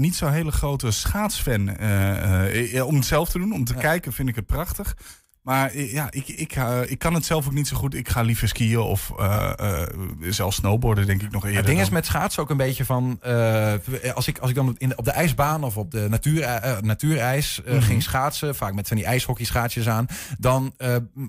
niet 0.00 0.14
zo'n 0.16 0.32
hele 0.32 0.52
grote 0.52 0.90
schaatsfan. 0.90 1.68
om 2.82 2.94
het 2.94 3.04
zelf 3.04 3.28
te 3.30 3.38
doen, 3.38 3.52
om 3.52 3.64
te 3.64 3.74
Ja. 3.74 3.80
kijken 3.80 4.12
vind 4.12 4.28
ik 4.28 4.34
het 4.36 4.46
prachtig. 4.46 4.96
Maar 5.44 5.78
ja, 5.78 6.06
ik, 6.10 6.28
ik, 6.28 6.52
eh, 6.52 6.78
ik 6.86 6.98
kan 6.98 7.14
het 7.14 7.24
zelf 7.24 7.46
ook 7.46 7.52
niet 7.52 7.68
zo 7.68 7.76
goed. 7.76 7.94
Ik 7.94 8.08
ga 8.08 8.20
liever 8.22 8.48
skiën 8.48 8.78
of 8.78 9.12
eh, 9.18 9.82
zelfs 10.20 10.56
snowboarden, 10.56 11.06
denk 11.06 11.22
ik 11.22 11.30
nog 11.30 11.44
eerder. 11.44 11.58
Het 11.58 11.66
ding 11.66 11.80
is 11.80 11.88
met 11.88 12.06
schaatsen 12.06 12.42
ook 12.42 12.50
een 12.50 12.56
beetje 12.56 12.84
van... 12.84 13.20
als, 14.14 14.28
ik, 14.28 14.38
als 14.38 14.50
ik 14.50 14.56
dan 14.56 14.74
in, 14.78 14.98
op 14.98 15.04
de 15.04 15.10
ijsbaan 15.10 15.64
of 15.64 15.76
op 15.76 15.90
de 15.90 16.06
natuur, 16.08 16.60
natuurijs 16.80 17.60
Mhm. 17.64 17.80
ging 17.80 18.02
schaatsen... 18.02 18.54
vaak 18.54 18.74
met 18.74 18.88
van 18.88 18.96
die 18.96 19.06
ijshockeyschaatsjes 19.06 19.88
aan... 19.88 20.06
dan 20.38 20.74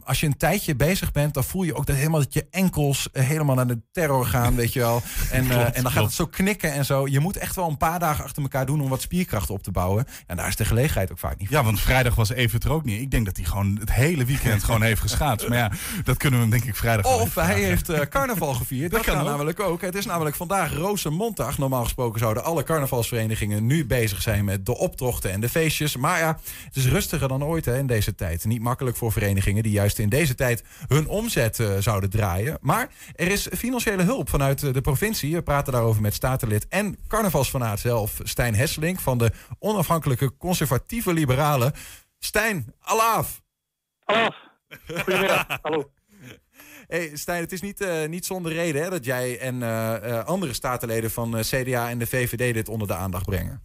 als 0.04 0.20
je 0.20 0.26
een 0.26 0.38
tijdje 0.38 0.76
bezig 0.76 1.12
bent... 1.12 1.34
dan 1.34 1.44
voel 1.44 1.64
je 1.64 1.76
ook 1.76 1.86
dat 1.86 1.96
helemaal 1.96 2.20
dat 2.20 2.34
je 2.34 2.48
enkels 2.52 3.10
helemaal 3.12 3.56
naar 3.56 3.68
de 3.68 3.82
terror 3.92 4.26
gaan, 4.26 4.56
weet 4.56 4.74
je 4.74 4.80
wel. 4.80 5.02
En, 5.32 5.48
Klopt, 5.48 5.76
en 5.76 5.84
dan 5.84 5.92
gaat 5.92 6.04
het 6.04 6.14
zo 6.14 6.26
knikken 6.26 6.74
en 6.74 6.86
zo. 6.86 7.08
Je 7.08 7.20
moet 7.20 7.38
echt 7.38 7.56
wel 7.56 7.70
een 7.70 7.78
paar 7.78 8.00
dagen 8.00 8.24
achter 8.24 8.42
elkaar 8.42 8.66
doen... 8.66 8.82
om 8.82 8.90
wat 8.90 9.02
spierkracht 9.02 9.50
op 9.50 9.64
te 9.64 9.72
bouwen. 9.72 10.06
En 10.28 10.38
daar 10.38 10.48
is 10.48 10.56
de 10.56 10.66
gelegenheid 10.66 11.12
ook 11.12 11.20
vaak 11.20 11.38
niet 11.38 11.48
voor. 11.48 11.58
Ja, 11.58 11.64
want 11.64 11.80
vrijdag 11.80 12.16
was 12.16 12.30
Evert 12.30 12.64
er 12.64 12.72
ook 12.72 12.84
niet. 12.84 13.02
Ik 13.02 13.12
denk 13.12 13.26
dat 13.26 13.38
hij 13.38 13.46
gewoon 13.46 13.78
het 13.80 13.94
hele 13.94 14.05
weekend 14.14 14.64
gewoon 14.64 14.82
heeft 14.82 15.02
geschaatst. 15.02 15.48
Maar 15.48 15.58
ja, 15.58 15.72
dat 16.04 16.18
kunnen 16.18 16.40
we 16.40 16.46
hem 16.46 16.56
denk 16.56 16.70
ik 16.70 16.76
vrijdag 16.76 17.20
Of 17.20 17.36
hij 17.36 17.64
heeft 17.64 17.90
eh, 17.90 18.00
carnaval 18.00 18.54
gevierd. 18.54 18.92
Dat, 18.92 19.02
kan 19.02 19.14
kan 19.14 19.24
ook. 19.24 19.30
namelijk 19.30 19.60
ook. 19.60 19.82
Het 19.82 19.96
is 19.96 20.06
namelijk 20.06 20.36
vandaag 20.36 20.74
Rozenmondag. 20.74 21.58
Normaal 21.58 21.84
gesproken 21.84 22.20
zouden 22.20 22.44
alle 22.44 22.64
carnavalsverenigingen 22.64 23.66
nu 23.66 23.86
bezig 23.86 24.22
zijn 24.22 24.46
met 24.46 24.66
de 24.66 24.78
optochten 24.78 25.32
en 25.32 25.40
de 25.40 25.50
feestjes. 25.50 25.98
Maar 25.98 26.20
ja, 26.20 26.40
het 26.66 26.76
is 26.76 26.88
rustiger 26.88 27.28
dan 27.28 27.44
ooit 27.44 27.66
hè, 27.66 27.78
in 27.78 27.88
deze 27.88 28.16
tijd. 28.16 28.46
Niet 28.46 28.62
makkelijk 28.62 28.98
voor 28.98 29.12
verenigingen 29.12 29.64
die 29.64 29.72
juist 29.72 30.00
in 30.00 30.10
deze 30.10 30.36
tijd 30.36 30.64
hun 30.88 31.08
omzet 31.08 31.60
eh, 31.60 31.68
zouden 31.80 32.10
draaien. 32.10 32.58
Maar 32.62 32.90
er 33.16 33.32
is 33.32 33.48
financiële 33.58 34.04
hulp 34.04 34.30
vanuit 34.30 34.64
eh, 34.64 34.74
de 34.74 34.82
provincie. 34.82 35.36
We 35.36 35.42
praten 35.42 35.74
daarover 35.74 36.02
met 36.02 36.14
statenlid 36.14 36.68
en 36.68 36.98
carnavalsfanaat 37.08 37.80
zelf, 37.80 38.20
Stijn 38.24 38.56
Hesselink 38.56 39.00
van 39.00 39.18
de 39.18 39.32
onafhankelijke 39.60 40.38
conservatieve 40.38 41.14
liberalen. 41.14 41.74
Stijn, 42.20 42.74
alaaf! 42.80 43.44
Hallo. 44.06 44.30
Goedemiddag. 44.88 45.46
Hallo. 45.62 45.92
Hey, 46.88 47.16
Stijn, 47.16 47.42
het 47.42 47.52
is 47.52 47.62
niet, 47.62 47.82
eh, 47.82 48.08
niet 48.08 48.26
zonder 48.26 48.52
reden 48.52 48.84
hè, 48.84 48.90
dat 48.90 49.06
jij 49.06 49.40
en 49.40 49.62
eh, 49.64 49.96
eh, 49.96 50.26
andere 50.26 50.54
statenleden 50.54 51.12
van 51.12 51.36
CDA 51.40 51.90
en 51.90 51.98
de 51.98 52.08
VVD 52.08 52.54
dit 52.54 52.70
onder 52.70 52.88
de 52.88 52.96
aandacht 52.96 53.26
brengen. 53.26 53.62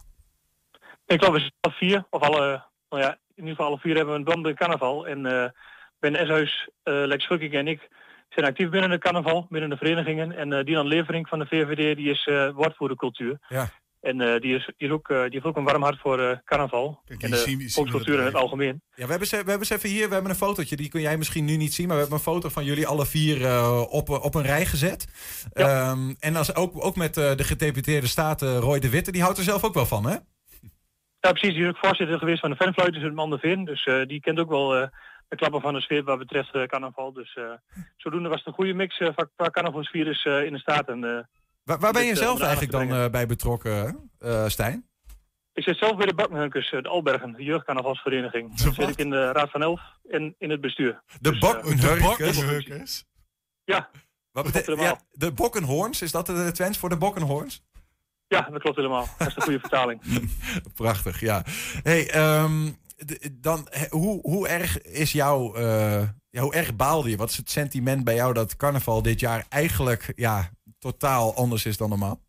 Ik 1.06 1.24
geloof 1.24 1.42
we 1.42 1.52
alle 1.60 1.74
vier, 1.74 2.06
of 2.10 2.22
alle, 2.22 2.64
nou 2.88 3.02
ja, 3.02 3.10
in 3.10 3.18
ieder 3.34 3.50
geval 3.50 3.66
alle 3.66 3.78
vier 3.78 3.96
hebben 3.96 4.12
we 4.14 4.18
een 4.18 4.42
band 4.42 4.54
carnaval. 4.54 5.06
En 5.06 5.26
eh 5.26 5.50
Ben 5.98 6.16
Eshuis, 6.16 6.68
Lex 6.82 7.24
Schukking 7.24 7.54
en 7.54 7.68
ik 7.68 7.88
zijn 8.28 8.46
actief 8.46 8.68
binnen 8.68 8.90
de 8.90 8.98
carnaval, 8.98 9.46
binnen 9.50 9.70
de 9.70 9.76
verenigingen. 9.76 10.32
En 10.32 10.52
eh 10.52 10.64
Dinan 10.64 10.86
Levering 10.86 11.28
van 11.28 11.38
de 11.38 11.46
VVD, 11.46 11.96
die 11.96 12.10
is 12.10 12.26
eh 12.26 12.50
woordvoerder 12.50 12.96
cultuur. 12.96 13.38
Ja. 13.48 13.68
En 14.00 14.20
eh, 14.20 14.40
die, 14.40 14.54
is, 14.56 14.70
die, 14.76 14.88
is 14.88 14.90
ook, 14.94 15.08
eh, 15.08 15.22
die 15.22 15.30
heeft 15.30 15.44
ook 15.44 15.56
een 15.56 15.64
warm 15.64 15.82
hart 15.82 15.98
voor 16.00 16.20
eh, 16.20 16.36
carnaval. 16.44 17.00
Kijk, 17.04 17.22
en 17.22 17.30
de 17.30 17.70
volkscultuur 17.70 18.18
in 18.18 18.24
het 18.24 18.34
algemeen. 18.34 18.82
Ja, 18.94 19.04
we 19.04 19.10
hebben, 19.10 19.28
ze, 19.28 19.36
we 19.44 19.48
hebben 19.50 19.66
ze 19.66 19.74
even 19.74 19.88
hier, 19.88 20.06
we 20.08 20.12
hebben 20.12 20.30
een 20.30 20.36
fotootje, 20.36 20.76
die 20.76 20.88
kun 20.88 21.00
jij 21.00 21.16
misschien 21.16 21.44
nu 21.44 21.56
niet 21.56 21.74
zien, 21.74 21.86
maar 21.86 21.96
we 21.96 22.02
hebben 22.02 22.18
een 22.18 22.24
foto 22.32 22.48
van 22.48 22.64
jullie 22.64 22.86
alle 22.86 23.06
vier 23.06 23.44
eh, 23.44 23.82
op, 23.90 24.08
op 24.08 24.34
een 24.34 24.42
rij 24.42 24.66
gezet. 24.66 25.06
Ja. 25.52 25.90
Ehm, 25.90 26.14
en 26.18 26.36
als, 26.36 26.54
ook, 26.54 26.84
ook 26.84 26.96
met 26.96 27.16
eh, 27.16 27.34
de 27.36 27.44
gedeputeerde 27.44 28.06
staten 28.06 28.56
Roy 28.58 28.78
de 28.78 28.90
Witte, 28.90 29.12
die 29.12 29.22
houdt 29.22 29.38
er 29.38 29.44
zelf 29.44 29.64
ook 29.64 29.74
wel 29.74 29.86
van, 29.86 30.06
hè? 30.06 30.16
Ja, 31.20 31.32
precies. 31.32 31.54
Die 31.54 31.62
is 31.62 31.68
ook 31.68 31.76
voorzitter 31.76 32.18
geweest 32.18 32.40
van 32.40 32.50
de 32.50 32.56
fanfluiters 32.56 33.04
in 33.04 33.14
Manderveen. 33.14 33.64
Dus 33.64 33.84
eh, 33.84 34.06
die 34.06 34.20
kent 34.20 34.38
ook 34.38 34.48
wel 34.48 34.76
eh, 34.76 34.88
de 35.28 35.36
klappen 35.36 35.60
van 35.60 35.74
de 35.74 35.80
sfeer 35.80 36.02
wat 36.04 36.18
betreft 36.18 36.54
eh, 36.54 36.62
carnaval. 36.62 37.12
Dus 37.12 37.34
eh, 37.34 37.44
zodoende 37.96 38.28
was 38.28 38.38
het 38.38 38.46
een 38.46 38.52
goede 38.52 38.74
mix 38.74 38.96
van 38.96 39.28
qua 39.36 39.50
carnavalsvirus 39.50 40.24
eh 40.24 40.44
in 40.44 40.52
de 40.52 40.58
Staten. 40.58 41.04
eh. 41.04 41.24
Waar, 41.70 41.78
waar 41.78 41.92
ben 41.92 42.04
je 42.04 42.10
eh, 42.10 42.16
zelf 42.16 42.40
eigenlijk 42.40 42.72
dan 42.72 42.94
eh, 42.94 43.10
bij 43.10 43.26
betrokken, 43.26 44.10
eh, 44.18 44.46
Stijn? 44.46 44.88
Ik 45.52 45.62
zit 45.62 45.78
zelf 45.78 45.96
bij 45.96 46.06
de 46.06 46.14
Bakkenhunkers, 46.14 46.72
eh, 46.72 46.82
de 46.82 46.88
Albergen, 46.88 47.32
de 47.32 47.42
jeugdcarnavalsvereniging. 47.42 48.56
Daar 48.56 48.74
zit 48.74 48.88
ik 48.88 48.96
in 48.96 49.10
de 49.10 49.32
Raad 49.32 49.50
van 49.50 49.62
Elf 49.62 49.80
en 50.08 50.34
in 50.38 50.50
het 50.50 50.60
bestuur. 50.60 51.02
De 51.20 51.38
Dus. 52.68 53.04
Ja, 53.64 53.90
Wat 54.32 54.44
Dat 54.44 54.52
klopt 54.52 54.66
betekent 54.66 54.80
ja, 54.80 55.00
de 55.10 55.32
Bokkenhoorns? 55.32 56.02
Is 56.02 56.12
dat 56.12 56.26
de, 56.26 56.50
Twents 56.52 56.78
voor 56.78 56.88
de 56.88 56.96
Bokkenhoorns? 56.96 57.62
Ja, 58.28 58.48
dat 58.50 58.60
klopt 58.60 58.76
helemaal. 58.76 59.06
Dat 59.18 59.28
is 59.28 59.34
de 59.34 59.40
goede 59.40 59.60
vertaling. 59.60 60.02
Prachtig, 60.74 61.20
ja. 61.20 61.42
Hey, 61.82 62.10
ehm, 62.10 62.68
dan, 63.32 63.68
hoe, 63.90 64.20
hoe 64.20 64.48
erg 64.48 64.82
is 64.82 65.12
jouw, 65.12 65.54
eh, 65.54 66.02
ja, 66.30 66.42
hoe 66.42 66.54
erg 66.54 66.76
baalde 66.76 67.10
je? 67.10 67.16
Wat 67.16 67.30
is 67.30 67.36
het 67.36 67.50
sentiment 67.50 68.04
bij 68.04 68.14
jou 68.14 68.32
dat 68.32 68.56
carnaval 68.56 69.02
dit 69.02 69.20
jaar 69.20 69.46
eigenlijk 69.48 70.12
ja, 70.16 70.50
totaal 70.80 71.34
anders 71.34 71.66
is 71.66 71.76
dan 71.76 71.88
normaal? 71.88 72.20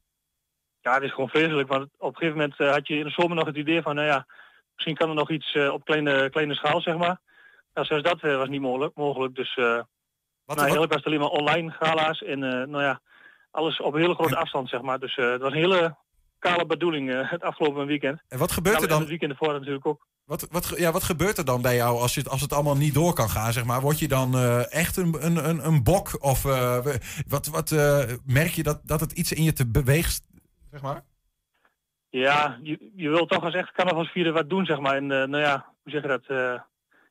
Ja, 0.81 0.93
het 0.93 1.03
is 1.03 1.13
gewoon 1.13 1.29
vreselijk. 1.29 1.67
Want 1.67 1.83
op 1.97 2.09
een 2.09 2.15
gegeven 2.15 2.37
moment 2.37 2.59
eh, 2.59 2.71
had 2.71 2.87
je 2.87 2.97
in 2.97 3.03
de 3.03 3.09
zomer 3.09 3.35
nog 3.35 3.45
het 3.45 3.55
idee 3.55 3.81
van, 3.81 3.95
nou 3.95 4.07
ja, 4.07 4.25
misschien 4.73 4.95
kan 4.95 5.09
er 5.09 5.15
nog 5.15 5.29
iets 5.29 5.53
eh, 5.53 5.73
op 5.73 5.85
kleine, 5.85 6.29
kleine 6.29 6.53
schaal, 6.55 6.81
zeg 6.81 6.97
maar. 6.97 7.19
Nou, 7.73 7.87
zelfs 7.87 8.03
dat 8.03 8.21
eh, 8.21 8.37
was 8.37 8.49
niet 8.49 8.61
mogelijk. 8.61 8.95
mogelijk. 8.95 9.35
Dus 9.35 9.55
eh 9.55 9.81
Wat, 10.45 10.57
nou, 10.57 10.77
was 10.77 10.87
het 10.87 11.05
alleen 11.05 11.19
maar 11.19 11.27
online 11.27 11.71
gala's 11.71 12.23
en 12.23 12.39
nou 12.39 12.81
ja, 12.81 13.01
alles 13.51 13.79
op 13.79 13.93
een 13.93 14.01
hele 14.01 14.15
grote 14.15 14.35
afstand, 14.35 14.69
zeg 14.69 14.81
maar. 14.81 14.99
Dus 14.99 15.15
het 15.15 15.41
was 15.41 15.51
een 15.51 15.57
hele 15.57 15.95
kale 16.41 16.65
bedoeling 16.65 17.11
eh, 17.13 17.31
het 17.31 17.41
afgelopen 17.41 17.85
weekend. 17.85 18.21
en 18.27 18.37
wat 18.39 18.51
gebeurt 18.51 18.75
Nou, 18.75 18.85
er 18.87 18.91
dan? 18.91 18.99
het 18.99 19.09
weekend 19.09 19.31
ervoor 19.31 19.53
natuurlijk 19.53 19.85
ook. 19.85 20.07
Wat, 20.25 20.47
wat, 20.51 20.73
ja, 20.77 20.91
wat 20.91 21.03
gebeurt 21.03 21.37
er 21.37 21.45
dan 21.45 21.61
bij 21.61 21.75
jou 21.75 21.99
als, 21.99 22.13
je, 22.13 22.19
het- 22.21 22.29
als 22.29 22.41
het 22.41 22.53
allemaal 22.53 22.75
niet 22.77 22.93
door 22.93 23.13
kan 23.13 23.29
gaan? 23.29 23.53
Zeg 23.53 23.63
maar? 23.65 23.81
Word 23.81 23.99
je 23.99 24.07
dan 24.07 24.33
eh, 24.35 24.73
echt 24.73 24.97
een, 24.97 25.25
een, 25.25 25.49
een, 25.49 25.65
een 25.65 25.83
bok? 25.83 26.23
Of 26.23 26.45
eh, 26.45 26.85
wat, 27.27 27.47
wat 27.47 27.69
merk 28.25 28.49
je 28.49 28.63
dat, 28.63 28.81
dat 28.83 28.99
het 28.99 29.11
iets 29.11 29.31
in 29.31 29.43
je 29.43 29.53
te 29.53 29.67
beweegt? 29.71 30.27
Zeg 30.71 30.81
maar? 30.81 31.01
Ja, 32.09 32.59
je, 32.63 32.91
je 32.95 33.09
wil 33.09 33.25
toch 33.25 33.43
als 33.43 33.53
echt 33.53 33.71
carnavalsvieren 33.71 34.33
wat 34.33 34.49
doen, 34.49 34.65
zeg 34.65 34.79
maar. 34.79 34.95
En 34.95 35.05
nou 35.07 35.37
ja, 35.37 35.65
hoe 35.83 35.91
zeg 35.91 36.01
je 36.01 36.07
dat? 36.07 36.59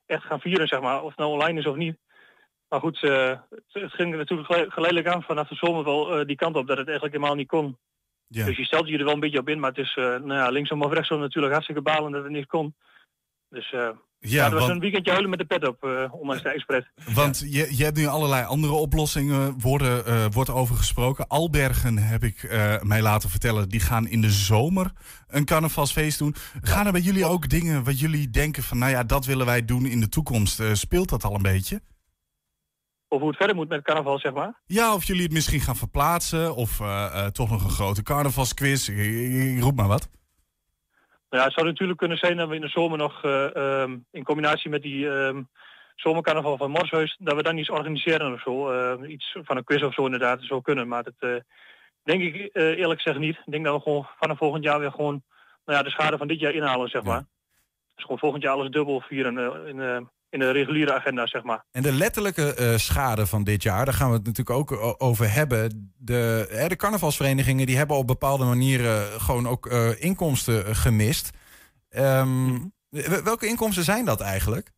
echt 0.07 0.25
gaan 0.25 0.41
vieren, 0.41 0.69
zeg 0.69 0.81
maar. 0.81 1.03
Of 1.03 1.09
het 1.09 1.19
nou 1.19 1.31
online 1.31 1.59
is 1.59 1.67
of 1.67 1.77
niet. 1.77 1.97
Maar 2.69 2.81
goed, 2.81 3.01
het, 3.01 3.43
ging 3.73 4.17
natuurlijk 4.17 4.53
gele- 4.53 4.71
geleidelijk 4.71 5.09
aan 5.15 5.23
vanaf 5.23 5.49
de 5.49 5.55
zomer 5.55 5.85
wel 5.85 6.27
die 6.27 6.37
kant 6.37 6.57
op 6.57 6.67
dat 6.67 6.77
het 6.79 6.87
eigenlijk 6.87 7.17
helemaal 7.17 7.37
niet 7.37 7.49
kon. 7.49 7.77
Ja. 8.33 8.45
Dus 8.45 8.57
je 8.57 8.65
stelt 8.65 8.89
je 8.89 8.99
er 8.99 9.05
wel 9.05 9.15
een 9.15 9.21
beetje 9.21 9.39
op 9.39 9.49
in, 9.49 9.61
maar 9.61 9.71
het 9.71 9.79
is 9.79 9.97
eh, 9.97 10.05
nou 10.05 10.35
ja, 10.35 10.49
linksom 10.49 10.83
of 10.83 10.93
rechtsom 10.93 11.21
natuurlijk 11.21 11.53
hartstikke 11.53 11.83
balen 11.83 12.13
dat 12.13 12.23
het 12.23 12.33
niet 12.33 12.47
kon. 12.47 12.75
Dus 13.49 13.73
eh 13.73 13.89
ja, 14.19 14.45
het 14.45 14.53
was 14.53 14.61
want, 14.61 14.73
een 14.73 14.81
weekendje 14.81 15.11
huilen 15.11 15.31
met 15.31 15.39
de 15.39 15.45
pet 15.45 15.69
op, 15.69 15.85
eh 15.85 16.15
ondanks 16.15 16.43
de 16.43 16.49
expres. 16.49 16.91
want 17.21 17.39
je, 17.39 17.77
je 17.77 17.85
hebt 17.85 17.97
nu 17.97 18.07
allerlei 18.07 18.45
andere 18.45 18.73
oplossingen, 18.73 19.61
worden, 19.61 20.33
wordt 20.33 20.51
over 20.51 20.77
gesproken. 20.77 21.27
Albergen 21.27 21.99
heb 21.99 22.23
ik 22.23 22.49
mij 22.83 23.03
laten 23.03 23.31
vertellen, 23.31 23.69
die 23.69 23.81
gaan 23.81 24.09
in 24.09 24.21
de 24.21 24.31
zomer 24.31 24.93
een 25.29 25.45
carnavalsfeest 25.45 26.19
doen. 26.19 26.35
Gaan 26.61 26.87
er 26.87 26.93
bij 26.93 27.01
jullie 27.01 27.25
ook 27.25 27.49
dingen 27.49 27.85
wat 27.85 28.01
jullie 28.01 28.31
denken 28.31 28.63
van, 28.63 28.79
nou 28.79 28.91
ja, 28.91 29.05
dat 29.05 29.25
willen 29.25 29.47
wij 29.47 29.65
doen 29.65 29.87
in 29.87 30.01
de 30.01 30.09
toekomst? 30.09 30.63
Speelt 30.73 31.09
dat 31.09 31.25
al 31.25 31.35
een 31.35 31.43
beetje? 31.43 31.81
Of 33.13 33.19
hoe 33.21 33.29
het 33.29 33.37
verder 33.37 33.57
moet 33.57 33.69
met 33.69 33.83
carnaval, 33.83 34.19
zeg 34.19 34.33
maar. 34.33 34.61
Ja, 34.67 34.95
of 34.95 35.05
jullie 35.05 35.23
het 35.23 35.33
misschien 35.33 35.61
gaan 35.61 35.77
verplaatsen, 35.77 36.55
of 36.55 36.81
eh, 36.81 37.05
eh, 37.15 37.27
toch 37.27 37.51
nog 37.51 37.65
een 37.65 37.71
grote 37.71 38.03
carnavalsquiz. 38.03 38.89
Roep 39.61 39.77
maar 39.77 39.89
wat. 39.89 40.09
Nou 41.31 41.43
ja, 41.43 41.45
het 41.45 41.53
zou 41.53 41.67
natuurlijk 41.67 41.99
kunnen 41.99 42.19
zijn 42.19 42.37
dat 42.37 42.49
we 42.49 42.55
in 42.55 42.61
de 42.61 42.69
zomer 42.69 42.99
nog 42.99 43.25
eh, 43.25 43.57
ehm, 43.57 43.99
in 44.11 44.25
combinatie 44.25 44.71
met 44.71 44.83
die 44.83 45.11
ehm, 45.11 45.43
zomercarnaval 45.95 46.57
van 46.57 46.71
Morshuis, 46.71 47.17
dat 47.19 47.37
we 47.37 47.43
dan 47.43 47.57
iets 47.59 47.71
organiseren 47.71 48.33
of 48.33 48.41
zo. 48.41 49.05
iets 49.05 49.37
van 49.43 49.57
een 49.57 49.65
quiz 49.65 49.83
of 49.83 49.95
zo 49.95 50.05
inderdaad, 50.05 50.39
zou 50.43 50.63
kunnen. 50.63 50.89
Maar 50.89 51.03
dat 51.03 51.43
denk 52.03 52.23
ik 52.23 52.51
eerlijk 52.53 53.01
gezegd 53.01 53.21
niet. 53.21 53.37
Ik 53.37 53.53
denk 53.53 53.65
dat 53.65 53.75
we 53.77 53.83
gewoon 53.83 54.09
vanaf 54.19 54.39
volgend 54.39 54.65
jaar 54.65 54.81
weer 54.81 54.91
gewoon 54.91 55.23
nou 55.65 55.79
ja, 55.79 55.85
de 55.85 55.91
schade 55.91 56.17
van 56.19 56.29
dit 56.29 56.41
jaar 56.41 56.53
inhalen, 56.55 56.89
zeg 56.89 57.03
Ja. 57.03 57.09
maar. 57.09 57.25
Dus 57.95 58.05
gewoon 58.05 58.19
volgend 58.19 58.43
jaar 58.43 58.53
alles 58.53 58.71
dubbel 58.71 59.01
vieren 59.01 59.67
in, 59.67 60.09
in 60.31 60.39
de 60.39 60.51
reguliere 60.51 60.95
agenda, 60.95 61.27
zeg 61.27 61.43
maar. 61.43 61.65
En 61.71 61.83
de 61.83 61.93
letterlijke 61.93 62.55
eh, 62.55 62.75
schade 62.77 63.27
van 63.27 63.45
dit 63.45 63.63
jaar, 63.63 63.85
daar 63.85 63.95
gaan 63.95 64.09
we 64.11 64.17
het 64.17 64.27
natuurlijk 64.27 64.59
ook 64.59 64.73
o- 64.73 64.95
over 64.99 65.33
hebben. 65.33 65.93
De, 65.99 66.47
hè, 66.51 66.69
de 66.69 66.77
carnavalsverenigingen 66.77 67.67
die 67.67 67.77
hebben 67.77 67.97
op 67.97 68.07
bepaalde 68.07 68.45
manieren 68.45 69.21
gewoon 69.21 69.47
ook 69.49 69.67
eh, 69.67 70.03
inkomsten 70.03 70.67
eh, 70.67 70.75
gemist. 70.75 71.31
Ehm, 71.89 72.53
w- 72.89 73.23
welke 73.25 73.47
inkomsten 73.47 73.85
zijn 73.85 74.05
dat 74.05 74.21
eigenlijk? 74.21 74.71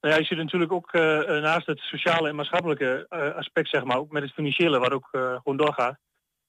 Nou 0.00 0.14
ja, 0.14 0.20
je 0.20 0.26
ziet 0.26 0.38
natuurlijk 0.38 0.72
ook 0.72 0.92
eh, 0.92 1.36
eh, 1.36 1.42
naast 1.42 1.66
het 1.66 1.78
sociale 1.78 2.28
en 2.28 2.34
maatschappelijke 2.34 3.06
eh, 3.08 3.34
aspect, 3.34 3.68
zeg 3.68 3.84
maar, 3.84 3.96
ook 3.96 4.10
met 4.10 4.22
het 4.22 4.32
financiële, 4.32 4.78
wat 4.78 4.92
ook 4.92 5.08
eh, 5.10 5.20
gewoon 5.42 5.56
doorgaat. 5.56 5.96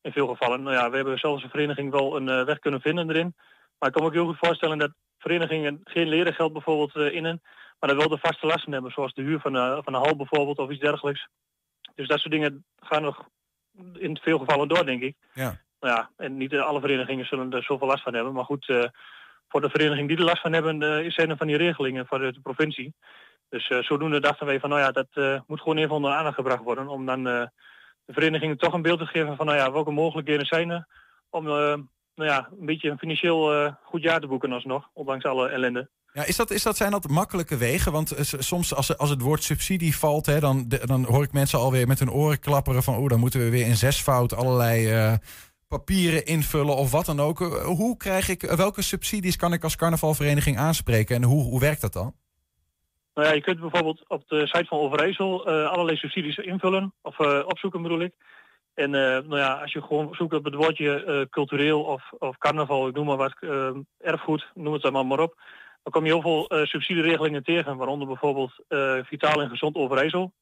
In 0.01 0.11
veel 0.11 0.27
gevallen. 0.27 0.63
Nou 0.63 0.75
ja, 0.75 0.89
we 0.89 0.95
hebben 0.95 1.17
zelfs 1.19 1.43
een 1.43 1.49
vereniging 1.49 1.91
wel 1.91 2.15
een 2.15 2.29
eh, 2.29 2.45
weg 2.45 2.59
kunnen 2.59 2.81
vinden 2.81 3.09
erin. 3.09 3.35
Maar 3.79 3.89
ik 3.89 3.95
kan 3.95 4.01
me 4.03 4.07
ook 4.07 4.13
heel 4.15 4.25
goed 4.25 4.37
voorstellen 4.47 4.77
dat 4.77 4.91
verenigingen 5.17 5.81
geen 5.83 6.07
lerengeld 6.07 6.53
bijvoorbeeld 6.53 6.95
eh, 6.95 7.13
innen, 7.15 7.41
maar 7.79 7.89
dat 7.89 7.97
wel 7.97 8.09
de 8.09 8.17
vaste 8.17 8.45
lasten 8.45 8.71
hebben, 8.71 8.91
zoals 8.91 9.13
de 9.13 9.21
huur 9.21 9.39
van 9.39 9.53
de, 9.53 9.79
van 9.83 9.93
de 9.93 9.99
hal 9.99 10.15
bijvoorbeeld 10.15 10.57
of 10.57 10.69
iets 10.69 10.81
dergelijks. 10.81 11.27
Dus 11.95 12.07
dat 12.07 12.19
soort 12.19 12.33
dingen 12.33 12.65
gaan 12.79 13.01
nog 13.01 13.27
in 13.93 14.17
veel 14.21 14.39
gevallen 14.39 14.67
door, 14.67 14.85
denk 14.85 15.01
ik. 15.01 15.15
Ja. 15.33 15.65
Ja, 15.79 16.09
en 16.15 16.37
niet 16.37 16.53
eh, 16.53 16.61
alle 16.61 16.79
verenigingen 16.79 17.25
zullen 17.25 17.53
er 17.53 17.63
zoveel 17.63 17.87
last 17.87 18.03
van 18.03 18.13
hebben. 18.13 18.33
Maar 18.33 18.43
goed, 18.43 18.69
eh, 18.69 18.83
voor 19.47 19.61
de 19.61 19.69
vereniging 19.69 20.07
die 20.07 20.17
er 20.17 20.23
last 20.23 20.41
van 20.41 20.53
hebben, 20.53 20.81
eh, 20.81 21.11
zijn 21.11 21.29
er 21.29 21.37
van 21.37 21.47
die 21.47 21.57
regelingen 21.57 22.07
voor 22.07 22.19
de, 22.19 22.39
provincie. 22.43 22.93
Dus 23.49 23.69
eh, 23.69 23.83
zodoende 23.83 24.19
dachten 24.19 24.45
wij 24.45 24.59
van, 24.59 24.69
nou 24.69 24.81
ja, 24.81 24.91
dat 24.91 25.07
eh, 25.13 25.39
moet 25.47 25.59
gewoon 25.59 25.77
even 25.77 25.95
onder 25.95 26.11
aandacht 26.11 26.35
gebracht 26.35 26.63
worden. 26.63 26.87
Om 26.87 27.05
dan 27.05 27.27
eh, 27.27 27.45
de 28.05 28.13
verenigingen 28.13 28.57
toch 28.57 28.73
een 28.73 28.81
beeld 28.81 28.99
te 28.99 29.05
geven 29.05 29.35
van, 29.35 29.45
nou 29.45 29.57
ja, 29.57 29.71
welke 29.71 29.91
mogelijkheden 29.91 30.45
zijn 30.45 30.69
er. 30.69 30.87
Om, 31.29 31.47
eh, 31.47 31.53
nou 32.15 32.29
ja, 32.29 32.49
een 32.59 32.65
beetje 32.65 32.89
een 32.89 32.97
financieel 32.97 33.53
eh, 33.53 33.73
goed 33.83 34.03
jaar 34.03 34.19
te 34.19 34.27
boeken 34.27 34.51
alsnog, 34.51 34.89
ondanks 34.93 35.25
alle 35.25 35.49
ellende. 35.49 35.89
Is 36.25 36.35
dat, 36.35 36.51
is 36.51 36.63
dat, 36.63 36.77
zijn 36.77 36.91
dat 36.91 37.07
makkelijke 37.09 37.57
wegen? 37.57 37.91
Want 37.91 38.11
eh, 38.11 38.23
soms 38.23 38.73
als, 38.73 38.97
als 38.97 39.09
het 39.09 39.21
woord 39.21 39.43
subsidie 39.43 39.97
valt, 39.97 40.25
hè, 40.25 40.39
dan, 40.39 40.65
de- 40.67 40.87
dan 40.87 41.03
hoor 41.05 41.23
ik 41.23 41.31
mensen 41.31 41.59
alweer 41.59 41.87
met 41.87 41.99
hun 41.99 42.11
oren 42.11 42.39
klapperen 42.39 42.83
van... 42.83 42.95
oh, 42.95 43.07
dan 43.07 43.19
moeten 43.19 43.39
we 43.39 43.49
weer 43.49 43.65
in 43.65 43.75
zesvoud 43.75 44.35
allerlei 44.35 44.89
eh, 44.91 45.13
papieren 45.67 46.25
invullen 46.25 46.75
of 46.75 46.91
wat 46.91 47.05
dan 47.05 47.19
ook. 47.19 47.41
Eh, 47.41 47.47
Hoe 47.65 47.97
krijg 47.97 48.29
ik, 48.29 48.41
welke 48.41 48.81
subsidies 48.81 49.35
kan 49.35 49.53
ik 49.53 49.63
als 49.63 49.75
carnavalvereniging 49.75 50.57
aanspreken 50.57 51.15
en 51.15 51.23
hoe, 51.23 51.43
hoe 51.43 51.59
werkt 51.59 51.81
dat 51.81 51.93
dan? 51.93 52.13
Nou 53.13 53.27
ja, 53.27 53.33
je 53.33 53.41
kunt 53.41 53.59
bijvoorbeeld 53.59 54.03
op 54.09 54.23
de 54.27 54.47
site 54.47 54.65
van 54.67 54.79
Overijssel 54.79 55.47
allerlei 55.47 55.97
subsidies 55.97 56.37
invullen, 56.37 56.93
of 57.01 57.19
opzoeken 57.19 57.81
bedoel 57.81 57.99
ik. 58.01 58.13
En 58.73 58.89
nou 58.89 59.37
ja, 59.37 59.53
als 59.53 59.71
je 59.73 59.81
gewoon 59.81 60.07
zoekt 60.11 60.33
op 60.33 60.43
het 60.43 60.53
woordje 60.53 61.27
cultureel 61.29 61.81
of, 61.83 62.11
of 62.17 62.37
carnaval, 62.37 62.87
ik 62.87 62.95
noem 62.95 63.05
maar 63.05 63.17
wat, 63.17 63.35
erfgoed, 63.99 64.47
noem 64.53 64.73
het 64.73 64.81
dan 64.81 65.07
maar 65.07 65.19
op. 65.19 65.41
Dan 65.87 66.01
kom 66.01 66.05
je 66.05 66.13
heel 66.13 66.29
veel 66.29 66.47
eh, 66.47 66.65
subsidieregelingen 66.65 67.43
tegen, 67.43 67.77
waaronder 67.77 68.07
bijvoorbeeld 68.07 68.53
eh, 68.67 68.97
Vitaal 69.03 69.41
en 69.41 69.49
Gezond 69.49 69.75
Overijssel. 69.75 70.33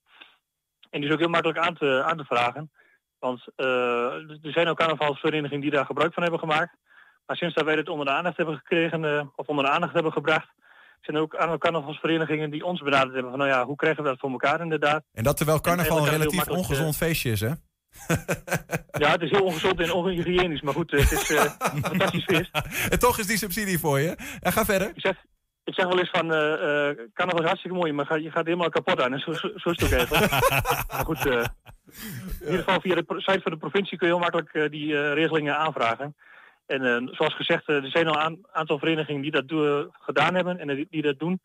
En 0.90 1.00
die 1.00 1.08
is 1.08 1.14
ook 1.14 1.20
heel 1.20 1.30
makkelijk 1.30 1.60
aan 1.60 1.76
te, 1.76 2.04
aan 2.04 2.18
te 2.18 2.24
vragen. 2.24 2.72
Want 3.20 3.46
eh, 3.56 3.66
er 3.66 4.52
zijn 4.52 4.68
ook 4.68 4.78
carnavalsverenigingen 4.78 5.62
die 5.62 5.72
daar 5.72 5.86
gebruik 5.86 6.14
van 6.14 6.24
hebben 6.24 6.40
gemaakt. 6.40 6.76
Maar 7.26 7.36
sinds 7.38 7.56
dat 7.56 7.66
wij 7.66 7.76
dit 7.76 7.90
onder 7.90 8.06
de 8.06 8.12
aandacht 8.12 8.38
hebben 8.38 8.56
gekregen, 8.56 9.32
of 9.36 9.48
onder 9.48 9.66
de 9.66 9.72
aandacht 9.72 9.94
hebben 9.94 10.12
gebracht, 10.12 10.48
zijn 11.02 11.18
er 11.18 11.24
ook 11.24 11.36
aantal 11.36 11.58
carnavalsverenigingen 11.58 12.50
die 12.50 12.66
ons 12.66 12.82
benaderd 12.82 13.14
hebben 13.14 13.32
van 13.32 13.40
nou 13.40 13.52
ja, 13.52 13.66
hoe 13.66 13.76
krijgen 13.76 14.04
we 14.04 14.10
dat 14.10 14.20
voor 14.20 14.32
elkaar 14.32 14.62
inderdaad. 14.62 15.04
En 15.14 15.24
dat 15.24 15.38
terwijl 15.38 15.62
carnaval 15.62 15.98
een 15.98 16.10
relatief 16.10 16.50
ongezond 16.50 16.98
feestje 16.98 17.32
is, 17.32 17.42
hè? 17.42 17.52
Ja, 18.98 19.12
het 19.12 19.22
is 19.22 19.30
heel 19.30 19.44
ongezond 19.44 19.80
en 19.80 19.92
onhygiënisch, 19.92 20.62
maar 20.62 20.74
goed, 20.74 20.92
het 20.92 21.12
is 21.12 21.30
een 21.30 21.82
fantastisch 21.92 22.24
feest. 22.24 22.50
En 22.90 23.00
toch 23.00 23.20
is 23.20 23.28
die 23.28 23.38
subsidie 23.38 23.80
voor 23.80 24.00
je. 24.00 24.16
En 24.40 24.52
ga 24.52 24.66
verder. 24.66 24.90
Ik 24.90 25.02
zeg, 25.02 25.16
ik 25.66 25.74
zeg 25.74 25.86
wel 25.88 26.00
eens 26.00 26.10
van, 26.10 26.34
eh 26.34 26.90
eh 26.90 26.98
carnaval 27.14 27.42
is 27.42 27.48
hartstikke 27.48 27.78
mooi, 27.78 27.92
maar 27.94 28.06
ga, 28.06 28.16
je 28.16 28.32
gaat 28.32 28.46
helemaal 28.46 28.70
kapot 28.70 29.02
aan. 29.02 29.14
En 29.14 29.20
zo, 29.20 29.34
zo, 29.34 29.50
zo 29.56 29.70
is 29.70 29.80
het 29.80 29.94
ook 29.94 30.00
even. 30.00 30.20
maar 30.92 31.06
goed, 31.06 31.26
eh, 31.26 31.32
in 32.40 32.46
ieder 32.46 32.64
geval 32.64 32.82
via 32.82 32.96
de 32.96 33.04
site 33.08 33.42
van 33.42 33.52
de 33.52 33.58
provincie 33.58 33.98
kun 33.98 34.08
je 34.08 34.14
heel 34.14 34.22
makkelijk 34.22 34.54
eh, 34.54 34.70
die 34.70 34.98
eh, 34.98 35.14
regelingen 35.14 35.58
aanvragen. 35.58 36.16
En 36.66 36.82
eh, 36.86 37.14
zoals 37.16 37.36
gezegd, 37.36 37.68
eh, 37.68 37.76
er 37.84 37.90
zijn 37.90 38.08
al 38.08 38.26
een 38.26 38.46
aantal 38.52 38.80
verenigingen 38.80 39.22
die 39.22 39.32
dat 39.32 39.48
doen- 39.48 39.90
gedaan 39.92 40.36
hebben 40.36 40.60
en 40.60 40.68
die, 40.76 40.88
die 40.90 41.02
dat 41.02 41.20
doen. 41.20 41.42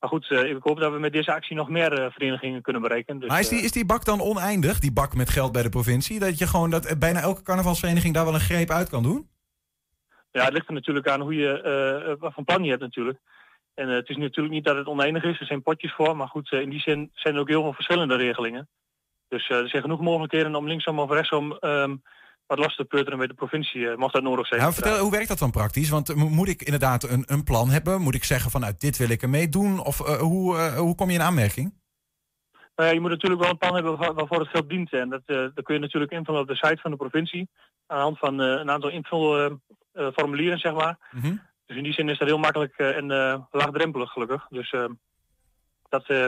Maar 0.00 0.10
goed, 0.10 0.30
eh, 0.30 0.44
ik 0.50 0.56
hoop 0.62 0.80
dat 0.80 0.92
we 0.92 0.98
met 0.98 1.12
deze 1.12 1.32
actie 1.32 1.56
nog 1.56 1.68
meer 1.68 1.92
eh, 1.92 2.10
verenigingen 2.10 2.62
kunnen 2.62 2.82
bereiken. 2.82 3.18
Dus, 3.18 3.28
Maar 3.28 3.40
is 3.40 3.48
die, 3.48 3.60
is 3.62 3.72
die 3.72 3.84
bak 3.86 4.04
dan 4.04 4.20
oneindig, 4.20 4.78
die 4.78 4.92
bak 4.92 5.14
met 5.14 5.30
geld 5.30 5.52
bij 5.52 5.62
de 5.62 5.68
provincie? 5.68 6.18
Dat 6.18 6.38
je 6.38 6.46
gewoon 6.46 6.70
dat 6.70 6.98
bijna 6.98 7.20
elke 7.20 7.42
carnavalsvereniging 7.42 8.14
daar 8.14 8.24
wel 8.24 8.34
een 8.34 8.40
greep 8.40 8.70
uit 8.70 8.88
kan 8.88 9.02
doen? 9.02 9.28
Ja, 10.32 10.44
het 10.44 10.52
ligt 10.52 10.68
er 10.68 10.74
natuurlijk 10.74 11.08
aan 11.08 11.20
hoe 11.20 11.34
je, 11.34 11.60
eh, 11.62 12.14
wat 12.18 12.32
voor 12.34 12.44
plan 12.44 12.62
je 12.64 12.70
hebt 12.70 12.82
natuurlijk. 12.82 13.18
En 13.80 13.88
eh, 13.88 13.94
het 13.94 14.08
is 14.08 14.16
natuurlijk 14.16 14.54
niet 14.54 14.64
dat 14.64 14.76
het 14.76 14.86
oneindig 14.86 15.22
is, 15.22 15.40
er 15.40 15.46
zijn 15.46 15.62
potjes 15.62 15.92
voor. 15.94 16.16
Maar 16.16 16.28
goed, 16.28 16.52
eh, 16.52 16.60
in 16.60 16.70
die 16.70 16.80
zin 16.80 17.10
zijn 17.14 17.34
er 17.34 17.40
ook 17.40 17.48
heel 17.48 17.62
veel 17.62 17.72
verschillende 17.72 18.16
regelingen. 18.16 18.68
Dus 19.28 19.48
eh, 19.48 19.56
er 19.56 19.68
zijn 19.68 19.82
genoeg 19.82 20.00
mogelijkheden 20.00 20.54
om 20.54 20.66
linksom 20.66 20.98
of 20.98 21.10
rechtsom 21.10 21.52
ehm, 21.52 21.96
wat 22.46 22.58
los 22.58 22.76
te 22.76 22.84
peuteren 22.84 23.18
met 23.18 23.28
de 23.28 23.34
provincie, 23.34 23.96
mocht 23.96 24.12
dat 24.12 24.22
nodig 24.22 24.46
zijn. 24.46 24.60
Ja, 24.60 24.72
vertel, 24.72 24.98
hoe 24.98 25.10
werkt 25.10 25.28
dat 25.28 25.38
dan 25.38 25.50
praktisch? 25.50 25.88
Want 25.88 26.14
mo- 26.14 26.28
moet 26.28 26.48
ik 26.48 26.62
inderdaad 26.62 27.02
een, 27.02 27.22
een 27.26 27.44
plan 27.44 27.70
hebben? 27.70 28.00
Moet 28.00 28.14
ik 28.14 28.24
zeggen 28.24 28.50
van 28.50 28.60
nou, 28.60 28.74
dit 28.78 28.96
wil 28.96 29.08
ik 29.10 29.22
ermee 29.22 29.48
doen? 29.48 29.84
Of 29.84 29.98
hoe, 30.18 30.70
hoe 30.70 30.94
kom 30.94 31.08
je 31.08 31.14
in 31.14 31.22
aanmerking? 31.22 31.78
Nou 32.74 32.88
ja, 32.88 32.94
je 32.94 33.00
moet 33.00 33.10
natuurlijk 33.10 33.40
wel 33.40 33.50
een 33.50 33.58
plan 33.58 33.74
hebben 33.74 33.96
waar- 33.96 34.14
waarvoor 34.14 34.38
het 34.38 34.48
geld 34.48 34.68
dient. 34.68 34.92
En 34.92 35.08
dat, 35.08 35.22
dat 35.26 35.62
kun 35.62 35.74
je 35.74 35.80
natuurlijk 35.80 36.12
invullen 36.12 36.40
op 36.40 36.46
de 36.46 36.54
site 36.56 36.78
van 36.80 36.90
de 36.90 36.96
provincie. 36.96 37.48
Aan 37.86 37.96
de 37.96 38.02
hand 38.02 38.18
van 38.18 38.38
een 38.38 38.70
aantal 38.70 38.90
invulformulieren, 38.90 40.58
zeg 40.58 40.72
maar. 40.74 40.98
Mhm. 41.10 41.36
Dus 41.70 41.78
in 41.78 41.84
die 41.84 41.92
zin 41.94 42.08
is 42.08 42.18
dat 42.18 42.28
heel 42.28 42.38
makkelijk 42.38 42.74
eh, 42.76 42.96
en 42.96 43.10
eh, 43.10 43.40
laagdrempelig 43.50 44.10
gelukkig. 44.10 44.46
Dus 44.48 44.70
eh, 44.70 44.84
dat 45.88 46.02
eh, 46.06 46.26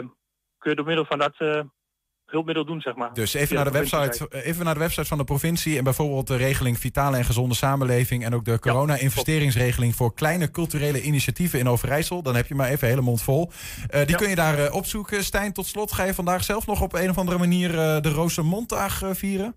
kun 0.58 0.70
je 0.70 0.74
door 0.74 0.86
middel 0.86 1.04
van 1.04 1.18
dat 1.18 1.64
hulpmiddel 2.26 2.64
doen, 2.64 2.80
zeg 2.80 2.94
maar. 2.94 3.12
Dus 3.14 3.34
even 3.34 3.54
naar, 3.54 3.64
de 3.64 3.70
website, 3.70 4.28
even 4.30 4.64
naar 4.64 4.74
de 4.74 4.80
website 4.80 5.04
van 5.04 5.18
de 5.18 5.24
provincie 5.24 5.78
en 5.78 5.84
bijvoorbeeld 5.84 6.26
de 6.26 6.36
regeling 6.36 6.78
Vitale 6.78 7.16
en 7.16 7.24
Gezonde 7.24 7.54
Samenleving 7.54 8.24
en 8.24 8.34
ook 8.34 8.44
de 8.44 8.58
corona-investeringsregeling 8.58 9.94
voor 9.94 10.14
kleine 10.14 10.50
culturele 10.50 11.02
initiatieven 11.02 11.58
in 11.58 11.68
Overijssel. 11.68 12.22
Dan 12.22 12.34
heb 12.34 12.46
je 12.46 12.54
maar 12.54 12.68
even 12.68 12.88
hele 12.88 13.00
mond 13.00 13.22
vol. 13.22 13.50
Die 13.90 14.08
Ja. 14.10 14.16
kun 14.16 14.28
je 14.28 14.34
daar 14.34 14.58
eh, 14.58 14.74
opzoeken. 14.74 15.24
Stijn, 15.24 15.52
tot 15.52 15.66
slot, 15.66 15.92
ga 15.92 16.04
je 16.04 16.14
vandaag 16.14 16.44
zelf 16.44 16.66
nog 16.66 16.80
op 16.82 16.92
een 16.94 17.10
of 17.10 17.18
andere 17.18 17.38
manier 17.38 17.70
eh, 17.78 18.00
de 18.00 18.10
Roostermonddag 18.10 19.02
eh, 19.02 19.10
vieren? 19.10 19.56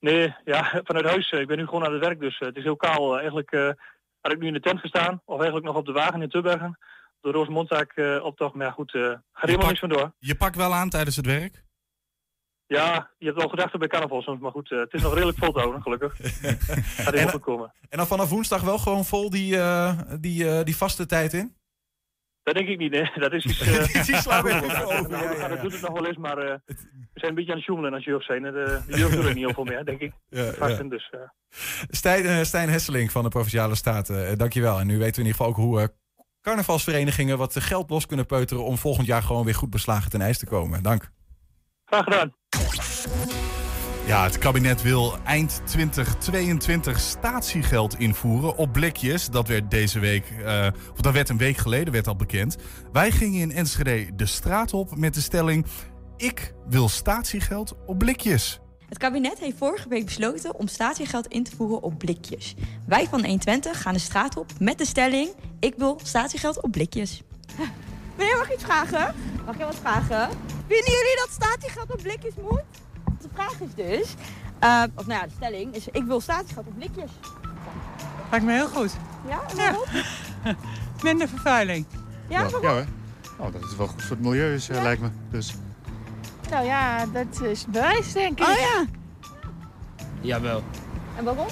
Nee, 0.00 0.34
ja, 0.44 0.70
vanuit 0.84 1.06
huis. 1.06 1.30
Ik 1.30 1.46
ben 1.46 1.56
nu 1.56 1.64
gewoon 1.64 1.84
aan 1.84 1.92
het 1.92 2.04
werk, 2.04 2.20
dus 2.20 2.38
het 2.38 2.56
is 2.56 2.62
heel 2.62 2.76
kaal. 2.76 3.18
Eigenlijk 3.18 3.50
had 4.26 4.34
ik 4.34 4.40
nu 4.40 4.46
in 4.46 4.52
de 4.52 4.68
tent 4.68 4.80
gestaan, 4.80 5.22
of 5.24 5.36
eigenlijk 5.36 5.66
nog 5.66 5.76
op 5.76 5.86
de 5.86 5.92
wagen 5.92 6.22
in 6.22 6.28
Tubbergen. 6.28 6.78
De 7.20 7.30
Roosmondzaak 7.30 7.92
eh 7.92 8.24
optocht, 8.24 8.54
maar 8.54 8.66
ja, 8.66 8.72
goed, 8.72 8.94
eh 8.94 9.02
gaat 9.02 9.22
helemaal 9.32 9.66
niks 9.66 9.80
van 9.80 9.88
door. 9.88 10.12
Je 10.18 10.34
pakt 10.34 10.56
wel 10.56 10.74
aan 10.74 10.90
tijdens 10.90 11.16
het 11.16 11.26
werk? 11.26 11.64
Ja, 12.66 13.10
je 13.18 13.26
hebt 13.26 13.38
wel 13.38 13.48
gedachten 13.48 13.78
bij 13.78 13.88
carnaval 13.88 14.22
soms, 14.22 14.40
maar 14.40 14.50
goed, 14.50 14.72
eh, 14.72 14.78
het 14.78 14.92
is 14.92 15.02
nog 15.02 15.14
redelijk 15.14 15.38
vol 15.38 15.52
te 15.52 15.58
houden, 15.58 15.82
gelukkig. 15.82 16.16
Gaat 16.16 17.12
helemaal 17.12 17.28
goed 17.28 17.40
komen. 17.40 17.72
En 17.88 17.98
dan 17.98 18.06
vanaf 18.06 18.28
woensdag 18.28 18.62
wel 18.62 18.78
gewoon 18.78 19.04
vol 19.04 19.30
die, 19.30 19.58
die, 20.20 20.64
die 20.64 20.76
vaste 20.76 21.06
tijd 21.06 21.32
in? 21.32 21.56
Dat 22.46 22.54
denk 22.54 22.68
ik 22.68 22.78
niet, 22.78 22.90
nee. 22.90 23.10
Dat 23.14 23.32
is 23.32 23.44
iets... 23.44 23.58
Die 24.06 24.16
slaan 24.16 24.44
we 24.44 24.50
ja, 24.50 24.62
even 24.62 24.84
over, 24.84 25.10
ja, 25.10 25.32
ja, 25.32 25.48
Dat 25.48 25.60
doet 25.60 25.72
het 25.72 25.80
nog 25.80 25.92
wel 25.92 26.06
eens, 26.06 26.16
maar 26.16 26.38
eh, 26.38 26.54
we 26.66 26.74
zijn 27.14 27.30
een 27.30 27.34
beetje 27.34 27.50
aan 27.50 27.56
het 27.56 27.66
joemelen 27.66 27.94
als 27.94 28.04
jeugd 28.04 28.24
zijn. 28.24 28.42
De, 28.42 28.80
de 28.86 28.98
jeugd 28.98 29.12
doet 29.12 29.24
er 29.24 29.34
niet 29.34 29.44
heel 29.44 29.54
veel 29.54 29.64
meer, 29.64 29.84
denk 29.84 30.00
ik. 30.00 30.12
Ja, 30.28 30.82
dus... 30.82 31.10
eh, 31.10 31.20
Stijn, 31.88 32.46
Stijn 32.46 32.68
Hesseling 32.68 33.12
van 33.12 33.22
de 33.22 33.28
Provinciale 33.28 33.74
Staten, 33.74 34.38
dankjewel. 34.38 34.78
En 34.78 34.86
nu 34.86 34.98
weten 34.98 35.14
we 35.14 35.20
in 35.20 35.26
ieder 35.26 35.32
geval 35.32 35.46
ook 35.46 35.56
hoe 35.56 35.94
carnavalsverenigingen 36.40 37.38
wat 37.38 37.60
geld 37.60 37.90
los 37.90 38.06
kunnen 38.06 38.26
peuteren 38.26 38.64
om 38.64 38.76
volgend 38.78 39.06
jaar 39.06 39.22
gewoon 39.22 39.44
weer 39.44 39.54
goed 39.54 39.70
beslagen 39.70 40.10
ten 40.10 40.20
ijs 40.20 40.38
te 40.38 40.46
komen. 40.46 40.82
Dank. 40.82 41.10
graag 41.84 42.04
gedaan. 42.04 42.34
Ja, 44.06 44.22
het 44.22 44.38
kabinet 44.38 44.82
wil 44.82 45.16
eind 45.24 45.60
2022 45.64 47.00
statiegeld 47.00 47.98
invoeren 47.98 48.56
op 48.56 48.72
blikjes. 48.72 49.28
Dat 49.28 49.48
werd 49.48 49.70
deze 49.70 49.98
week, 49.98 50.30
eh, 50.44 50.66
of 50.92 51.00
dat 51.00 51.12
werd 51.12 51.28
een 51.28 51.36
week 51.36 51.56
geleden, 51.56 51.92
werd 51.92 52.06
al 52.06 52.16
bekend. 52.16 52.56
Wij 52.92 53.10
gingen 53.10 53.40
in 53.40 53.52
Enschede 53.52 54.14
de 54.14 54.26
straat 54.26 54.72
op 54.72 54.96
met 54.96 55.14
de 55.14 55.20
stelling: 55.20 55.66
ik 56.16 56.54
wil 56.68 56.88
statiegeld 56.88 57.74
op 57.86 57.98
blikjes. 57.98 58.60
Het 58.88 58.98
kabinet 58.98 59.38
heeft 59.38 59.56
vorige 59.58 59.88
week 59.88 60.04
besloten 60.04 60.54
om 60.54 60.68
statiegeld 60.68 61.26
in 61.26 61.44
te 61.44 61.56
voeren 61.56 61.82
op 61.82 61.98
blikjes. 61.98 62.54
Wij 62.86 63.06
van 63.10 63.24
120 63.24 63.82
gaan 63.82 63.92
de 63.92 63.98
straat 63.98 64.36
op 64.36 64.52
met 64.58 64.78
de 64.78 64.86
stelling: 64.86 65.30
ik 65.60 65.74
wil 65.76 66.00
statiegeld 66.02 66.62
op 66.62 66.70
blikjes. 66.70 67.22
Meneer, 68.16 68.36
mag 68.36 68.46
ik 68.46 68.54
iets 68.54 68.64
vragen? 68.64 69.14
Mag 69.46 69.54
ik 69.54 69.60
wat 69.60 69.76
vragen? 69.80 70.28
Vinden 70.68 70.92
jullie 70.92 71.16
dat 71.16 71.28
statiegeld 71.30 71.92
op 71.92 72.02
blikjes 72.02 72.34
moet? 72.42 72.62
De 73.36 73.42
vraag 73.42 73.60
is 73.60 73.74
dus, 73.74 74.14
eh, 74.58 74.82
of 74.94 75.06
nou 75.06 75.20
ja, 75.20 75.26
de 75.26 75.32
stelling 75.36 75.74
is: 75.74 75.88
ik 75.88 76.04
wil 76.04 76.20
statiegeld 76.20 76.66
op 76.66 76.74
blikjes. 76.74 77.10
Lijkt 78.30 78.46
me 78.46 78.52
heel 78.52 78.68
goed. 78.68 78.92
Ja, 79.28 79.40
en 79.50 79.56
waarom? 79.56 79.84
Minder 81.02 81.28
vervuiling. 81.28 81.86
Ja? 82.28 82.40
Ja 82.40 82.68
hoor. 82.68 82.84
Oh, 83.38 83.52
dat 83.52 83.62
is 83.64 83.76
wel 83.76 83.86
goed 83.86 84.02
voor 84.02 84.16
het 84.16 84.24
milieu, 84.24 84.54
is, 84.54 84.68
eh, 84.68 84.82
lijkt 84.82 85.02
me. 85.02 85.08
Dus. 85.30 85.54
Nou 86.50 86.64
ja, 86.64 87.06
dat 87.06 87.40
is 87.42 87.64
bewijs, 87.66 88.12
denk 88.12 88.38
ik. 88.40 88.46
Oh 88.46 88.54
ja, 88.58 88.84
Jawel. 90.20 90.62
en 91.16 91.24
waarom? 91.24 91.46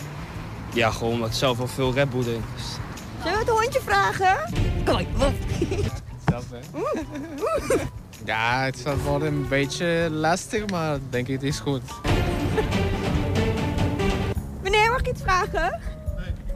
Ja, 0.73 0.91
gewoon 0.91 1.13
omdat 1.13 1.29
ik 1.29 1.35
zelf 1.35 1.59
wel 1.59 1.67
veel 1.67 1.93
Red 1.93 2.11
Bull 2.11 2.23
drink. 2.23 2.43
Dus 2.55 2.77
Zullen 3.23 3.33
we 3.33 3.45
het 3.45 3.49
hondje 3.61 3.81
vragen? 3.81 4.37
Kom 4.85 4.97
op. 5.29 5.35
Ja, 8.25 8.63
het 8.65 8.79
zal 8.79 8.97
worden 8.97 9.29
een 9.29 9.49
beetje 9.49 10.09
lastig, 10.11 10.67
maar 10.71 10.99
denk 11.11 11.27
ik 11.29 11.35
het 11.35 11.43
is 11.43 11.59
goed. 11.59 11.83
Meneer, 14.63 14.91
mag 14.91 15.01
ik 15.01 15.09
iets 15.09 15.23
vragen? 15.23 15.81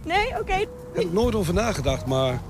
Nee. 0.05 0.17
Nee? 0.17 0.41
Oké. 0.41 0.53
Ik 0.55 0.69
heb 0.95 1.05
er 1.05 1.13
nooit 1.13 1.35
over 1.35 1.55
nagedacht, 1.55 2.07
maar 2.07 2.41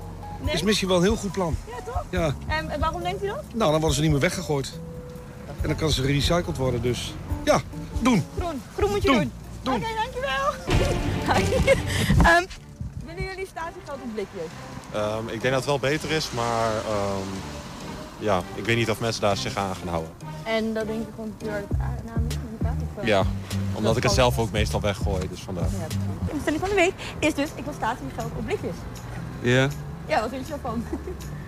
Nee? 0.41 0.53
is 0.53 0.61
misschien 0.61 0.87
wel 0.87 0.97
een 0.97 1.03
heel 1.03 1.15
goed 1.15 1.31
plan. 1.31 1.55
Ja, 1.67 1.75
toch? 1.85 2.03
Ja, 2.09 2.35
En, 2.47 2.79
waarom 2.79 3.01
denkt 3.03 3.23
u 3.23 3.27
dat? 3.27 3.43
nou 3.53 3.71
dan 3.71 3.79
worden 3.79 3.93
ze 3.95 4.01
niet 4.01 4.11
meer 4.11 4.19
weggegooid. 4.19 4.79
En 5.61 5.67
dan 5.67 5.75
kan 5.77 5.89
ze 5.89 6.01
gerecycled 6.01 6.57
worden, 6.57 6.81
dus 6.81 7.13
ja, 7.43 7.61
doen. 7.99 8.23
Groen. 8.37 8.61
Groen 8.77 8.89
moet 8.89 9.01
je 9.01 9.07
Doen. 9.07 9.17
doen. 9.17 9.31
Doen. 9.63 9.75
Oké, 9.75 9.85
dankjewel. 9.95 10.47
Ehm 12.31 12.45
willen 13.05 13.23
jullie 13.23 13.47
statiegeld 13.47 13.97
op 14.03 14.13
blikjes? 14.13 14.49
Ehm, 14.93 15.23
ik 15.27 15.41
denk 15.41 15.43
dat 15.43 15.53
het 15.53 15.65
wel 15.65 15.79
beter 15.79 16.11
is, 16.11 16.29
maar 16.31 16.71
ehm, 16.75 17.27
ja, 18.19 18.41
ik 18.55 18.65
weet 18.65 18.77
niet 18.77 18.89
of 18.89 18.99
mensen 18.99 19.21
daar 19.21 19.37
zich 19.37 19.55
aan 19.55 19.75
gaan 19.75 19.87
houden. 19.87 20.11
En 20.43 20.73
dat 20.73 20.87
denk 20.87 21.01
ik 21.01 21.13
gewoon 21.15 21.33
puur 21.37 21.51
uit 21.51 21.65
aanname, 21.71 22.27
Ja, 23.03 23.17
dat 23.17 23.27
omdat 23.73 23.97
ik 23.97 24.03
het 24.03 24.11
zelf 24.11 24.39
ook 24.39 24.51
meestal 24.51 24.81
weggooi, 24.81 25.29
dus 25.29 25.39
vandaar. 25.41 25.63
Ja. 25.63 25.87
De 26.33 26.39
stelling 26.41 26.61
van 26.61 26.69
de 26.69 26.75
week 26.75 26.93
is 27.19 27.33
dus, 27.33 27.49
ik 27.55 27.63
wil 27.63 27.73
statiegeld 27.73 28.31
op 28.37 28.45
blikjes. 28.45 28.75
Ja. 29.41 29.67
Ja, 30.05 30.21
wat 30.21 30.29
vind 30.29 30.47
je 30.47 30.53
ervan? 30.53 30.83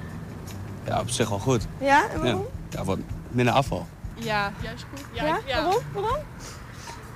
ja, 0.87 0.99
op 0.99 1.09
zich 1.09 1.29
wel 1.29 1.39
goed. 1.39 1.67
Ja, 1.79 2.09
en 2.09 2.21
waarom? 2.21 2.45
Ja, 2.69 2.83
wat 2.83 2.97
minder 3.29 3.53
afval. 3.53 3.87
Ja, 4.13 4.51
juist 4.61 4.85
goed. 4.89 5.05
Ja, 5.11 5.39
Ja, 5.45 5.61
waarom? 5.63 5.81
Waarom? 5.93 6.17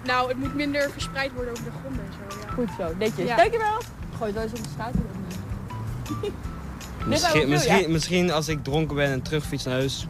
Nou, 0.03 0.28
het 0.30 0.38
moet 0.38 0.56
minder 0.56 0.91
verspreid 0.91 1.32
worden 1.34 1.51
over 1.51 1.64
de 1.64 1.72
grond 1.82 1.97
en 1.97 2.14
zo. 2.14 2.39
Ja. 2.47 2.53
Goed 2.53 2.70
zo, 2.78 2.95
netjes. 2.97 3.28
Ja. 3.28 3.36
Dankjewel. 3.36 3.78
Gooi 4.18 4.32
het 4.32 4.34
wel 4.34 4.43
eens 4.43 4.51
op 4.51 4.64
de 4.64 4.70
straat? 4.74 4.93
Misschien, 7.08 7.49
misschien, 7.49 7.91
misschien 7.91 8.32
als 8.32 8.47
ik 8.47 8.64
dronken 8.64 8.95
ben 8.95 9.12
en 9.12 9.22
terugfiets 9.22 9.64
naar 9.64 9.74
huis, 9.74 10.08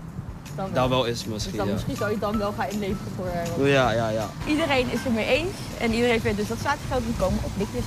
Dan 0.56 0.70
daar 0.74 0.89
wel. 0.89 0.98
wel 0.98 1.06
is 1.06 1.18
het 1.18 1.24
Dus 1.26 1.34
misschien, 1.34 1.58
dan 1.58 1.66
ja. 1.68 1.74
misschien 1.74 1.96
zou 1.96 2.08
je 2.10 2.16
het 2.16 2.24
dan 2.24 2.38
wel 2.38 2.54
gaan 2.58 2.70
inleveren 2.70 3.12
voor... 3.16 3.26
eh, 3.26 3.72
Ja, 3.72 3.91
ja, 3.91 4.10
ja. 4.10 4.30
Iedereen 4.48 4.91
is 4.91 5.00
het 5.04 5.14
mee 5.14 5.26
eens 5.26 5.52
en 5.80 5.93
iedereen 5.93 6.22
vindt 6.22 6.38
dus 6.38 6.48
dat 6.48 6.58
statiegeld 6.60 7.06
moet 7.06 7.18
komen 7.18 7.39
op 7.43 7.52
blikjes. 7.56 7.84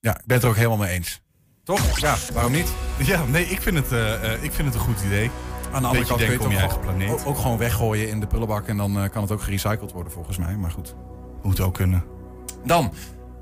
Ja, 0.00 0.12
ik 0.18 0.22
ben 0.26 0.34
het 0.36 0.42
er 0.44 0.50
ook 0.50 0.56
helemaal 0.56 0.76
mee 0.76 0.92
eens. 0.94 1.20
Toch? 1.64 1.98
Ja, 2.00 2.16
waarom 2.32 2.52
niet? 2.52 2.68
Ja, 2.98 3.24
nee, 3.24 3.44
ik 3.44 3.60
vind 3.60 3.76
het, 3.76 3.92
eh, 3.92 4.32
eh, 4.34 4.42
ik 4.42 4.52
vind 4.52 4.66
het 4.68 4.74
een 4.74 4.80
goed 4.94 5.02
idee. 5.06 5.30
Aan 5.72 5.82
de 5.82 5.88
andere 5.88 6.06
kant 6.06 6.20
kun 6.20 6.26
je 6.30 6.32
het 6.32 6.42
je 6.42 6.46
ook, 6.48 6.52
eigen 6.54 6.70
gewoon- 6.70 6.84
planeet. 6.96 7.10
ook, 7.10 7.26
ook 7.26 7.38
gewoon 7.38 7.58
weggooien 7.58 8.08
in 8.08 8.20
de 8.20 8.26
prullenbak 8.26 8.66
en 8.66 8.76
dan 8.76 9.08
kan 9.12 9.22
het 9.22 9.32
ook 9.32 9.42
gerecycled 9.42 9.92
worden 9.92 10.12
volgens 10.12 10.38
mij. 10.38 10.56
Maar 10.56 10.70
goed. 10.70 10.94
Moet 11.42 11.60
ook 11.60 11.74
kunnen. 11.74 12.04
Dan, 12.64 12.92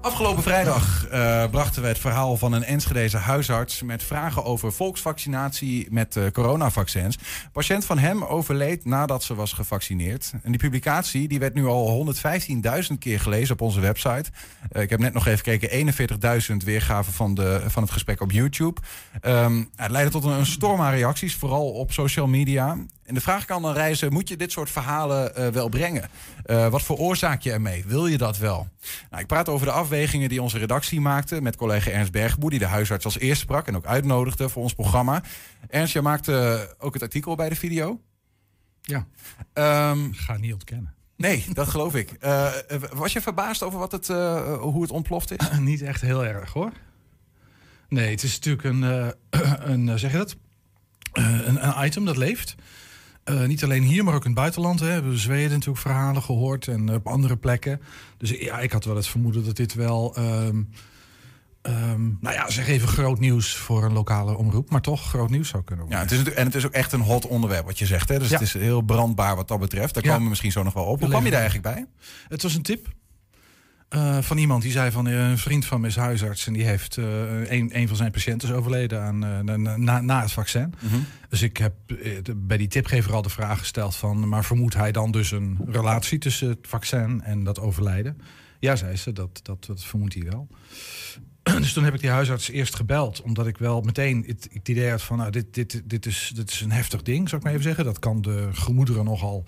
afgelopen 0.07 0.42
vrijdag 0.42 1.07
eh, 1.07 1.50
brachten 1.50 1.82
we 1.82 1.88
het 1.88 1.98
verhaal 1.98 2.36
van 2.36 2.52
een 2.52 2.64
Enschedeze 2.64 3.16
huisarts 3.16 3.82
met 3.82 4.02
vragen 4.02 4.44
over 4.44 4.72
volksvaccinatie 4.72 5.86
met 5.90 6.16
eh, 6.16 6.24
coronavaccins. 6.32 7.18
Patiënt 7.52 7.84
van 7.84 7.98
hem 7.98 8.24
overleed 8.24 8.84
nadat 8.84 9.22
ze 9.22 9.34
was 9.34 9.52
gevaccineerd. 9.52 10.32
En 10.42 10.50
die 10.50 10.61
publicatie 10.61 11.28
die 11.28 11.38
werd 11.38 11.54
nu 11.54 11.66
al 11.66 12.14
115.000 12.90 12.98
keer 12.98 13.20
gelezen 13.20 13.52
op 13.52 13.61
onze 13.61 13.80
website. 13.80 14.30
Eh, 14.70 14.82
ik 14.82 14.90
heb 14.90 15.00
net 15.00 15.12
nog 15.12 15.26
even 15.26 15.44
gekeken, 15.44 15.70
41.000 16.50 16.57
weergaven 16.64 17.12
van, 17.12 17.34
de, 17.34 17.62
van 17.66 17.82
het 17.82 17.92
gesprek 17.92 18.20
op 18.20 18.30
YouTube. 18.30 18.80
Ehm, 19.20 19.64
het 19.76 19.90
leidde 19.90 20.11
tot 20.11 20.24
een 20.24 20.46
storm 20.46 20.80
aan 20.80 20.92
reacties, 20.92 21.34
vooral 21.34 21.70
op 21.70 21.92
social 21.92 22.26
media. 22.26 22.76
En 23.07 23.14
de 23.14 23.20
vraag 23.20 23.44
kan 23.44 23.62
dan 23.62 23.72
reizen, 23.72 24.12
moet 24.12 24.28
je 24.28 24.36
dit 24.36 24.52
soort 24.52 24.70
verhalen 24.70 25.36
eh, 25.36 25.48
wel 25.48 25.68
brengen? 25.68 26.09
Eh, 26.44 26.68
wat 26.68 26.82
veroorzaak 26.82 27.42
je 27.42 27.52
ermee? 27.52 27.84
Wil 27.86 28.07
je 28.07 28.18
dat 28.18 28.38
wel? 28.38 28.68
Nou, 29.11 29.22
ik 29.22 29.28
praat 29.28 29.48
over 29.48 29.66
de 29.66 29.72
afwegingen 29.72 30.28
die 30.28 30.42
onze 30.42 30.59
redactie 30.59 31.00
maakte... 31.00 31.40
met 31.40 31.57
collega 31.57 31.90
Ernst 31.90 32.12
Bergboer, 32.12 32.50
die 32.50 32.59
de 32.59 32.66
huisarts 32.66 33.04
als 33.04 33.18
eerste 33.18 33.44
sprak... 33.44 33.66
en 33.66 33.76
ook 33.76 33.86
uitnodigde 33.86 34.48
voor 34.48 34.62
ons 34.62 34.74
programma. 34.74 35.22
Ernst, 35.68 35.92
jij 35.92 36.02
maakte 36.02 36.74
ook 36.78 36.92
het 36.92 37.02
artikel 37.02 37.34
bij 37.34 37.48
de 37.48 37.57
video. 37.57 38.00
Ja. 38.82 39.07
Ehm, 39.52 40.12
Ga 40.12 40.36
niet 40.36 40.52
ontkennen. 40.52 40.94
nee, 41.16 41.44
dat 41.52 41.68
geloof 41.68 41.94
ik. 41.94 42.11
Eh, 42.20 42.46
eh, 42.46 42.82
was 42.92 43.12
je 43.12 43.20
verbaasd 43.20 43.62
over 43.62 43.78
wat 43.78 43.92
het, 43.92 44.11
eh, 44.11 44.54
hoe 44.59 44.82
het 44.82 44.90
ontploft 44.90 45.30
is? 45.30 45.50
niet 45.59 45.82
echt 45.82 46.00
heel 46.00 46.24
erg 46.24 46.52
hoor. 46.52 46.72
Nee, 47.88 48.11
het 48.11 48.22
is 48.22 48.34
natuurlijk 48.34 48.64
een, 48.64 48.82
eh, 49.30 49.61
een 49.72 49.88
eh, 49.88 49.94
zeg 49.94 50.12
je 50.12 50.16
dat? 50.16 50.36
Eh, 51.12 51.46
een, 51.46 51.66
een 51.68 51.86
item 51.86 52.04
dat 52.04 52.16
leeft. 52.16 52.54
Eh, 53.27 53.45
niet 53.47 53.64
alleen 53.64 53.83
hier, 53.83 54.05
maar 54.05 54.14
ook 54.14 54.24
in 54.24 54.31
het 54.31 54.39
buitenland. 54.39 54.81
Hè. 54.81 54.87
We 54.87 54.93
hebben 54.93 55.18
Zweden 55.18 55.51
natuurlijk 55.51 55.79
verhalen 55.79 56.22
gehoord 56.22 56.68
en 56.68 56.95
op 56.95 57.07
andere 57.07 57.37
plekken. 57.37 57.81
Dus 58.18 58.31
ja, 58.31 58.59
ik 58.61 58.72
had 58.72 58.85
wel 58.85 58.97
het 58.97 59.07
vermoeden 59.07 59.45
dat 59.45 59.57
dit 59.57 59.74
wel, 59.74 60.14
ehm, 60.16 60.62
ehm, 61.62 62.03
nou 62.20 62.35
ja, 62.35 62.51
zeg 62.51 62.68
even 62.68 62.89
groot 62.89 63.18
nieuws 63.18 63.55
voor 63.57 63.85
een 63.85 63.93
lokale 63.93 64.37
omroep, 64.37 64.70
maar 64.70 64.81
toch 64.81 65.03
groot 65.09 65.31
nieuws 65.31 65.49
zou 65.49 65.62
kunnen 65.64 65.85
worden. 65.85 66.03
Ja, 66.03 66.09
het 66.09 66.12
is, 66.18 66.18
natuurlijk- 66.24 66.47
en 66.47 66.53
het 66.53 66.62
is 66.62 66.66
ook 66.66 66.83
echt 66.83 66.93
een 66.93 67.01
hot 67.01 67.27
onderwerp 67.27 67.64
wat 67.66 67.79
je 67.79 67.87
zegt. 67.87 68.09
Hè? 68.09 68.18
Dus 68.18 68.29
Ja. 68.29 68.35
het 68.39 68.43
is 68.47 68.53
heel 68.53 68.81
brandbaar 68.81 69.37
wat 69.37 69.49
dat 69.49 69.61
betreft. 69.61 69.95
Daar 69.95 70.03
Ja. 70.03 70.09
komen 70.09 70.22
we 70.24 70.29
misschien 70.29 70.53
zo 70.53 70.62
nog 70.62 70.72
wel 70.74 70.85
op. 70.85 71.01
Hoe 71.01 71.09
kwam 71.09 71.24
je 71.24 71.31
daar 71.31 71.41
eigenlijk 71.41 71.74
bij? 71.74 71.87
Het 72.29 72.43
was 72.43 72.55
een 72.55 72.62
tip 72.62 72.89
eh, 73.89 74.18
van 74.20 74.39
iemand 74.39 74.62
die 74.62 74.72
zei 74.72 74.91
van 74.91 75.07
eh, 75.07 75.28
een 75.28 75.39
vriend 75.39 75.64
van 75.64 75.87
is 75.87 75.97
huisarts 75.97 76.47
en 76.47 76.53
die 76.53 76.64
heeft 76.64 76.97
eh, 76.97 77.51
een, 77.51 77.78
een 77.78 77.89
van 77.89 77.97
zijn 77.97 78.11
patiënten 78.11 78.49
is 78.49 78.55
overleden 78.55 79.03
aan, 79.03 79.18
na, 79.84 80.01
na, 80.01 80.20
het 80.20 80.32
vaccin. 80.32 80.74
Mhm. 80.80 80.97
Dus 81.28 81.43
ik 81.43 81.57
heb 81.57 81.74
bij 82.37 82.57
die 82.57 82.68
tipgever 82.68 83.12
al 83.12 83.22
de 83.22 83.28
vraag 83.28 83.59
gesteld 83.59 83.97
van, 83.97 84.28
maar 84.28 84.45
vermoedt 84.45 84.74
hij 84.74 84.93
dan 84.93 85.11
dus 85.11 85.30
een 85.30 85.59
relatie 85.66 86.18
tussen 86.18 86.49
het 86.49 86.59
vaccin 86.62 87.22
en 87.22 87.45
dat 87.45 87.61
overlijden? 87.61 88.20
Ja, 88.59 88.76
zei 88.76 88.97
ze, 88.97 89.12
dat, 89.12 89.41
dat, 89.43 89.64
dat 89.66 89.84
vermoedt 89.84 90.14
hij 90.14 90.22
wel. 90.22 90.49
Dus 91.61 91.72
toen 91.72 91.84
heb 91.84 91.95
ik 91.95 92.01
die 92.01 92.11
huisarts 92.11 92.51
eerst 92.51 92.74
gebeld, 92.74 93.22
omdat 93.22 93.47
ik 93.47 93.59
wel 93.59 93.80
meteen 93.80 94.24
het, 94.26 94.49
het 94.53 94.68
idee 94.68 94.91
had 94.91 95.03
van, 95.03 95.16
nou, 95.16 95.30
dit, 95.30 95.55
dit, 95.55 95.82
dit, 95.84 96.07
is, 96.07 96.32
dit 96.34 96.51
is 96.51 96.61
een 96.61 96.72
heftig 96.72 97.03
ding, 97.03 97.28
zou 97.28 97.37
ik 97.37 97.43
maar 97.43 97.53
even 97.53 97.64
zeggen. 97.64 97.84
Dat 97.84 97.99
kan 97.99 98.22
de 98.22 98.49
gemoederen 98.53 99.05
nogal 99.05 99.45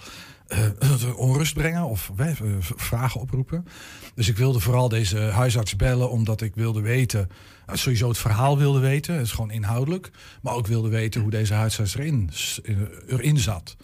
eh, 0.49 1.19
onrust 1.19 1.55
brengen 1.55 1.85
of 1.85 2.13
eh, 2.17 2.31
vragen 2.61 3.21
oproepen. 3.21 3.67
Dus 4.15 4.29
ik 4.29 4.37
wilde 4.37 4.61
vooral 4.61 4.89
deze 4.89 5.19
huisarts 5.19 5.77
bellen 5.77 6.11
omdat 6.11 6.41
ik 6.41 6.55
wilde 6.55 6.81
weten, 6.81 7.29
eh, 7.67 7.75
sowieso 7.75 8.09
het 8.09 8.19
verhaal 8.19 8.59
wilde 8.59 8.79
weten, 8.79 9.15
het 9.15 9.27
is 9.27 9.33
gewoon 9.33 9.51
inhoudelijk, 9.51 10.11
maar 10.43 10.55
ook 10.55 10.67
wilde 10.67 10.89
weten 10.89 11.21
hoe 11.21 11.31
deze 11.31 11.55
huisarts 11.55 11.95
erin, 11.95 12.31
erin 13.09 13.39
zat. 13.39 13.77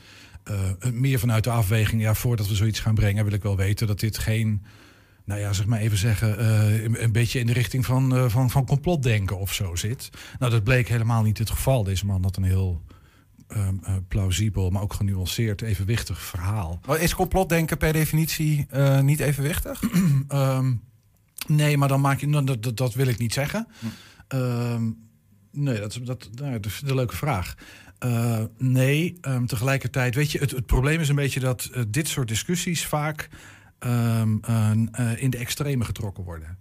Meer 0.92 1.18
vanuit 1.18 1.44
de 1.44 1.50
afweging, 1.50 2.02
ja, 2.02 2.14
voordat 2.14 2.48
we 2.48 2.54
zoiets 2.54 2.80
gaan 2.80 2.94
brengen, 2.94 3.24
wil 3.24 3.32
ik 3.32 3.42
wel 3.42 3.56
weten 3.56 3.86
dat 3.86 4.00
dit 4.00 4.18
geen, 4.18 4.64
nou 5.24 5.40
ja, 5.40 5.52
zeg 5.52 5.66
maar 5.66 5.80
even 5.80 5.98
zeggen, 5.98 6.44
een, 7.02 7.12
beetje 7.12 7.38
in 7.38 7.46
de 7.46 7.52
richting 7.52 7.86
van, 7.86 8.30
van, 8.30 8.50
van 8.50 8.66
complotdenken 8.66 9.38
of 9.38 9.52
zo 9.54 9.74
zit. 9.74 10.10
Nou, 10.38 10.52
dat 10.52 10.64
bleek 10.64 10.88
helemaal 10.88 11.22
niet 11.22 11.38
het 11.38 11.50
geval. 11.50 11.84
Deze 11.84 12.06
man 12.06 12.22
had 12.22 12.36
een 12.36 12.42
heel 12.42 12.82
ehm, 13.54 13.74
eh, 13.82 13.94
plausibel, 14.08 14.70
maar 14.70 14.82
ook 14.82 14.92
genuanceerd, 14.92 15.62
evenwichtig 15.62 16.20
verhaal. 16.20 16.80
Maar 16.86 17.00
is 17.00 17.14
complotdenken 17.14 17.76
per 17.76 17.92
definitie 17.92 18.66
eh, 18.70 19.00
niet 19.00 19.20
evenwichtig? 19.20 19.82
Ehm, 20.28 20.72
nee, 21.46 21.76
maar 21.76 21.88
dan 21.88 22.00
maak 22.00 22.20
je. 22.20 22.26
nou, 22.26 22.44
Dat, 22.60 22.76
dat, 22.76 22.94
wil 22.94 23.06
ik 23.06 23.18
niet 23.18 23.32
zeggen. 23.32 23.66
Ehm, 24.28 24.90
nee, 25.50 25.80
dat, 25.80 26.00
dat, 26.02 26.30
nou, 26.34 26.52
dat 26.52 26.66
is 26.66 26.82
een 26.84 26.94
leuke 26.94 27.16
vraag. 27.16 27.54
Eh, 27.98 28.42
nee, 28.58 29.20
tegelijkertijd, 29.46 30.14
weet 30.14 30.32
je, 30.32 30.38
het, 30.38 30.50
het 30.50 30.66
probleem 30.66 31.00
is 31.00 31.08
een 31.08 31.14
beetje 31.14 31.40
dat 31.40 31.70
dit 31.88 32.08
soort 32.08 32.28
discussies 32.28 32.86
vaak 32.86 33.28
in 35.16 35.30
de 35.30 35.38
extreme 35.38 35.84
getrokken 35.84 36.24
worden. 36.24 36.58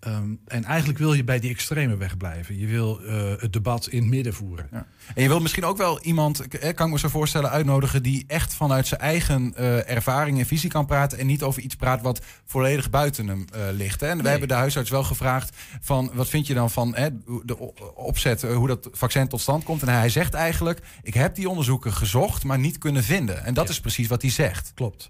Ehm, 0.00 0.30
en 0.46 0.64
eigenlijk 0.64 0.98
wil 0.98 1.12
je 1.12 1.24
bij 1.24 1.38
die 1.40 1.50
extreme 1.50 1.96
wegblijven. 1.96 2.58
Je 2.58 2.66
wil 2.66 3.00
eh, 3.00 3.32
het 3.38 3.52
debat 3.52 3.86
in 3.88 4.00
het 4.00 4.10
midden 4.10 4.34
voeren. 4.34 4.68
En 5.14 5.22
je 5.22 5.28
wilt 5.28 5.42
misschien 5.42 5.64
ook 5.64 5.76
wel 5.76 6.00
iemand, 6.00 6.40
eh, 6.48 6.74
kan 6.74 6.86
ik 6.86 6.92
me 6.92 6.98
zo 6.98 7.08
voorstellen, 7.08 7.50
uitnodigen 7.50 8.02
die 8.02 8.24
echt 8.26 8.54
vanuit 8.54 8.86
zijn 8.86 9.00
eigen 9.00 9.52
eh, 9.56 9.90
ervaring 9.90 10.38
en 10.38 10.46
visie 10.46 10.70
kan 10.70 10.86
praten 10.86 11.18
en 11.18 11.26
niet 11.26 11.42
over 11.42 11.62
iets 11.62 11.74
praat 11.76 12.02
wat 12.02 12.20
volledig 12.46 12.90
buiten 12.90 13.28
hem 13.28 13.44
eh, 13.52 13.60
ligt. 13.72 14.00
Hè? 14.00 14.06
En 14.06 14.16
we 14.16 14.22
Nee. 14.22 14.30
hebben 14.30 14.48
de 14.48 14.54
huisarts 14.54 14.90
wel 14.90 15.04
gevraagd 15.04 15.56
van 15.80 16.10
wat 16.14 16.28
vind 16.28 16.46
je 16.46 16.54
dan 16.54 16.70
van 16.70 16.94
hè, 16.94 17.08
de 17.44 17.56
opzet, 17.94 18.42
eh, 18.42 18.54
hoe 18.54 18.66
dat 18.68 18.88
vaccin 18.92 19.28
tot 19.28 19.40
stand 19.40 19.64
komt. 19.64 19.82
En 19.82 19.88
hij 19.88 20.08
zegt 20.08 20.34
eigenlijk, 20.34 20.80
ik 21.02 21.14
heb 21.14 21.34
die 21.34 21.48
onderzoeken 21.48 21.92
gezocht, 21.92 22.44
maar 22.44 22.58
niet 22.58 22.78
kunnen 22.78 23.02
vinden. 23.04 23.44
En 23.44 23.54
dat 23.54 23.68
is 23.68 23.80
precies 23.80 24.08
wat 24.08 24.22
hij 24.22 24.30
zegt. 24.30 24.72
Klopt. 24.74 25.08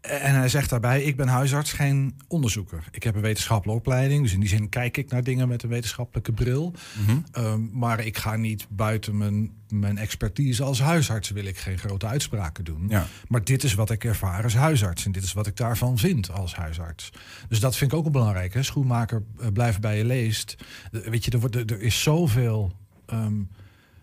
En 0.00 0.34
hij 0.34 0.48
zegt 0.48 0.70
daarbij, 0.70 1.02
ik 1.02 1.16
ben 1.16 1.28
huisarts, 1.28 1.72
geen 1.72 2.20
onderzoeker. 2.28 2.84
Ik 2.90 3.02
heb 3.02 3.14
een 3.14 3.20
wetenschappelijke 3.20 3.80
opleiding, 3.80 4.22
dus 4.22 4.32
in 4.32 4.40
die 4.40 4.48
zin 4.48 4.68
kijk 4.68 4.96
ik 4.96 5.10
naar 5.10 5.22
dingen 5.22 5.48
met 5.48 5.62
een 5.62 5.68
wetenschappelijke 5.68 6.32
bril. 6.32 6.74
Mhm. 7.06 7.18
Ehm, 7.32 7.60
maar 7.72 8.00
ik 8.00 8.16
ga 8.18 8.36
niet 8.36 8.66
buiten 8.68 9.16
mijn, 9.16 9.50
mijn 9.68 9.98
expertise 9.98 10.62
als 10.62 10.80
huisarts, 10.80 11.30
wil 11.30 11.44
ik 11.44 11.58
geen 11.58 11.78
grote 11.78 12.06
uitspraken 12.06 12.64
doen. 12.64 12.86
Ja. 12.88 13.06
Maar 13.28 13.44
dit 13.44 13.64
is 13.64 13.74
wat 13.74 13.90
ik 13.90 14.04
ervaar 14.04 14.42
als 14.42 14.54
huisarts 14.54 15.04
en 15.04 15.12
dit 15.12 15.22
is 15.22 15.32
wat 15.32 15.46
ik 15.46 15.56
daarvan 15.56 15.98
vind 15.98 16.32
als 16.32 16.54
huisarts. 16.54 17.10
Dus 17.48 17.60
dat 17.60 17.76
vind 17.76 17.92
ik 17.92 17.98
ook 17.98 18.12
belangrijk. 18.12 18.54
Hè? 18.54 18.62
Schoenmaker 18.62 19.22
eh, 19.38 19.46
blijft 19.52 19.80
bij 19.80 19.96
je 19.96 20.04
leest. 20.04 20.56
Eh, 20.92 21.00
weet 21.00 21.24
je, 21.24 21.30
er, 21.30 21.40
wordt, 21.40 21.56
er, 21.56 21.72
er 21.72 21.80
is 21.80 22.02
zoveel 22.02 22.72
ehm, 23.06 23.40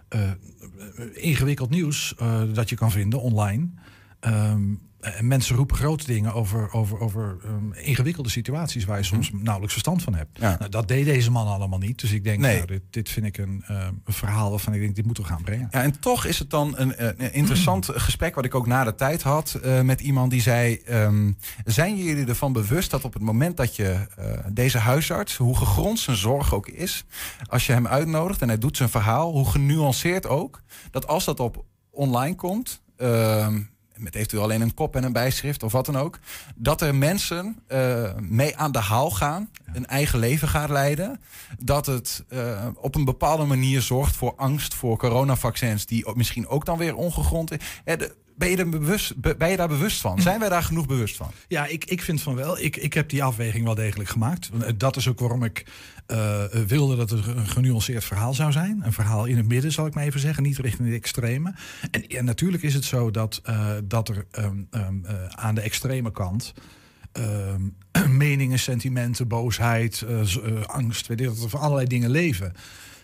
eh, 0.09 0.32
ingewikkeld 1.13 1.69
nieuws 1.69 2.15
eh, 2.17 2.41
dat 2.53 2.69
je 2.69 2.75
kan 2.75 2.91
vinden 2.91 3.21
online. 3.21 3.67
En 4.19 4.80
mensen 5.21 5.55
roepen 5.55 5.77
grote 5.77 6.05
dingen 6.05 6.33
over, 6.33 6.73
over, 6.73 6.99
over 6.99 7.37
ehm, 7.43 7.71
ingewikkelde 7.71 8.29
situaties 8.29 8.85
waar 8.85 8.97
je 8.97 9.03
soms 9.03 9.31
nauwelijks 9.33 9.71
verstand 9.73 10.03
van 10.03 10.15
hebt. 10.15 10.39
Ja. 10.39 10.55
Nou, 10.59 10.69
dat 10.71 10.87
deed 10.87 11.05
deze 11.05 11.31
man 11.31 11.47
allemaal 11.47 11.79
niet. 11.79 11.99
Dus 11.99 12.11
ik 12.11 12.23
denk, 12.23 12.39
Nee. 12.39 12.55
nou, 12.55 12.67
dit, 12.67 12.81
dit 12.89 13.09
vind 13.09 13.25
ik 13.25 13.37
een, 13.37 13.63
ehm, 13.67 13.93
een 14.03 14.13
verhaal 14.13 14.49
waarvan 14.49 14.73
ik 14.73 14.79
denk, 14.79 14.95
dit 14.95 15.05
moeten 15.05 15.23
we 15.23 15.29
gaan 15.29 15.43
brengen. 15.43 15.67
Ja, 15.71 15.81
en 15.81 15.99
toch 15.99 16.25
is 16.25 16.39
het 16.39 16.49
dan 16.49 16.73
een, 16.77 16.95
eh, 16.95 17.07
een 17.17 17.33
interessant 17.33 17.89
gesprek 18.07 18.35
wat 18.35 18.45
ik 18.45 18.55
ook 18.55 18.67
na 18.67 18.83
de 18.83 18.95
tijd 18.95 19.21
had 19.21 19.53
eh, 19.53 19.81
met 19.81 20.01
iemand 20.01 20.31
die 20.31 20.41
zei: 20.41 20.75
ehm, 20.75 21.31
Zijn 21.65 21.97
jullie 21.97 22.25
ervan 22.25 22.53
bewust 22.53 22.91
dat 22.91 23.03
op 23.03 23.13
het 23.13 23.21
moment 23.21 23.57
dat 23.57 23.75
je 23.75 24.07
eh, 24.17 24.37
deze 24.51 24.77
huisarts, 24.77 25.35
hoe 25.35 25.57
gegrond 25.57 25.99
zijn 25.99 26.17
zorg 26.17 26.53
ook 26.53 26.67
is, 26.67 27.05
als 27.49 27.65
je 27.65 27.73
hem 27.73 27.87
uitnodigt 27.87 28.41
en 28.41 28.47
hij 28.47 28.57
doet 28.57 28.77
zijn 28.77 28.89
verhaal, 28.89 29.31
hoe 29.31 29.49
genuanceerd 29.49 30.27
ook, 30.27 30.61
dat 30.91 31.07
als 31.07 31.25
dat 31.25 31.39
op 31.39 31.65
online 31.89 32.35
komt. 32.35 32.81
Met 33.99 34.15
eventueel 34.15 34.43
alleen 34.43 34.61
een 34.61 34.73
kop 34.73 34.95
en 34.95 35.03
een 35.03 35.13
bijschrift 35.13 35.63
of 35.63 35.71
wat 35.71 35.85
dan 35.85 35.97
ook. 35.97 36.19
Dat 36.55 36.81
er 36.81 36.95
mensen 36.95 37.55
eh, 37.67 38.15
mee 38.19 38.57
aan 38.57 38.71
de 38.71 38.79
haal 38.79 39.11
gaan, 39.11 39.49
een 39.73 39.85
eigen 39.85 40.19
leven 40.19 40.47
gaan 40.47 40.71
leiden. 40.71 41.21
Dat 41.59 41.85
het 41.85 42.23
eh, 42.29 42.67
op 42.75 42.95
een 42.95 43.05
bepaalde 43.05 43.45
manier 43.45 43.81
zorgt 43.81 44.15
voor 44.15 44.33
angst 44.35 44.73
voor 44.73 44.97
coronavaccins, 44.97 45.85
die 45.85 46.11
misschien 46.13 46.47
ook 46.47 46.65
dan 46.65 46.77
weer 46.77 46.95
ongegrond 46.95 47.51
is. 47.51 47.57
Eh, 47.85 47.97
de- 47.97 48.15
Ben 48.39 48.49
je, 48.49 48.57
er 48.57 48.69
bewust, 48.69 49.15
be- 49.21 49.35
ben 49.35 49.49
je 49.49 49.57
daar 49.57 49.67
bewust 49.67 50.01
van? 50.01 50.21
Zijn 50.29 50.39
wij 50.39 50.49
daar 50.49 50.63
genoeg 50.63 50.85
bewust 50.85 51.15
van? 51.15 51.31
Ja, 51.47 51.65
ik, 51.65 51.85
ik 51.85 52.01
vind 52.01 52.21
van 52.21 52.35
wel. 52.35 52.59
Ik, 52.59 52.77
ik 52.77 52.93
heb 52.93 53.09
die 53.09 53.23
afweging 53.23 53.65
wel 53.65 53.75
degelijk 53.75 54.09
gemaakt. 54.09 54.49
Dat 54.77 54.95
is 54.95 55.07
ook 55.07 55.19
waarom 55.19 55.43
ik 55.43 55.65
eh, 56.05 56.43
eh, 56.43 56.49
wilde 56.67 56.95
dat 56.95 57.09
het 57.09 57.27
een 57.27 57.47
genuanceerd 57.47 58.03
verhaal 58.03 58.33
zou 58.33 58.51
zijn. 58.51 58.81
Een 58.83 58.93
verhaal 58.93 59.25
in 59.25 59.37
het 59.37 59.47
midden, 59.47 59.71
zal 59.71 59.85
ik 59.85 59.93
maar 59.93 60.03
even 60.03 60.19
zeggen. 60.19 60.43
Niet 60.43 60.57
richting 60.57 60.89
de 60.89 60.95
extreme. 60.95 61.53
En, 61.91 62.07
en 62.07 62.25
natuurlijk 62.25 62.63
is 62.63 62.73
het 62.73 62.85
zo 62.85 63.11
dat, 63.11 63.39
eh, 63.43 63.69
dat 63.83 64.09
er 64.09 64.25
ehm, 64.31 64.57
ehm, 64.71 65.05
eh, 65.05 65.25
aan 65.25 65.55
de 65.55 65.61
extreme 65.61 66.11
kant... 66.11 66.53
ehm, 67.11 67.61
meningen, 68.25 68.59
sentimenten, 68.59 69.27
boosheid, 69.27 70.05
angst, 70.65 71.07
weet 71.07 71.17
dat 71.17 71.43
er 71.43 71.49
van 71.49 71.59
allerlei 71.59 71.87
dingen 71.87 72.09
leven. 72.09 72.53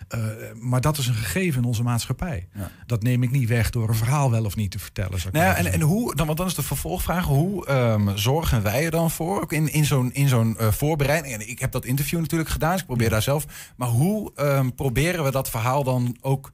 Eh, 0.07 0.19
maar 0.59 0.81
dat 0.81 0.97
is 0.97 1.07
een 1.07 1.13
gegeven 1.13 1.61
in 1.61 1.67
onze 1.67 1.83
maatschappij. 1.83 2.47
Dat 2.85 3.03
neem 3.03 3.23
ik 3.23 3.31
niet 3.31 3.49
weg 3.49 3.69
door 3.69 3.89
een 3.89 3.95
verhaal 3.95 4.31
wel 4.31 4.45
of 4.45 4.55
niet 4.55 4.71
te 4.71 4.79
vertellen. 4.79 5.19
Nou 5.31 5.45
ja, 5.45 5.55
en, 5.55 5.65
en 5.65 5.81
hoe, 5.81 6.15
dan, 6.15 6.25
want 6.25 6.37
dan 6.37 6.47
is 6.47 6.55
de 6.55 6.63
vervolgvraag, 6.63 7.25
hoe 7.25 7.65
ehm, 7.65 8.17
zorgen 8.17 8.63
wij 8.63 8.85
er 8.85 8.91
dan 8.91 9.11
voor? 9.11 9.41
Ook 9.41 9.53
in, 9.53 9.73
in 9.73 9.85
zo'n 9.85 10.13
in 10.13 10.27
zo'n 10.27 10.57
eh, 10.57 10.71
voorbereiding. 10.71 11.33
En 11.33 11.49
ik 11.49 11.59
heb 11.59 11.71
dat 11.71 11.85
interview 11.85 12.19
natuurlijk 12.19 12.49
gedaan, 12.49 12.71
dus 12.71 12.79
ik 12.79 12.85
probeer 12.85 13.09
daar 13.09 13.21
zelf. 13.21 13.45
Maar 13.75 13.87
hoe 13.87 14.31
ehm, 14.35 14.69
proberen 14.69 15.23
we 15.23 15.31
dat 15.31 15.49
verhaal 15.49 15.83
dan 15.83 16.17
ook 16.21 16.51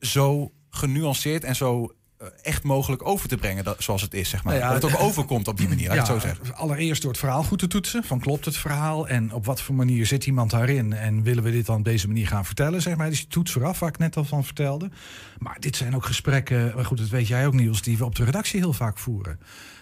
zo 0.00 0.52
genuanceerd 0.70 1.44
en 1.44 1.56
zo 1.56 1.92
echt 2.42 2.62
mogelijk 2.62 3.06
over 3.06 3.28
te 3.28 3.36
brengen, 3.36 3.64
dat, 3.64 3.82
zoals 3.82 4.02
het 4.02 4.14
is, 4.14 4.28
zeg 4.28 4.44
maar. 4.44 4.54
Nou 4.54 4.66
ja, 4.66 4.72
dat 4.72 4.82
het 4.82 5.00
ook 5.00 5.06
overkomt 5.06 5.48
op 5.48 5.56
die 5.56 5.68
manier, 5.68 5.88
laat 5.88 5.94
ik 5.96 6.00
het 6.00 6.22
zo 6.22 6.28
zeggen. 6.28 6.56
Allereerst 6.56 7.02
door 7.02 7.10
het 7.10 7.20
verhaal 7.20 7.42
goed 7.42 7.58
te 7.58 7.66
toetsen. 7.66 8.04
Van 8.04 8.20
klopt 8.20 8.44
het 8.44 8.56
verhaal 8.56 9.08
en 9.08 9.32
op 9.32 9.44
wat 9.46 9.62
voor 9.62 9.74
manier 9.74 10.06
zit 10.06 10.26
iemand 10.26 10.50
daarin? 10.50 10.92
En 10.92 11.22
willen 11.22 11.42
we 11.42 11.50
dit 11.50 11.66
dan 11.66 11.76
op 11.76 11.84
deze 11.84 12.06
manier 12.06 12.26
gaan 12.26 12.44
vertellen? 12.44 12.82
Zeg 12.82 12.96
maar. 12.96 13.08
Dus 13.08 13.18
die 13.18 13.28
toets 13.28 13.52
vooraf, 13.52 13.78
waar 13.78 13.88
ik 13.88 13.98
net 13.98 14.16
al 14.16 14.24
van 14.24 14.44
vertelde. 14.44 14.90
Maar 15.38 15.56
dit 15.60 15.76
zijn 15.76 15.94
ook 15.94 16.04
gesprekken, 16.04 16.72
maar 16.74 16.84
goed, 16.84 16.98
dat 16.98 17.08
weet 17.08 17.28
jij 17.28 17.46
ook 17.46 17.54
Niels, 17.54 17.82
die 17.82 17.98
we 17.98 18.04
op 18.04 18.14
de 18.14 18.24
redactie 18.24 18.60
heel 18.60 18.72
vaak 18.72 18.98
voeren. 18.98 19.38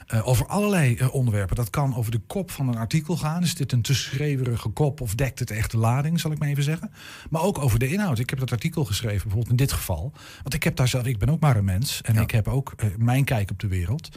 Eh, 0.06 0.28
over 0.28 0.46
allerlei 0.46 0.96
eh, 0.96 1.14
onderwerpen. 1.14 1.56
Dat 1.56 1.70
kan 1.70 1.96
over 1.96 2.10
de 2.10 2.20
kop 2.26 2.50
van 2.50 2.68
een 2.68 2.76
artikel 2.76 3.16
gaan. 3.16 3.42
Is 3.42 3.54
dit 3.54 3.72
een 3.72 3.82
te 3.82 3.94
schreeuwerige 3.94 4.68
kop 4.68 5.00
of 5.00 5.14
dekt 5.14 5.38
het 5.38 5.50
echt 5.50 5.70
de 5.70 5.76
lading, 5.76 6.20
zal 6.20 6.32
ik 6.32 6.38
maar 6.38 6.48
even 6.48 6.62
zeggen. 6.62 6.90
Maar 7.30 7.42
ook 7.42 7.58
over 7.58 7.78
de 7.78 7.88
inhoud. 7.88 8.18
Ik 8.18 8.30
heb 8.30 8.38
dat 8.38 8.52
artikel 8.52 8.84
geschreven, 8.84 9.22
bijvoorbeeld 9.22 9.50
in 9.50 9.56
dit 9.56 9.72
geval. 9.72 10.12
Want 10.42 10.54
ik 10.54 10.62
heb 10.62 10.76
daar 10.76 10.88
zelf, 10.88 11.06
ik 11.06 11.18
ben 11.18 11.28
ook 11.28 11.40
maar 11.40 11.56
een 11.56 11.64
mens. 11.64 12.00
En 12.02 12.16
ik 12.16 12.30
heb 12.30 12.48
ook 12.48 12.72
eh, 12.76 12.88
mijn 12.96 13.24
kijk 13.24 13.50
op 13.50 13.58
de 13.58 13.68
wereld. 13.68 14.08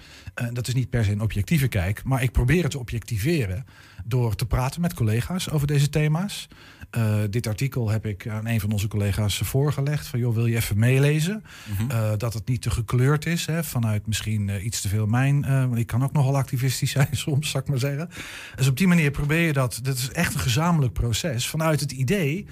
Dat 0.54 0.68
is 0.68 0.74
niet 0.74 0.90
per 0.90 1.06
se 1.06 1.12
een 1.12 1.22
objectieve 1.22 1.68
kijk. 1.68 2.04
Maar 2.04 2.24
ik 2.24 2.32
probeer 2.32 2.62
het 2.62 2.72
te 2.72 2.80
objectiveren 2.80 3.66
door 4.06 4.36
te 4.36 4.46
praten 4.46 4.82
met 4.82 4.94
collega's 4.94 5.50
over 5.50 5.68
deze 5.68 5.90
thema's. 5.90 6.48
Eh, 6.96 7.16
dit 7.30 7.48
artikel 7.48 7.90
heb 7.90 8.06
ik 8.06 8.28
aan 8.28 8.48
een 8.48 8.60
van 8.60 8.72
onze 8.72 8.88
collega's 8.88 9.38
voorgelegd. 9.38 10.08
Van 10.08 10.20
joh, 10.20 10.34
wil 10.34 10.46
je 10.46 10.56
even 10.56 10.80
meelezen? 10.80 11.44
Eh, 11.90 12.12
dat 12.18 12.34
het 12.34 12.48
niet 12.48 12.62
te 12.62 12.72
gekleurd 12.72 13.26
is. 13.26 13.46
Hè, 13.46 13.64
vanuit 13.64 14.08
misschien 14.08 14.50
eh, 14.50 14.66
iets 14.66 14.82
te 14.82 14.88
veel 14.88 15.06
mijn. 15.06 15.42
want 15.42 15.78
ik 15.78 15.88
kan 15.88 16.04
ook 16.04 16.12
nogal 16.12 16.38
activistisch 16.38 16.92
zijn 16.98 17.08
soms, 17.12 17.50
zal 17.50 17.62
ik 17.62 17.68
maar 17.68 17.80
zeggen. 17.80 18.10
Dus 18.56 18.68
op 18.68 18.78
die 18.78 18.88
manier 18.88 19.12
probeer 19.12 19.46
je 19.46 19.54
dat. 19.54 19.80
Dat 19.84 19.98
is 19.98 20.12
echt 20.12 20.34
een 20.34 20.40
gezamenlijk 20.40 20.94
proces. 20.94 21.48
Vanuit 21.48 21.80
het 21.80 21.92
idee 21.92 22.46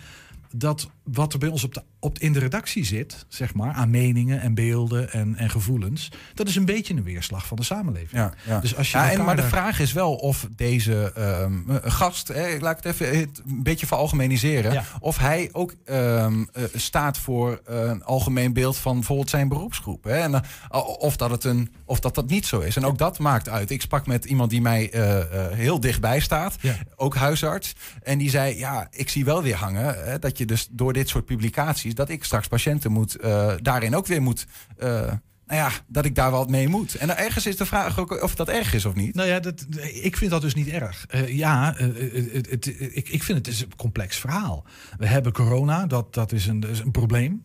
dat 0.56 0.89
wat 1.04 1.34
er 1.34 1.39
bij 1.39 1.49
ons 1.49 1.64
op 1.64 1.74
de, 1.74 1.84
op, 1.99 2.20
in 2.20 2.34
de 2.34 2.39
redactie 2.39 2.86
zit, 2.86 3.26
zeg 3.28 3.54
maar, 3.54 3.74
aan 3.74 3.89
meningen 3.89 4.41
en 4.41 4.54
beelden 4.54 5.12
en, 5.12 5.36
en 5.36 5.49
gevoelens, 5.49 6.12
dat 6.34 6.47
is 6.47 6.56
een 6.56 6.66
beetje 6.66 6.93
een 6.93 7.04
weerslag 7.04 7.47
van 7.47 7.58
de 7.58 7.64
samenleving. 7.64 8.12
Ja, 8.12 8.34
ja. 8.45 8.60
Dus 8.60 8.76
als 8.78 8.91
je 8.91 8.97
ja, 8.97 9.12
en, 9.12 9.24
maar 9.24 9.36
de 9.36 9.43
vraag 9.43 9.80
is 9.80 9.93
wel 9.93 10.16
of 10.16 10.47
deze 10.56 11.12
ehm, 11.16 11.70
eh, 11.70 11.91
gast, 11.91 12.28
hè, 12.28 12.58
laat 12.60 12.78
ik 12.78 12.84
het 12.84 12.93
even 12.93 13.20
het 13.20 13.41
een 13.45 13.64
beetje 13.64 13.86
veralgemeniseren, 13.88 14.74
Ja. 14.74 14.84
of 14.99 15.18
hij 15.18 15.49
ook 15.51 15.76
ehm, 15.86 16.43
eh, 16.54 16.64
staat 16.74 17.18
voor 17.18 17.62
eh, 17.66 17.82
een 17.84 18.04
algemeen 18.04 18.54
beeld 18.54 18.78
van 18.78 18.93
bijvoorbeeld 18.95 19.30
zijn 19.30 19.47
beroepsgroep. 19.47 20.04
Hè? 20.04 20.16
En, 20.18 20.34
eh, 20.34 20.88
of, 20.99 21.16
dat 21.18 21.30
het 21.30 21.43
een, 21.43 21.74
of 21.86 21.99
dat 21.99 22.16
dat 22.16 22.30
niet 22.30 22.45
zo 22.45 22.60
is. 22.60 22.76
En 22.76 22.86
ook 22.86 22.97
dat 22.97 23.20
maakt 23.20 23.49
uit. 23.49 23.70
Ik 23.72 23.82
sprak 23.82 24.08
met 24.08 24.26
iemand 24.26 24.49
die 24.49 24.62
mij 24.62 24.91
eh, 24.91 25.20
eh, 25.20 25.51
heel 25.51 25.80
dichtbij 25.80 26.20
staat, 26.20 26.56
ook 26.95 27.16
huisarts. 27.16 27.74
En 28.04 28.18
die 28.18 28.30
zei, 28.30 28.58
ja, 28.58 28.88
ik 28.91 29.10
zie 29.10 29.26
wel 29.26 29.43
weer 29.43 29.56
hangen 29.56 30.04
hè, 30.06 30.20
dat 30.20 30.38
je 30.38 30.43
dus 30.46 30.68
door 30.72 30.94
dit 30.94 31.10
soort 31.10 31.26
publicaties, 31.26 31.96
dat 31.96 32.10
ik 32.10 32.24
straks 32.24 32.48
patiënten 32.48 32.91
moet, 32.91 33.16
eh, 33.16 33.54
daarin 33.62 33.96
ook 33.96 34.08
weer 34.08 34.22
moet... 34.22 34.46
eh, 34.78 35.12
nou 35.46 35.60
ja, 35.60 35.72
dat 35.88 36.06
ik 36.06 36.16
daar 36.16 36.32
wat 36.32 36.50
mee 36.50 36.68
moet. 36.68 36.96
En 36.96 37.18
ergens 37.18 37.46
is 37.46 37.58
de 37.58 37.66
vraag 37.66 38.00
ook 38.00 38.24
of 38.24 38.36
dat 38.36 38.50
erg 38.50 38.74
is 38.74 38.86
of 38.86 38.96
niet. 38.96 39.16
Nou 39.16 39.28
ja, 39.28 39.39
dat, 39.39 39.66
ik 40.02 40.18
vind 40.18 40.32
dat 40.32 40.41
dus 40.41 40.54
niet 40.54 40.68
erg. 40.68 41.06
Uh, 41.16 41.38
ja, 41.38 41.74
het, 41.78 42.66
ik, 42.96 43.10
ik 43.10 43.24
vind 43.24 43.38
het 43.38 43.48
is 43.48 43.62
een 43.62 43.76
complex 43.76 44.18
verhaal. 44.18 44.66
We 44.98 45.08
hebben 45.08 45.32
corona, 45.32 45.86
dat, 45.86 46.14
dat, 46.14 46.32
is, 46.32 46.48
een, 46.48 46.64
is 46.70 46.80
een 46.80 46.91
probleem. 46.91 47.44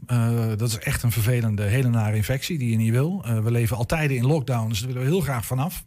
Dat 0.57 0.69
is 0.69 0.79
echt 0.79 1.03
een 1.03 1.13
vervelende, 1.13 1.63
hele 1.63 1.89
nare 1.89 2.17
infectie 2.17 2.59
die 2.59 2.71
je 2.71 2.77
niet 2.77 2.91
wil. 2.91 3.25
we 3.43 3.51
leven 3.51 3.77
al 3.77 3.87
tijden 3.87 4.17
in 4.17 4.27
lockdown, 4.27 4.69
dus 4.69 4.81
willen 4.81 5.03
we 5.03 5.09
heel 5.09 5.21
graag 5.21 5.47
vanaf. 5.47 5.83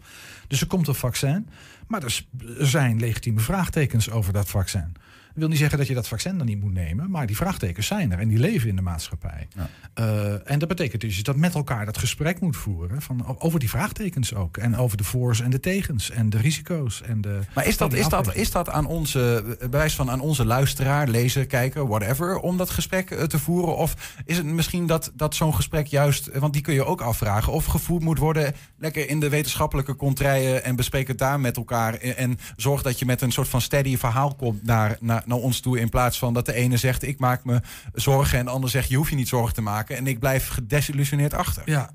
Dus 0.48 0.62
er 0.62 0.68
komt 0.68 0.88
een 0.88 0.96
vaccin. 0.96 1.48
Maar 1.88 2.04
er 2.04 2.24
zijn 2.60 3.00
legitieme 3.00 3.40
vraagtekens 3.40 4.10
over 4.10 4.34
dat 4.34 4.50
vaccin. 4.50 4.94
Dat 5.32 5.40
wil 5.40 5.48
niet 5.48 5.58
zeggen 5.58 5.78
dat 5.78 5.88
je 5.88 5.94
dat 5.94 6.08
vaccin 6.08 6.38
dan 6.38 6.48
niet 6.48 6.62
moet 6.62 6.74
nemen, 6.74 7.12
maar 7.12 7.28
die 7.28 7.36
vraagtekens 7.36 7.88
zijn 7.88 8.12
er 8.12 8.20
en 8.20 8.28
die 8.28 8.40
leven 8.40 8.70
in 8.70 8.76
de 8.76 8.82
maatschappij. 8.82 9.48
Ja. 9.56 9.70
Uh, 10.00 10.52
en 10.52 10.60
dat 10.60 10.68
betekent 10.68 11.02
dus 11.02 11.24
dat 11.24 11.36
met 11.36 11.56
elkaar 11.56 11.86
dat 11.86 11.98
gesprek 11.98 12.40
moet 12.40 12.58
voeren 12.58 13.02
van, 13.02 13.40
over 13.40 13.60
die 13.60 13.70
vraagtekens 13.70 14.34
ook. 14.34 14.58
En 14.58 14.78
over 14.78 14.98
de 14.98 15.04
voor's 15.04 15.42
en 15.42 15.50
de 15.50 15.60
tegens 15.60 16.10
en 16.10 16.30
de 16.30 16.38
risico's. 16.38 17.02
En 17.02 17.22
de, 17.22 17.40
maar 17.56 17.68
is 17.68 17.78
dat, 17.78 17.94
is, 17.94 18.08
dat, 18.08 18.36
is 18.36 18.52
dat 18.52 18.70
aan 18.70 18.86
onze, 18.86 19.44
bewijs 19.60 19.96
van 19.96 20.10
aan 20.10 20.20
onze 20.20 20.46
luisteraar, 20.46 21.08
lezer, 21.08 21.46
kijker, 21.46 21.88
whatever, 21.88 22.40
om 22.40 22.58
dat 22.58 22.70
gesprek 22.70 23.12
eh, 23.12 23.24
te 23.24 23.40
voeren? 23.40 23.76
Of 23.76 24.22
is 24.26 24.38
het 24.38 24.46
misschien 24.46 24.88
dat, 24.88 25.12
dat 25.16 25.36
zo'n 25.36 25.56
gesprek 25.56 25.88
juist, 25.88 26.38
want 26.38 26.54
die 26.54 26.62
kun 26.62 26.74
je 26.74 26.86
ook 26.86 27.02
afvragen, 27.02 27.54
of 27.54 27.66
gevoerd 27.66 28.04
moet 28.04 28.18
worden 28.18 28.54
lekker 28.78 29.10
in 29.10 29.20
de 29.20 29.30
wetenschappelijke 29.30 29.96
contraien 29.96 30.64
en 30.64 30.76
bespreek 30.76 31.08
het 31.08 31.18
daar 31.18 31.40
met 31.40 31.58
elkaar. 31.58 31.94
En, 31.94 32.18
en 32.18 32.38
zorg 32.56 32.82
dat 32.82 33.00
je 33.00 33.06
met 33.06 33.22
een 33.22 33.32
soort 33.32 33.48
van 33.48 33.62
steady 33.62 33.98
verhaal 33.98 34.36
komt 34.36 34.64
naar, 34.64 34.98
naar 35.00 35.21
naar, 35.26 35.38
ons 35.38 35.60
toe. 35.60 35.80
In 35.80 35.90
plaats 35.90 36.18
van 36.18 36.34
dat 36.34 36.46
de 36.46 36.54
ene 36.54 36.78
zegt 36.78 37.04
ik 37.04 37.20
maak 37.20 37.44
me 37.44 37.62
zorgen 37.94 38.40
en 38.40 38.46
de 38.46 38.52
ander 38.52 38.70
zegt 38.70 38.90
je 38.90 38.96
hoeft 38.96 39.10
je 39.10 39.16
niet 39.16 39.28
zorgen 39.28 39.54
te 39.54 39.62
maken. 39.62 39.98
En 39.98 40.08
ik 40.08 40.20
blijf 40.20 40.48
gedesillusioneerd 40.48 41.34
achter. 41.34 41.64
Ja, 41.66 41.92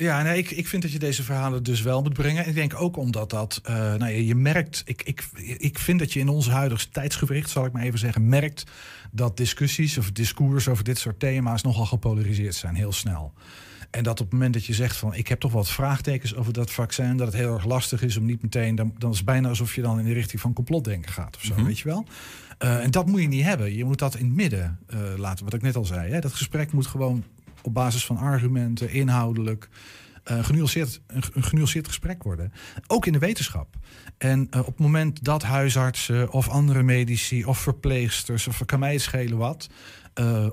ja, 0.00 0.22
nee, 0.22 0.38
ik, 0.38 0.50
ik 0.50 0.68
vind 0.68 0.82
dat 0.82 0.92
je 0.92 0.98
deze 0.98 1.22
verhalen 1.22 1.62
dus 1.62 1.80
wel 1.82 2.02
moet 2.02 2.12
brengen. 2.12 2.48
Ik 2.48 2.54
denk 2.54 2.80
ook 2.80 2.96
omdat 2.96 3.30
dat, 3.30 3.60
uh, 3.64 3.76
nou 3.76 3.98
ja, 3.98 4.06
je 4.06 4.34
merkt, 4.34 4.82
ik, 4.84 5.02
ik, 5.02 5.24
ik 5.56 5.78
vind 5.78 5.98
dat 5.98 6.12
je 6.12 6.20
in 6.20 6.28
ons 6.28 6.48
huidige 6.48 6.88
tijdsgewricht, 6.88 7.50
zal 7.50 7.64
ik 7.64 7.72
maar 7.72 7.82
even 7.82 7.98
zeggen, 7.98 8.28
merkt 8.28 8.64
dat 9.10 9.36
discussies 9.36 9.98
of 9.98 10.12
discours 10.12 10.68
over 10.68 10.84
dit 10.84 10.98
soort 10.98 11.20
thema's 11.20 11.62
nogal 11.62 11.86
gepolariseerd 11.86 12.54
zijn, 12.54 12.74
heel 12.74 12.92
snel. 12.92 13.32
En 13.90 14.02
dat 14.02 14.20
op 14.20 14.24
het 14.24 14.32
moment 14.32 14.54
dat 14.54 14.64
je 14.64 14.74
zegt 14.74 14.96
van 14.96 15.14
ik 15.14 15.28
heb 15.28 15.40
toch 15.40 15.52
wat 15.52 15.68
vraagtekens 15.68 16.34
over 16.34 16.52
dat 16.52 16.70
vaccin, 16.70 17.16
dat 17.16 17.26
het 17.26 17.36
heel 17.36 17.54
erg 17.54 17.64
lastig 17.64 18.02
is 18.02 18.16
om 18.16 18.24
niet 18.24 18.42
meteen, 18.42 18.74
dan, 18.74 18.94
dan 18.98 19.10
is 19.10 19.16
het 19.16 19.26
bijna 19.26 19.48
alsof 19.48 19.74
je 19.74 19.82
dan 19.82 19.98
in 19.98 20.04
de 20.04 20.12
richting 20.12 20.40
van 20.40 20.52
complotdenken 20.52 21.12
gaat 21.12 21.36
of 21.36 21.42
zo, 21.42 21.54
mhm. 21.54 21.64
weet 21.64 21.78
je 21.78 21.88
wel. 21.88 22.06
Uh, 22.62 22.84
en 22.84 22.90
dat 22.90 23.06
moet 23.06 23.20
je 23.20 23.28
niet 23.28 23.44
hebben. 23.44 23.76
Je 23.76 23.84
moet 23.84 23.98
dat 23.98 24.16
in 24.16 24.24
het 24.24 24.34
midden 24.34 24.78
uh, 24.94 25.00
laten, 25.16 25.44
wat 25.44 25.54
ik 25.54 25.62
net 25.62 25.76
al 25.76 25.84
zei. 25.84 26.12
Hè. 26.12 26.20
Dat 26.20 26.32
gesprek 26.32 26.72
moet 26.72 26.86
gewoon 26.86 27.24
op 27.62 27.74
basis 27.74 28.06
van 28.06 28.16
argumenten, 28.16 28.90
inhoudelijk, 28.90 29.68
uh, 30.30 30.44
genuanceerd, 30.44 31.00
een, 31.06 31.22
een, 31.32 31.42
genuanceerd 31.42 31.86
gesprek 31.86 32.22
worden. 32.22 32.52
Ook 32.86 33.06
in 33.06 33.12
de 33.12 33.18
wetenschap. 33.18 33.76
En 34.18 34.46
op 34.56 34.66
het 34.66 34.78
moment 34.78 35.24
dat 35.24 35.42
huisartsen 35.42 36.30
of 36.30 36.48
andere 36.48 36.82
medici 36.82 37.44
of 37.44 37.58
verpleegsters 37.58 38.46
of 38.46 38.64
kan 38.64 38.78
mij 38.78 38.98
schelen 38.98 39.38
wat. 39.38 39.68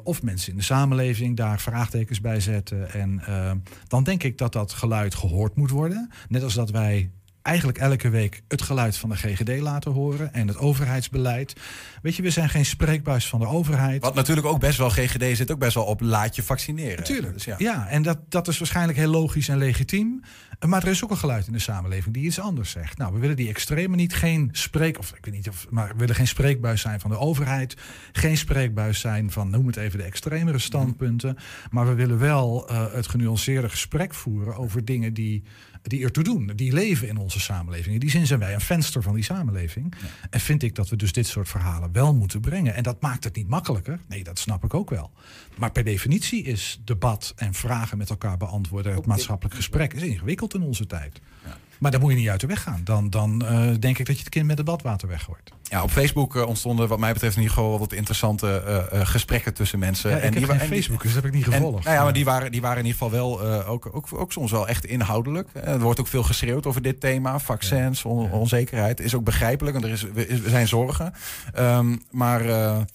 Of 0.04 0.24
mensen 0.24 0.52
in 0.52 0.58
de 0.58 0.64
samenleving 0.64 1.38
daar 1.38 1.60
vraagtekens 1.60 2.22
bij 2.22 2.40
zetten. 2.40 2.94
En 2.94 3.22
dan 3.88 4.04
denk 4.04 4.24
ik 4.24 4.38
dat 4.38 4.54
dat 4.54 4.72
geluid 4.72 5.16
gehoord 5.16 5.56
moet 5.56 5.70
worden. 5.70 6.12
Net 6.28 6.44
als 6.44 6.54
dat 6.54 6.70
wij 6.70 7.12
eigenlijk 7.48 7.78
elke 7.78 8.10
week 8.10 8.42
het 8.48 8.62
geluid 8.62 8.98
van 8.98 9.10
de 9.10 9.16
GGD 9.16 9.60
laten 9.60 9.92
horen 9.92 10.34
en 10.34 10.48
het 10.48 10.58
overheidsbeleid. 10.58 11.56
Weet 12.02 12.16
je, 12.16 12.22
we 12.22 12.30
zijn 12.30 12.50
geen 12.50 12.66
spreekbuis 12.66 13.28
van 13.28 13.40
de 13.40 13.48
overheid. 13.48 14.02
Wat 14.02 14.16
natuurlijk 14.16 14.48
ook 14.48 14.60
best 14.60 14.78
wel, 14.78 14.90
GGD 14.90 15.38
zit 15.38 15.52
ook 15.52 15.60
best 15.60 15.74
wel 15.74 15.84
op 15.84 16.02
laat 16.02 16.36
je 16.36 16.44
vaccineren. 16.44 16.98
Natuurlijk, 16.98 17.34
dus 17.34 17.46
ja. 17.46 17.56
ja. 17.58 17.88
en 17.88 18.02
dat, 18.02 18.18
dat 18.30 18.48
is 18.48 18.58
waarschijnlijk 18.58 18.98
heel 18.98 19.10
logisch 19.10 19.48
en 19.50 19.58
legitiem. 19.58 20.22
Maar 20.66 20.84
er 20.84 20.90
is 20.90 21.04
ook 21.04 21.12
een 21.12 21.18
geluid 21.18 21.48
in 21.48 21.54
de 21.54 21.60
samenleving 21.60 22.14
die 22.14 22.26
iets 22.26 22.40
anders 22.40 22.72
zegt. 22.72 22.98
Nou, 22.98 23.14
we 23.14 23.20
willen 23.20 23.36
die 23.36 23.50
extreme 23.50 23.96
niet 23.96 24.16
geen 24.16 24.50
spreek, 24.52 25.00
of 25.00 25.12
ik 25.12 25.26
weet 25.26 25.34
niet 25.34 25.50
of, 25.50 25.66
maar 25.70 25.88
we 25.88 25.98
willen 25.98 26.16
geen 26.16 26.28
spreekbuis 26.28 26.82
zijn 26.82 27.00
van 27.00 27.10
de 27.10 27.18
overheid. 27.18 27.76
Geen 28.12 28.38
spreekbuis 28.38 29.00
zijn 29.00 29.32
van, 29.32 29.50
noem 29.50 29.68
het 29.68 29.78
even, 29.78 29.98
de 29.98 30.04
extremere 30.06 30.60
standpunten. 30.60 31.38
Maar 31.70 31.88
we 31.88 31.94
willen 31.94 32.20
wel 32.20 32.72
uh, 32.72 32.94
het 32.94 33.08
genuanceerde 33.08 33.70
gesprek 33.70 34.14
voeren 34.14 34.56
over 34.56 34.86
dingen 34.86 35.14
die 35.14 35.44
die 35.90 36.04
ertoe 36.04 36.24
doen. 36.24 36.52
Die 36.56 36.74
leven 36.74 37.08
in 37.08 37.18
onze 37.18 37.40
samenleving. 37.40 37.94
In 37.94 38.00
die 38.00 38.10
zin 38.10 38.28
zijn 38.28 38.40
wij 38.40 38.54
een 38.54 38.62
venster 38.62 39.02
van 39.02 39.14
die 39.14 39.24
samenleving. 39.24 39.94
En 40.30 40.40
vind 40.40 40.64
ik 40.64 40.76
dat 40.76 40.90
we 40.90 40.96
dus 40.96 41.12
dit 41.12 41.28
soort 41.28 41.50
verhalen 41.50 41.92
wel 41.92 42.16
moeten 42.16 42.42
brengen. 42.42 42.74
En 42.74 42.84
dat 42.84 43.02
maakt 43.02 43.24
het 43.24 43.36
niet 43.36 43.48
makkelijker. 43.48 44.00
Nee, 44.08 44.24
dat 44.24 44.40
snap 44.40 44.64
ik 44.64 44.74
ook 44.74 44.90
wel. 44.90 45.12
Maar 45.58 45.72
per 45.72 45.84
definitie 45.84 46.44
is 46.44 46.82
debat 46.84 47.34
en 47.36 47.54
vragen 47.54 47.98
met 47.98 48.10
elkaar 48.10 48.38
beantwoorden... 48.38 48.96
het 48.96 49.06
maatschappelijk 49.06 49.56
gesprek 49.56 49.94
is 49.94 50.02
ingewikkeld 50.02 50.54
in 50.54 50.62
onze 50.62 50.86
tijd. 50.86 51.22
Ja. 51.46 51.58
Maar 51.80 51.92
dan 51.92 52.02
moet 52.02 52.12
je 52.12 52.18
niet 52.18 52.30
uit 52.30 52.40
de 52.40 52.48
weg 52.48 52.62
gaan. 52.62 52.82
Dan, 52.84 53.10
dan 53.10 53.44
uh, 53.44 53.70
denk 53.80 53.98
ik 53.98 54.06
dat 54.06 54.16
je 54.16 54.22
het 54.22 54.30
kind 54.30 54.46
met 54.46 54.58
het 54.58 54.66
badwater 54.66 55.08
weggooit. 55.08 55.52
Ja, 55.64 55.84
op 55.84 55.92
Facebook 55.92 56.36
uh, 56.36 56.48
ontstonden 56.48 56.88
wat 56.88 57.00
mij 57.00 57.14
betreft 57.14 57.36
in 57.36 57.42
ieder 57.42 57.58
geval 57.58 57.80
wat 57.80 57.94
interessante 57.94 58.64
uh, 58.94 59.06
gesprekken 59.06 59.54
tussen 59.54 59.80
mensen. 59.80 60.10
Ja, 60.10 60.18
en 60.18 60.32
die 60.32 60.46
geen 60.46 60.60
Facebook, 60.60 61.02
dus 61.02 61.14
dat 61.14 61.24
heb 61.24 61.32
ik 61.32 61.38
niet 61.38 61.54
gevolgd. 61.54 61.84
nou 61.84 61.96
ja, 61.96 62.04
maar 62.04 62.14
die 62.14 62.26
waren, 62.26 62.52
die 62.52 62.62
waren 62.62 62.78
in 62.78 62.86
ieder 62.86 63.02
geval 63.02 63.18
wel 63.18 63.66
ook, 63.66 63.90
ook, 63.96 64.08
ook 64.14 64.32
soms 64.32 64.52
wel 64.52 64.68
echt 64.68 64.86
inhoudelijk. 64.86 65.50
er 65.54 65.80
wordt 65.80 66.00
ook 66.00 66.08
veel 66.08 66.24
geschreeuwd 66.24 66.66
over 66.66 66.82
dit 66.82 67.00
thema. 67.00 67.40
Vaccins, 67.40 68.06
on, 68.06 68.32
onzekerheid. 68.32 69.00
Is 69.00 69.16
ook 69.16 69.24
begrijpelijk, 69.24 69.80
want 69.80 69.86
er 69.86 69.92
is, 70.16 70.30
er 70.30 70.50
zijn 70.50 70.68
zorgen. 70.68 71.14
Um, 71.60 72.04
maar 72.12 72.44
nou 72.44 72.86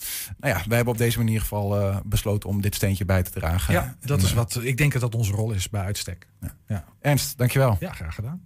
ja, 0.40 0.62
wij 0.66 0.76
hebben 0.76 0.92
op 0.92 0.98
deze 0.98 1.18
manier 1.18 1.34
in 1.34 1.42
ieder 1.42 1.48
geval 1.48 2.00
besloten 2.04 2.48
om 2.48 2.60
dit 2.60 2.74
steentje 2.74 3.04
bij 3.04 3.22
te 3.22 3.30
dragen. 3.30 3.74
Ja, 3.74 3.96
dat 4.00 4.18
en, 4.18 4.24
is 4.24 4.32
wat 4.32 4.58
ik 4.62 4.76
denk 4.76 4.92
dat 4.92 5.00
dat 5.00 5.14
onze 5.14 5.32
rol 5.32 5.52
is 5.52 5.70
bij 5.70 5.82
uitstek. 5.82 6.26
Ja. 6.40 6.54
Ja. 6.66 6.84
Ernst, 7.00 7.38
dankjewel. 7.38 7.76
Ja, 7.80 7.92
graag 7.92 8.14
gedaan. 8.14 8.40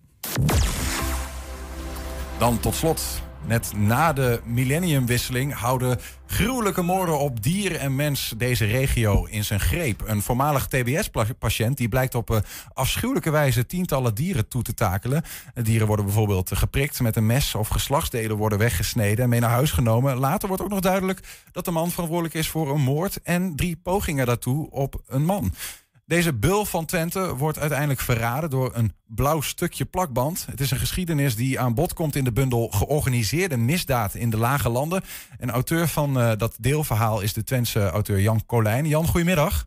Dan 2.39 2.61
tot 2.61 2.74
slot. 2.74 3.24
Net 3.47 3.72
na 3.77 4.12
de 4.12 4.41
millenniumwisseling 4.45 5.55
houden 5.55 5.99
gruwelijke 6.27 6.83
moorden 6.83 7.18
op 7.18 7.43
dier 7.43 7.77
en 7.77 7.95
mens 7.95 8.35
deze 8.37 8.64
regio 8.64 9.24
in 9.24 9.45
zijn 9.45 9.61
greep. 9.61 10.03
Een 10.07 10.22
voormalig 10.22 10.66
TBS-patiënt 10.66 11.77
die 11.77 11.89
blijkt 11.89 12.14
op 12.14 12.31
uh, 12.31 12.39
afschuwelijke 12.72 13.31
wijze 13.31 13.66
tientallen 13.66 14.14
dieren 14.14 14.49
toe 14.49 14.62
te 14.62 14.74
takelen. 14.74 15.22
Dieren 15.55 15.87
worden 15.87 16.05
bijvoorbeeld 16.05 16.57
geprikt 16.57 17.01
met 17.01 17.16
een 17.16 17.27
mes 17.27 17.55
of 17.55 17.68
geslachtsdelen 17.68 18.37
worden 18.37 18.59
weggesneden 18.59 19.24
en 19.24 19.31
mee 19.31 19.41
naar 19.41 19.51
huis 19.51 19.70
genomen. 19.70 20.16
Later 20.16 20.49
wordt 20.49 20.62
ook 20.62 20.68
nog 20.70 20.81
duidelijk 20.81 21.20
dat 21.53 21.64
de 21.64 21.70
man 21.70 21.91
verantwoordelijk 21.91 22.35
is 22.35 22.49
voor 22.49 22.70
een 22.70 22.83
moord 22.83 23.22
en 23.22 23.57
drie 23.57 23.77
pogingen 23.77 24.27
daartoe 24.27 24.70
op 24.70 25.03
een 25.07 25.24
man. 25.24 25.53
Deze 26.07 26.32
bul 26.32 26.64
van 26.64 26.84
Twente 26.84 27.36
wordt 27.36 27.59
uiteindelijk 27.59 28.00
verraden 28.00 28.50
door 28.50 28.70
een 28.74 28.92
blauw 29.07 29.40
stukje 29.40 29.84
plakband. 29.84 30.46
Het 30.50 30.61
is 30.61 30.70
een 30.70 30.78
geschiedenis 30.78 31.36
die 31.36 31.61
aan 31.61 31.74
bod 31.74 31.92
komt 31.92 32.16
in 32.16 32.24
de 32.24 32.32
bundel 32.32 32.68
Georganiseerde 32.68 33.57
misdaad 33.57 34.14
in 34.14 34.30
de 34.30 34.36
Lage 34.36 34.68
Landen. 34.68 35.02
En 35.38 35.50
auteur 35.50 35.88
van 35.88 36.18
uh, 36.18 36.32
dat 36.36 36.57
deelverhaal 36.61 37.20
is 37.20 37.32
de 37.32 37.44
Twentse 37.44 37.88
auteur 37.88 38.20
Jan 38.20 38.46
Colijn. 38.46 38.86
Jan, 38.86 39.07
goedemiddag. 39.07 39.66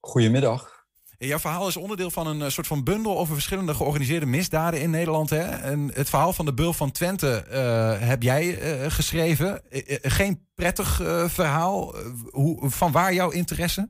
Goedemiddag. 0.00 0.86
Jouw 1.18 1.38
verhaal 1.38 1.68
is 1.68 1.76
onderdeel 1.76 2.10
van 2.10 2.26
een 2.26 2.42
eh, 2.42 2.48
soort 2.48 2.66
van 2.66 2.84
bundel 2.84 3.18
over 3.18 3.34
verschillende 3.34 3.74
georganiseerde 3.74 4.26
misdaden 4.26 4.80
in 4.80 4.90
Nederland. 4.90 5.30
Hè? 5.30 5.42
En 5.42 5.90
het 5.92 6.08
verhaal 6.08 6.32
van 6.32 6.44
de 6.44 6.54
Bul 6.54 6.72
van 6.72 6.90
Twente 6.90 7.44
uh, 7.52 8.08
heb 8.08 8.22
jij 8.22 8.82
uh, 8.82 8.90
geschreven. 8.90 9.62
geen 10.02 10.46
prettig 10.54 10.96
verhaal. 11.26 11.94
hoe, 12.30 12.70
van 12.70 12.92
waar 12.92 13.14
jouw 13.14 13.30
interesse? 13.30 13.88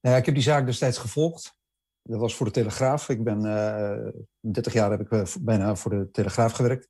Nou 0.00 0.14
ja, 0.14 0.20
ik 0.20 0.26
heb 0.26 0.34
die 0.34 0.44
zaak 0.44 0.66
destijds 0.66 0.98
gevolgd. 0.98 1.58
Dat 2.02 2.20
was 2.20 2.36
voor 2.36 2.46
de 2.46 2.52
Telegraaf. 2.52 3.08
Ik 3.08 3.24
ben 3.24 3.44
uh, 3.44 4.06
eh, 4.06 4.14
30 4.40 4.72
jaar 4.72 4.90
heb 4.90 5.00
ik 5.00 5.10
uh, 5.10 5.24
bijna 5.40 5.76
voor 5.76 5.90
de 5.90 6.10
Telegraaf 6.10 6.52
gewerkt. 6.52 6.88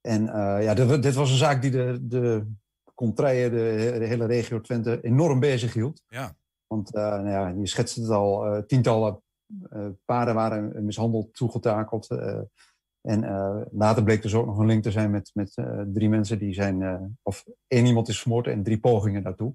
En 0.00 0.22
uh, 0.22 0.62
ja, 0.62 0.74
dit, 0.74 1.02
dit, 1.02 1.14
was 1.14 1.30
een 1.30 1.36
zaak 1.36 1.62
die 1.62 1.70
de, 1.70 1.98
de 2.02 2.46
contraien, 2.94 3.50
de, 3.50 3.96
de, 3.98 4.06
hele 4.06 4.26
regio 4.26 4.60
Twente, 4.60 5.00
enorm 5.02 5.40
bezig 5.40 5.72
hield. 5.72 6.02
Ja. 6.06 6.36
Want 6.66 6.92
nou 6.92 7.28
ja, 7.28 7.48
je 7.48 7.66
schetst 7.66 7.96
het 7.96 8.08
al, 8.08 8.64
tientallen 8.66 9.22
paarden 10.04 10.34
waren 10.34 10.84
mishandeld, 10.84 11.34
toegetakeld. 11.34 12.08
en 13.00 13.20
later 13.72 14.04
bleek 14.04 14.22
dus 14.22 14.34
ook 14.34 14.46
nog 14.46 14.58
een 14.58 14.66
link 14.66 14.82
te 14.82 14.90
zijn 14.90 15.10
met, 15.10 15.30
met 15.34 15.54
drie 15.92 16.08
mensen 16.08 16.38
die 16.38 16.54
zijn, 16.54 17.18
of 17.22 17.44
één 17.66 17.86
iemand 17.86 18.08
is 18.08 18.20
vermoord 18.20 18.46
en 18.46 18.62
drie 18.62 18.80
pogingen 18.80 19.22
daartoe. 19.22 19.54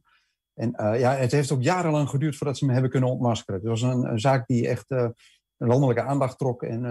En 0.59 0.73
uh, 0.77 0.99
ja, 0.99 1.15
het 1.15 1.31
heeft 1.31 1.51
ook 1.51 1.61
jarenlang 1.61 2.09
geduurd 2.09 2.35
voordat 2.35 2.57
ze 2.57 2.65
me 2.65 2.71
hebben 2.71 2.91
kunnen 2.91 3.09
ontmaskeren. 3.09 3.59
Het 3.59 3.69
was 3.69 3.81
een, 3.81 4.11
een 4.11 4.19
zaak 4.19 4.47
die 4.47 4.67
echt 4.67 4.91
uh, 4.91 5.07
een 5.57 5.67
landelijke 5.67 6.01
aandacht 6.03 6.37
trok. 6.37 6.63
En 6.63 6.83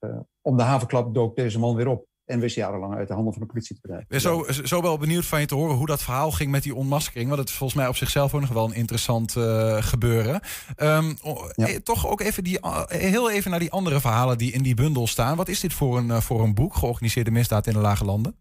uh, 0.00 0.10
om 0.40 0.56
de 0.56 0.62
havenklap 0.62 1.14
dook 1.14 1.36
deze 1.36 1.58
man 1.58 1.74
weer 1.74 1.88
op. 1.88 2.08
En 2.24 2.40
wist 2.40 2.54
jarenlang 2.56 2.94
uit 2.94 3.08
de 3.08 3.14
handen 3.14 3.32
van 3.32 3.42
de 3.42 3.48
politie 3.48 3.74
te 3.80 3.88
krijgen. 3.88 4.20
Zo, 4.20 4.46
zo 4.64 4.82
wel 4.82 4.98
benieuwd 4.98 5.24
van 5.24 5.40
je 5.40 5.46
te 5.46 5.54
horen 5.54 5.76
hoe 5.76 5.86
dat 5.86 6.02
verhaal 6.02 6.30
ging 6.30 6.50
met 6.50 6.62
die 6.62 6.74
ontmaskering. 6.74 7.28
Want 7.28 7.40
het 7.40 7.48
is 7.48 7.54
volgens 7.54 7.78
mij 7.78 7.88
op 7.88 7.96
zichzelf 7.96 8.34
ook 8.34 8.40
nog 8.40 8.50
wel 8.50 8.64
een 8.64 8.74
interessant 8.74 9.32
gebeuren. 9.80 10.40
Um, 10.76 11.16
ja. 11.54 11.78
Toch 11.82 12.08
ook 12.08 12.20
even 12.20 12.44
die, 12.44 12.58
heel 12.86 13.30
even 13.30 13.50
naar 13.50 13.60
die 13.60 13.70
andere 13.70 14.00
verhalen 14.00 14.38
die 14.38 14.52
in 14.52 14.62
die 14.62 14.74
bundel 14.74 15.06
staan. 15.06 15.36
Wat 15.36 15.48
is 15.48 15.60
dit 15.60 15.72
voor 15.72 15.98
een, 15.98 16.22
voor 16.22 16.42
een 16.42 16.54
boek, 16.54 16.74
georganiseerde 16.74 17.30
misdaad 17.30 17.66
in 17.66 17.72
de 17.72 17.78
Lage 17.78 18.04
Landen? 18.04 18.34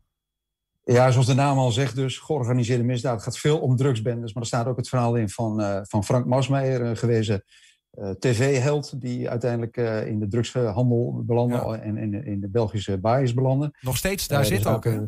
Ja, 0.84 1.12
zoals 1.12 1.28
de 1.28 1.34
naam 1.34 1.58
al 1.58 1.72
zegt 1.72 1.96
dus, 1.96 2.18
georganiseerde 2.18 2.84
misdaad 2.84 3.24
gaat 3.24 3.38
veel 3.38 3.60
om 3.60 3.76
drugsbendes. 3.76 4.34
Maar 4.34 4.42
er 4.44 4.48
staat 4.50 4.66
ook 4.68 4.78
het 4.78 4.90
verhaal 4.90 5.16
in 5.16 5.30
van, 5.30 5.62
uh, 5.62 5.80
van 5.84 6.04
Frank 6.04 6.26
Masmeijer, 6.26 6.82
een 6.82 6.98
gewezen 6.98 7.44
eh, 7.90 8.10
tv-held 8.10 9.02
die 9.02 9.30
uiteindelijk 9.30 9.78
eh, 9.78 10.08
in 10.08 10.20
de 10.20 10.28
drugshandel 10.28 11.24
belandde 11.26 11.56
Ja. 11.56 11.76
en 11.80 11.98
in, 11.98 12.26
in 12.26 12.40
de 12.40 12.50
Belgische 12.50 12.98
baaiers 13.00 13.34
belandde. 13.34 13.74
Nog 13.82 13.98
steeds 13.98 14.28
daar 14.28 14.42
Eh, 14.42 14.46
zit 14.48 14.64
dus 14.64 14.72
ook, 14.72 14.84
hè? 14.84 14.96
eh, 15.02 15.04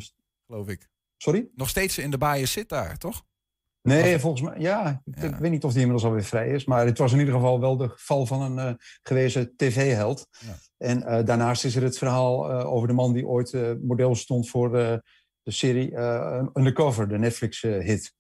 geloof 0.47 0.67
ik. 0.67 0.89
Sorry? 1.17 1.47
Nog 1.55 1.69
steeds 1.69 1.97
in 1.97 2.11
de 2.11 2.17
baaien 2.17 2.47
zit 2.47 2.69
daar, 2.69 2.97
toch? 2.97 3.24
Nee, 3.82 4.19
volgens 4.19 4.41
mij, 4.41 4.59
ja, 4.59 5.01
ik, 5.05 5.24
ik 5.24 5.36
weet 5.36 5.51
niet 5.51 5.63
of 5.63 5.72
die 5.72 5.82
inmiddels 5.82 6.07
alweer 6.09 6.24
vrij 6.24 6.49
is. 6.49 6.65
Maar 6.65 6.86
het 6.86 6.97
was 6.97 7.11
in 7.13 7.19
ieder 7.19 7.34
geval 7.34 7.59
wel 7.59 7.78
de 7.78 7.89
geval 7.89 8.26
van 8.26 8.41
een 8.41 8.59
eh, 8.67 8.74
gewezen 9.03 9.53
tv-held. 9.57 10.28
En 10.78 11.03
eh, 11.03 11.26
daarnaast 11.26 11.65
is 11.65 11.76
er 11.76 11.84
het 11.84 11.97
verhaal 11.97 12.49
eh, 12.51 12.74
over 12.74 12.88
de 12.88 12.93
man 12.93 13.13
die 13.13 13.28
ooit 13.28 13.53
eh, 13.53 13.72
model 13.82 14.15
stond 14.15 14.49
voor 14.49 14.78
eh, 14.78 14.97
de 15.44 15.52
serie 15.52 15.96
eh, 15.96 16.44
Undercover, 16.54 17.08
de 17.08 17.18
Netflix-hit. 17.18 18.14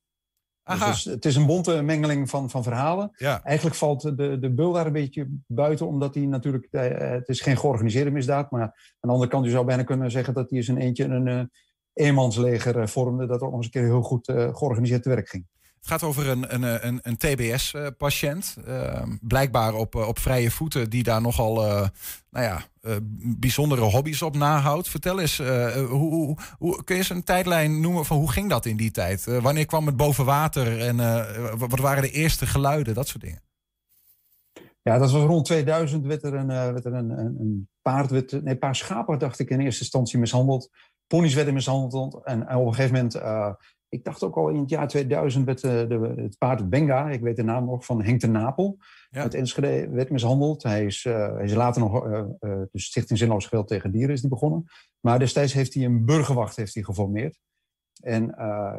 Aha. 0.63 0.87
Dus 0.87 1.03
het 1.03 1.25
is 1.25 1.35
een 1.35 1.45
bonte 1.45 1.81
mengeling 1.81 2.29
van, 2.29 2.49
van 2.49 2.63
verhalen. 2.63 3.11
Ja. 3.15 3.43
Eigenlijk 3.43 3.75
valt 3.75 4.01
de, 4.01 4.39
de 4.39 4.53
bul 4.53 4.71
daar 4.71 4.85
een 4.85 4.91
beetje 4.91 5.27
buiten, 5.47 5.87
omdat 5.87 6.15
hij 6.15 6.25
natuurlijk, 6.25 6.67
eh, 6.71 7.09
het 7.09 7.27
is 7.27 7.41
geen 7.41 7.57
georganiseerde 7.57 8.11
misdaad, 8.11 8.51
maar 8.51 8.61
aan 8.61 8.73
de 8.99 9.07
andere 9.07 9.29
kant, 9.29 9.45
je 9.45 9.51
zou 9.51 9.65
bijna 9.65 9.83
kunnen 9.83 10.11
zeggen 10.11 10.33
dat 10.33 10.49
hij 10.49 10.59
eens 10.59 10.67
een 10.67 10.77
eentje 10.77 11.05
een 11.05 11.27
eh, 11.27 11.43
eenmansleger 11.93 12.79
eh, 12.79 12.87
vormde, 12.87 13.27
dat 13.27 13.41
ook 13.41 13.49
nog 13.49 13.55
eens 13.55 13.65
een 13.65 13.71
keer 13.71 13.83
heel 13.83 14.01
goed 14.01 14.27
eh, 14.27 14.55
georganiseerd 14.55 15.03
te 15.03 15.09
werk 15.09 15.29
ging. 15.29 15.47
Het 15.81 15.89
gaat 15.89 16.03
over 16.03 16.27
een, 16.29 16.53
een, 16.53 16.87
een, 16.87 16.99
een 17.01 17.17
TBS-patiënt. 17.17 18.55
eh, 18.65 19.03
blijkbaar 19.21 19.73
op, 19.73 19.95
eh, 19.95 20.07
op 20.07 20.19
vrije 20.19 20.51
voeten, 20.51 20.89
die 20.89 21.03
daar 21.03 21.21
nogal 21.21 21.65
eh, 21.65 21.87
nou 22.29 22.45
ja, 22.45 22.61
eh, 22.81 22.95
bijzondere 23.39 23.81
hobby's 23.81 24.21
op 24.21 24.35
nahoudt. 24.35 24.89
Vertel 24.89 25.19
eens, 25.19 25.39
eh, 25.39 25.73
hoe, 25.85 26.37
hoe, 26.57 26.83
kun 26.83 26.95
je 26.95 27.01
eens 27.01 27.09
een 27.09 27.23
tijdlijn 27.23 27.79
noemen 27.81 28.05
van 28.05 28.17
hoe 28.17 28.31
ging 28.31 28.49
dat 28.49 28.65
in 28.65 28.77
die 28.77 28.91
tijd? 28.91 29.27
Eh, 29.27 29.37
wanneer 29.37 29.65
kwam 29.65 29.85
het 29.85 29.95
boven 29.97 30.25
water 30.25 30.79
en 30.79 30.99
eh, 30.99 31.53
wat 31.57 31.79
waren 31.79 32.01
de 32.01 32.11
eerste 32.11 32.45
geluiden, 32.45 32.93
dat 32.93 33.07
soort 33.07 33.23
dingen? 33.23 33.41
Ja, 34.81 34.97
dat 34.97 35.11
was 35.11 35.23
rond 35.23 35.45
2000 35.45 36.05
werd 36.05 36.23
er 36.23 36.33
een, 36.33 36.49
eh, 36.49 36.71
werd 36.71 36.85
er 36.85 36.93
een, 36.93 37.09
een, 37.09 37.35
een 37.39 37.69
paard, 37.81 38.09
werd, 38.11 38.31
nee, 38.31 38.41
een 38.53 38.59
paar 38.59 38.75
schapen 38.75 39.19
dacht 39.19 39.39
ik 39.39 39.49
in 39.49 39.59
eerste 39.59 39.81
instantie 39.81 40.19
mishandeld. 40.19 40.69
Ponies 41.07 41.33
werden 41.33 41.53
mishandeld 41.53 42.23
en, 42.23 42.47
en 42.47 42.55
op 42.57 42.67
een 42.67 42.73
gegeven 42.73 42.95
moment, 42.95 43.15
eh, 43.15 43.53
ik 43.91 44.03
dacht 44.03 44.23
ook 44.23 44.35
al 44.35 44.49
in 44.49 44.59
het 44.59 44.69
jaar 44.69 44.87
2000 44.87 45.45
werd 45.45 45.63
eh, 45.63 45.71
de, 45.71 46.13
het 46.15 46.37
paard 46.37 46.69
Benga, 46.69 47.09
ik 47.09 47.21
weet 47.21 47.35
de 47.35 47.43
naam 47.43 47.65
nog, 47.65 47.85
van 47.85 48.03
Henk 48.03 48.19
de 48.19 48.27
Napel, 48.27 48.77
uit 49.09 49.33
Enschede 49.33 49.89
werd 49.89 50.09
mishandeld. 50.09 50.63
Hij 50.63 50.85
is, 50.85 51.05
eh, 51.05 51.33
hij 51.33 51.43
is 51.43 51.53
later 51.53 51.81
nog, 51.81 52.05
eh, 52.05 52.25
de 52.39 52.69
Stichting 52.73 53.19
Zinloos 53.19 53.45
Geweld 53.45 53.67
tegen 53.67 53.91
Dieren 53.91 54.13
is 54.13 54.21
die 54.21 54.29
begonnen. 54.29 54.65
Maar 54.99 55.19
destijds 55.19 55.53
heeft 55.53 55.73
hij 55.73 55.85
een 55.85 56.05
burgerwacht 56.05 56.55
heeft 56.55 56.73
hij 56.73 56.83
geformeerd. 56.83 57.39
En 58.03 58.35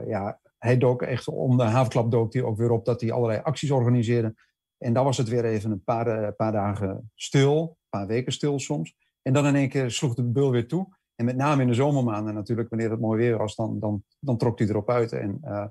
ja, 0.07 0.41
hij 0.59 0.79
dook 0.79 1.03
echt 1.03 1.29
om 1.29 1.57
de 1.57 1.63
havenklap 1.63 2.11
dook 2.11 2.33
hij 2.33 2.43
ook 2.43 2.57
weer 2.57 2.71
op 2.71 2.85
dat 2.85 3.01
hij 3.01 3.13
allerlei 3.13 3.41
acties 3.43 3.71
organiseerde. 3.71 4.35
En 4.79 4.93
dan 4.93 5.05
was 5.05 5.17
het 5.17 5.29
weer 5.29 5.45
even 5.45 5.71
een 5.71 5.85
paar, 5.85 6.33
paar 6.33 6.53
dagen 6.53 7.11
stil, 7.15 7.63
een 7.63 7.99
paar 7.99 8.07
weken 8.07 8.33
stil 8.33 8.59
soms. 8.59 8.95
En 9.23 9.33
dan 9.33 9.47
in 9.47 9.55
één 9.55 9.69
keer 9.69 9.91
sloeg 9.91 10.15
de 10.15 10.25
bul 10.25 10.51
weer 10.51 10.69
toe. 10.69 10.97
En 11.23 11.29
met 11.29 11.37
name 11.37 11.63
in 11.63 11.69
de 11.69 11.75
zomermaanden 11.75 12.35
natuurlijk, 12.35 12.69
wanneer 12.69 12.91
het 12.91 13.01
mooi 13.01 13.19
weer 13.19 13.39
was, 13.39 13.55
dan, 13.55 13.79
dan, 13.79 14.05
dan 14.21 14.37
trok 14.37 14.59
hij 14.59 14.69
erop 14.69 14.91
uit. 14.91 15.13
En 15.13 15.39
eh, 15.43 15.65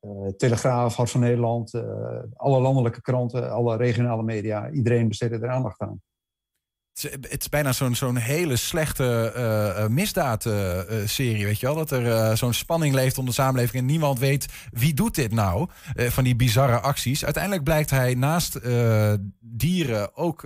eh, 0.00 0.32
Telegraaf, 0.36 0.94
Hart 0.94 1.10
van 1.10 1.20
Nederland, 1.20 1.74
eh, 1.74 1.82
alle 2.36 2.60
landelijke 2.60 3.00
kranten, 3.00 3.50
alle 3.50 3.76
regionale 3.76 4.22
media, 4.22 4.70
iedereen 4.70 5.08
besteedde 5.08 5.38
er 5.38 5.48
aandacht 5.48 5.80
aan. 5.80 6.02
Het 7.00 7.40
is, 7.40 7.48
bijna 7.48 7.72
zo'n 7.72 8.16
hele 8.16 8.56
slechte 8.56 9.86
misdaadserie, 9.90 11.44
weet 11.44 11.60
je 11.60 11.66
wel? 11.66 11.74
Dat 11.74 11.90
er 11.90 12.36
zo'n 12.36 12.52
spanning 12.52 12.94
leeft 12.94 13.18
onder 13.18 13.34
de 13.34 13.40
samenleving 13.40 13.82
en 13.82 13.88
niemand 13.88 14.18
weet 14.18 14.46
wie 14.70 14.94
doet 14.94 15.14
dit 15.14 15.32
nou, 15.32 15.68
van 15.94 16.24
die 16.24 16.36
bizarre 16.36 16.80
acties. 16.80 17.24
Uiteindelijk 17.24 17.64
blijkt 17.64 17.90
hij 17.90 18.14
naast 18.14 18.60
dieren 19.40 20.16
ook 20.16 20.42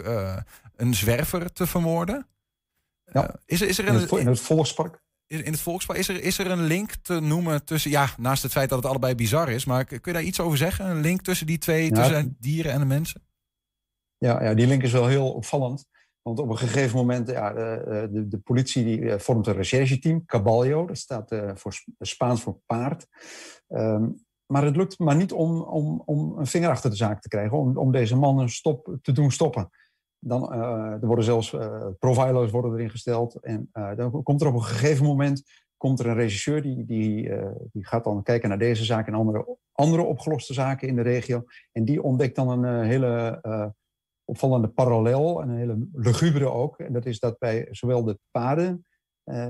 een 0.76 0.94
zwerver 0.94 1.52
te 1.52 1.66
vermoorden. 1.66 2.26
Eh, 3.05 3.24
is, 3.46 3.61
er, 3.61 3.68
is 3.68 3.78
er 3.78 3.86
In 3.86 3.94
een, 3.94 4.00
het, 4.00 4.11
in 4.12 4.26
het 4.26 4.40
volkspark. 4.40 5.03
in 5.26 5.44
het 5.53 5.61
volkspark, 5.61 5.98
is 5.98 6.09
er, 6.09 6.22
is 6.22 6.38
er 6.38 6.50
een 6.50 6.62
link 6.64 6.94
te 6.94 7.20
noemen 7.20 7.64
tussen, 7.64 7.90
ja, 7.90 8.09
naast 8.16 8.42
het 8.42 8.53
feit 8.53 8.68
dat 8.68 8.78
het 8.78 8.88
allebei 8.90 9.14
bizar 9.14 9.48
is, 9.50 9.64
maar 9.64 9.84
kun 9.84 9.98
je 10.03 10.12
daar 10.12 10.22
iets 10.22 10.40
over 10.40 10.59
zeggen? 10.59 10.86
Een 10.90 11.00
link 11.00 11.20
tussen 11.22 11.46
die 11.46 11.59
twee, 11.59 11.84
Ja. 11.84 11.90
tussen 11.94 12.36
dieren 12.40 12.72
en 12.72 12.78
de 12.80 12.86
mensen? 12.86 13.22
Ja, 14.18 14.42
ja, 14.44 14.55
die 14.55 14.66
link 14.66 14.82
is 14.82 14.92
wel 14.92 15.07
heel 15.07 15.32
opvallend. 15.32 15.84
Want 16.22 16.38
op 16.38 16.48
een 16.50 16.59
gegeven 16.59 16.96
moment, 16.96 17.28
ja, 17.28 17.53
de, 17.53 18.09
de, 18.12 18.28
de 18.28 18.38
politie 18.38 18.84
die 18.84 19.11
eh, 19.11 19.18
vormt 19.18 19.46
een 19.46 19.55
rechercheteam, 19.55 20.24
Caballo, 20.26 20.86
dat 20.86 20.98
staat 20.98 21.30
eh, 21.30 21.50
voor 21.55 21.72
Sp- 21.72 21.88
Spaans 21.98 22.42
voor 22.42 22.61
paard. 22.66 23.07
Ehm, 23.68 24.09
maar 24.46 24.64
het 24.64 24.76
lukt 24.76 24.98
maar 24.98 25.16
niet 25.16 25.32
om, 25.32 25.61
om, 25.62 26.03
om 26.05 26.38
een 26.38 26.46
vinger 26.46 26.70
achter 26.70 26.90
de 26.90 26.96
zaak 26.96 27.20
te 27.22 27.28
krijgen, 27.28 27.59
om, 27.59 27.76
om 27.78 27.92
deze 27.92 28.16
mannen 28.16 28.48
stop, 28.48 28.96
te 29.03 29.12
doen 29.12 29.30
stoppen. 29.30 29.70
Dan, 30.24 30.52
eh, 30.52 30.92
er 31.00 31.06
worden 31.06 31.24
zelfs 31.24 31.52
eh, 31.52 31.86
profilers 31.98 32.50
worden 32.50 32.72
erin 32.72 32.90
gesteld. 32.90 33.34
En 33.40 33.68
eh, 33.72 33.96
dan 33.96 34.22
komt 34.22 34.40
er 34.40 34.46
op 34.46 34.54
een 34.54 34.62
gegeven 34.62 35.04
moment 35.04 35.42
komt 35.76 36.00
er 36.00 36.06
een 36.06 36.14
regisseur 36.14 36.62
die, 36.62 36.84
die, 36.84 37.32
die 37.72 37.86
gaat 37.86 38.04
dan 38.04 38.22
kijken 38.22 38.48
naar 38.48 38.58
deze 38.58 38.84
zaak 38.84 39.06
en 39.06 39.14
andere, 39.14 39.56
andere 39.72 40.02
opgeloste 40.02 40.52
zaken 40.52 40.88
in 40.88 40.96
de 40.96 41.02
regio. 41.02 41.44
En 41.72 41.84
die 41.84 42.02
ontdekt 42.02 42.36
dan 42.36 42.48
een 42.48 42.84
hele 42.84 43.40
opvallende 44.24 44.68
parallel, 44.68 45.42
en 45.42 45.48
een 45.48 45.56
hele 45.56 45.88
lugubere 45.92 46.50
ook. 46.50 46.78
En 46.78 46.92
dat 46.92 47.06
is 47.06 47.18
dat 47.18 47.38
bij 47.38 47.68
zowel 47.70 48.04
de 48.04 48.18
paarden 48.30 48.86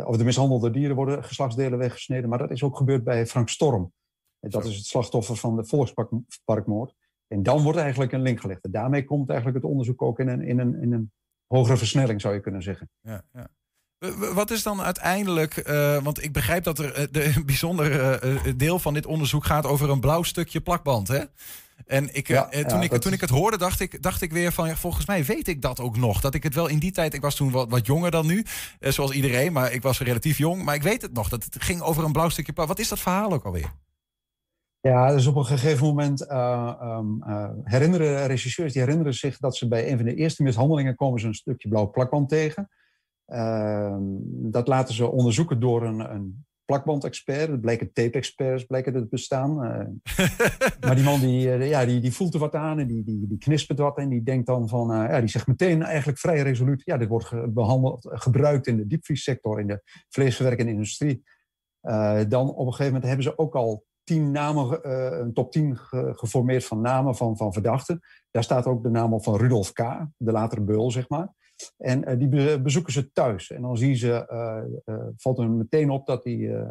of 0.05 0.17
de 0.17 0.25
mishandelde 0.25 0.71
dieren 0.71 0.97
worden 0.97 1.25
geslachtsdelen 1.25 1.79
weggesneden, 1.79 2.29
maar 2.29 2.39
dat 2.39 2.51
is 2.51 2.63
ook 2.63 2.77
gebeurd 2.77 3.05
bij 3.05 3.27
Frank 3.27 3.49
Storm. 3.49 3.93
En 4.41 4.51
dat 4.51 4.65
is 4.65 4.77
het 4.77 4.87
slachtoffer 4.87 5.37
van 5.37 5.57
de 5.57 5.65
Volksparkmoord. 5.65 6.95
En 7.33 7.43
dan 7.43 7.63
wordt 7.63 7.79
eigenlijk 7.79 8.13
een 8.13 8.23
link 8.23 8.41
gelegd. 8.41 8.65
En 8.65 8.71
daarmee 8.71 9.05
komt 9.05 9.29
eigenlijk 9.29 9.63
het 9.63 9.71
onderzoek 9.71 10.03
ook 10.03 10.19
in 10.19 10.29
een, 10.29 10.43
in 10.43 10.59
een, 10.59 10.83
in 10.83 10.93
een 10.93 11.13
hogere 11.47 11.77
versnelling, 11.77 12.21
zou 12.21 12.35
je 12.35 12.41
kunnen 12.41 12.63
zeggen. 12.63 12.91
Ja, 13.01 13.23
ja. 13.33 13.49
Wat 14.35 14.51
is 14.51 14.63
dan 14.63 14.81
uiteindelijk, 14.81 15.57
eh, 15.57 16.03
want 16.03 16.25
ik 16.25 16.33
begrijp 16.33 16.65
dat 16.65 16.79
er 16.79 16.95
eh, 16.95 17.07
de, 17.11 17.25
een 17.37 17.47
bijzonder 17.47 18.01
eh, 18.01 18.53
deel 18.57 18.79
van 18.79 18.95
dit 18.95 19.07
onderzoek 19.07 19.45
gaat 19.45 19.67
over 19.67 19.91
een 19.91 20.01
blauw 20.01 20.23
stukje 20.23 20.61
plakband, 20.61 21.09
hè? 21.09 21.25
En 21.87 22.15
ik, 22.15 22.29
Ja, 22.29 22.51
eh, 22.51 22.65
toen, 22.65 22.81
ja, 22.81 22.91
ik, 22.91 23.01
toen 23.01 23.13
ik 23.13 23.21
het 23.21 23.31
hoorde, 23.31 23.59
dacht 23.59 23.81
ik, 23.81 24.03
dacht 24.03 24.23
ik 24.23 24.33
weer 24.33 24.53
van, 24.53 24.69
ja, 24.69 24.77
volgens 24.77 25.07
mij 25.07 25.25
weet 25.25 25.49
ik 25.49 25.63
dat 25.63 25.81
ook 25.81 25.97
nog. 25.97 26.21
Dat 26.21 26.35
ik 26.35 26.43
het 26.43 26.55
wel 26.55 26.67
in 26.67 26.79
die 26.79 26.91
tijd, 26.91 27.15
ik 27.15 27.21
was 27.21 27.35
toen 27.35 27.51
wat, 27.51 27.71
wat 27.71 27.87
jonger 27.87 28.11
dan 28.11 28.27
nu, 28.27 28.45
eh, 28.81 28.93
zoals 28.93 29.11
iedereen, 29.11 29.53
maar 29.53 29.73
ik 29.73 29.83
was 29.83 30.01
relatief 30.01 30.39
jong. 30.39 30.63
Maar 30.63 30.75
ik 30.75 30.83
weet 30.83 31.03
het 31.03 31.13
nog, 31.13 31.29
dat 31.29 31.45
het 31.45 31.63
ging 31.63 31.81
over 31.81 32.05
een 32.05 32.13
blauw 32.13 32.29
stukje 32.29 32.53
plakband. 32.53 32.79
Wat 32.79 32.87
is 32.87 32.91
dat 32.91 33.01
verhaal 33.01 33.33
ook 33.33 33.45
alweer? 33.45 33.73
Ja, 34.83 35.13
dus 35.13 35.27
op 35.27 35.37
een 35.37 35.45
gegeven 35.45 35.87
moment 35.87 36.23
uh, 36.31 36.81
um, 36.83 37.23
uh, 37.27 37.51
herinneren 37.65 38.27
regisseurs 38.27 38.73
die 38.73 38.83
herinneren 38.83 39.15
zich 39.15 39.39
dat 39.39 39.57
ze 39.57 39.69
bij 39.69 39.91
een 39.91 39.97
van 39.97 40.07
de 40.07 40.15
eerste 40.15 40.43
mishandelingen 40.43 40.95
komen 40.95 41.21
ze 41.21 41.27
een 41.27 41.35
stukje 41.35 41.69
blauw 41.69 41.91
plakband 41.91 42.29
tegen. 42.29 42.69
Uh, 43.27 43.97
dat 44.29 44.69
laten 44.69 44.95
ze 44.95 45.11
onderzoeken 45.11 45.61
door 45.61 45.83
een, 45.83 46.13
een 46.15 46.45
plakbandexpert. 46.65 47.49
Het 47.49 47.61
bleken 47.61 47.93
tape-experts 47.93 48.65
blijken 48.65 48.95
er 48.95 49.01
te 49.01 49.09
bestaan. 49.09 49.65
Uh, 49.65 50.27
maar 50.87 50.95
die 50.95 51.05
man 51.05 51.21
die, 51.21 51.49
ja, 51.49 51.85
die, 51.85 52.01
die 52.01 52.13
voelt 52.13 52.35
er 52.35 52.41
wat 52.41 52.55
aan 52.55 52.79
en 52.79 52.87
die, 52.87 53.05
die, 53.05 53.27
die 53.27 53.39
knispert 53.39 53.79
wat 53.79 53.99
en 53.99 54.09
die 54.09 54.23
denkt 54.23 54.47
dan 54.47 54.69
van, 54.69 54.89
ja, 54.89 55.21
die 55.21 55.29
zegt 55.29 55.47
meteen 55.47 55.83
eigenlijk 55.83 56.19
vrij 56.19 56.43
resoluut, 56.43 56.83
ja, 56.85 56.97
dit 56.97 57.09
wordt 57.09 57.27
ge 57.27 57.49
behandeld, 57.49 58.09
gebruikt 58.11 58.67
in 58.67 58.77
de 58.77 58.87
diepvriessector, 58.87 59.61
in 59.61 59.67
de 59.67 59.83
vleesverwerkende 60.09 60.73
industrie. 60.73 61.23
Dan 62.29 62.55
op 62.55 62.67
een 62.67 62.73
gegeven 62.73 62.85
moment 62.85 63.05
hebben 63.05 63.23
ze 63.23 63.39
ook 63.39 63.55
al 63.55 63.85
tien 64.05 64.31
namen, 64.31 64.81
uh, 64.87 65.19
een 65.19 65.33
top 65.33 65.53
10 65.53 65.77
ge 65.77 66.13
geformeerd 66.15 66.65
van 66.65 66.81
namen 66.81 67.17
van, 67.17 67.37
van 67.37 67.53
verdachten. 67.53 68.01
Daar 68.31 68.43
staat 68.43 68.67
ook 68.67 68.83
de 68.83 68.91
naam 68.91 69.15
op 69.15 69.23
van 69.25 69.37
Rudolf 69.37 69.73
K., 69.73 70.07
de 70.17 70.33
latere 70.33 70.61
beul, 70.61 70.91
zeg 70.91 71.09
maar. 71.09 71.35
En 71.79 72.11
uh, 72.11 72.19
die 72.19 72.29
be 72.29 72.61
bezoeken 72.63 72.93
ze 72.93 73.13
thuis. 73.13 73.51
En 73.51 73.63
dan 73.63 73.77
zien 73.77 73.97
ze, 73.97 74.27
uh, 74.85 74.97
valt 75.17 75.37
hun 75.37 75.57
meteen 75.57 75.91
op 75.91 76.07
dat 76.07 76.25
hij 76.25 76.67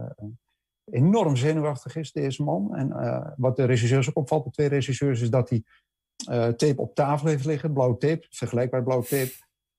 enorm 0.86 1.36
zenuwachtig 1.36 1.96
is, 1.96 2.12
deze 2.12 2.44
man. 2.44 2.76
En 2.76 3.34
wat 3.38 3.56
de 3.56 3.64
regisseurs 3.64 4.10
ook 4.10 4.18
opvalt, 4.18 4.44
de 4.44 4.52
twee 4.52 4.68
regisseurs, 4.68 5.22
is 5.22 5.30
dat 5.30 5.50
hij 5.50 5.64
tape 6.52 6.82
op 6.82 6.96
tafel 6.96 7.28
heeft 7.28 7.46
liggen, 7.46 7.74
blauwe 7.74 7.98
tape, 7.98 8.26
vergelijkbaar 8.30 8.84
blauwe 8.84 9.06
tape. 9.06 9.32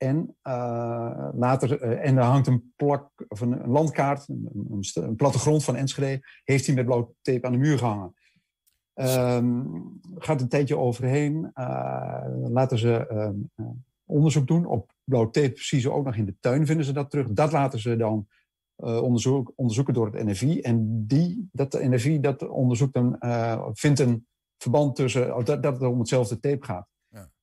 En 0.02 0.36
uh, 0.42 1.28
later, 1.34 1.82
uh, 1.82 2.06
en 2.06 2.16
er 2.16 2.22
hangt 2.22 2.46
een 2.46 2.72
plak 2.76 3.10
of 3.28 3.40
een, 3.40 3.66
landkaart, 3.66 4.28
een, 4.28 4.82
een, 4.94 5.16
plattegrond 5.16 5.64
van 5.64 5.76
Enschede, 5.76 6.26
heeft 6.44 6.66
hij 6.66 6.74
met 6.74 6.84
blauw 6.84 7.14
tape 7.20 7.46
aan 7.46 7.52
de 7.52 7.58
muur 7.58 7.78
gehangen. 7.78 8.14
Um, 8.94 10.00
gaat 10.14 10.40
een 10.40 10.48
tijdje 10.48 10.76
overheen, 10.76 11.50
uh, 11.54 12.24
laten 12.48 12.78
ze 12.78 13.06
onderzoek 14.04 14.46
doen. 14.46 14.66
Op 14.66 14.92
blauw 15.04 15.30
tape 15.30 15.52
ze 15.56 15.92
ook 15.92 16.04
nog 16.04 16.14
in 16.14 16.24
de 16.24 16.36
tuin, 16.40 16.66
vinden 16.66 16.84
ze 16.84 16.92
dat 16.92 17.10
terug. 17.10 17.28
Dat 17.28 17.52
laten 17.52 17.78
ze 17.78 17.96
dan 17.96 18.26
onderzoek, 18.76 19.52
onderzoeken 19.56 19.94
door 19.94 20.06
het 20.12 20.24
NFI. 20.24 20.60
En 20.60 21.06
die, 21.06 21.48
dat 21.52 21.72
NFI 21.72 22.20
dat 22.20 22.48
onderzoekt 22.48 22.94
dan, 22.94 23.16
vindt 23.72 23.98
een 23.98 24.26
verband 24.58 24.96
tussen, 24.96 25.44
dat, 25.44 25.62
dat 25.62 25.80
het 25.80 25.82
om 25.82 25.98
hetzelfde 25.98 26.40
tape 26.40 26.64
gaat. 26.64 26.91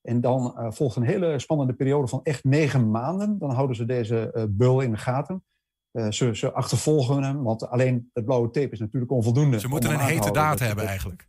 En 0.01 0.21
dan 0.21 0.55
uh, 0.57 0.71
volgt 0.71 0.95
een 0.95 1.03
hele 1.03 1.39
spannende 1.39 1.73
periode 1.73 2.07
van 2.07 2.23
echt 2.23 2.43
negen 2.43 2.91
maanden. 2.91 3.39
Dan 3.39 3.51
houden 3.51 3.75
ze 3.75 3.85
deze 3.85 4.31
uh, 4.35 4.43
bul 4.49 4.81
in 4.81 4.91
de 4.91 4.97
gaten. 4.97 5.43
Uh, 5.91 6.11
ze, 6.11 6.35
ze, 6.35 6.51
achtervolgen 6.51 7.23
hem, 7.23 7.43
want 7.43 7.69
alleen 7.69 8.09
het 8.13 8.25
blauwe 8.25 8.49
tape 8.49 8.71
is 8.71 8.79
natuurlijk 8.79 9.11
onvoldoende. 9.11 9.59
Ze 9.59 9.67
moeten 9.67 9.93
een 9.93 9.99
hete 9.99 10.31
daad 10.31 10.59
hebben 10.59 10.85
eigenlijk. 10.85 11.27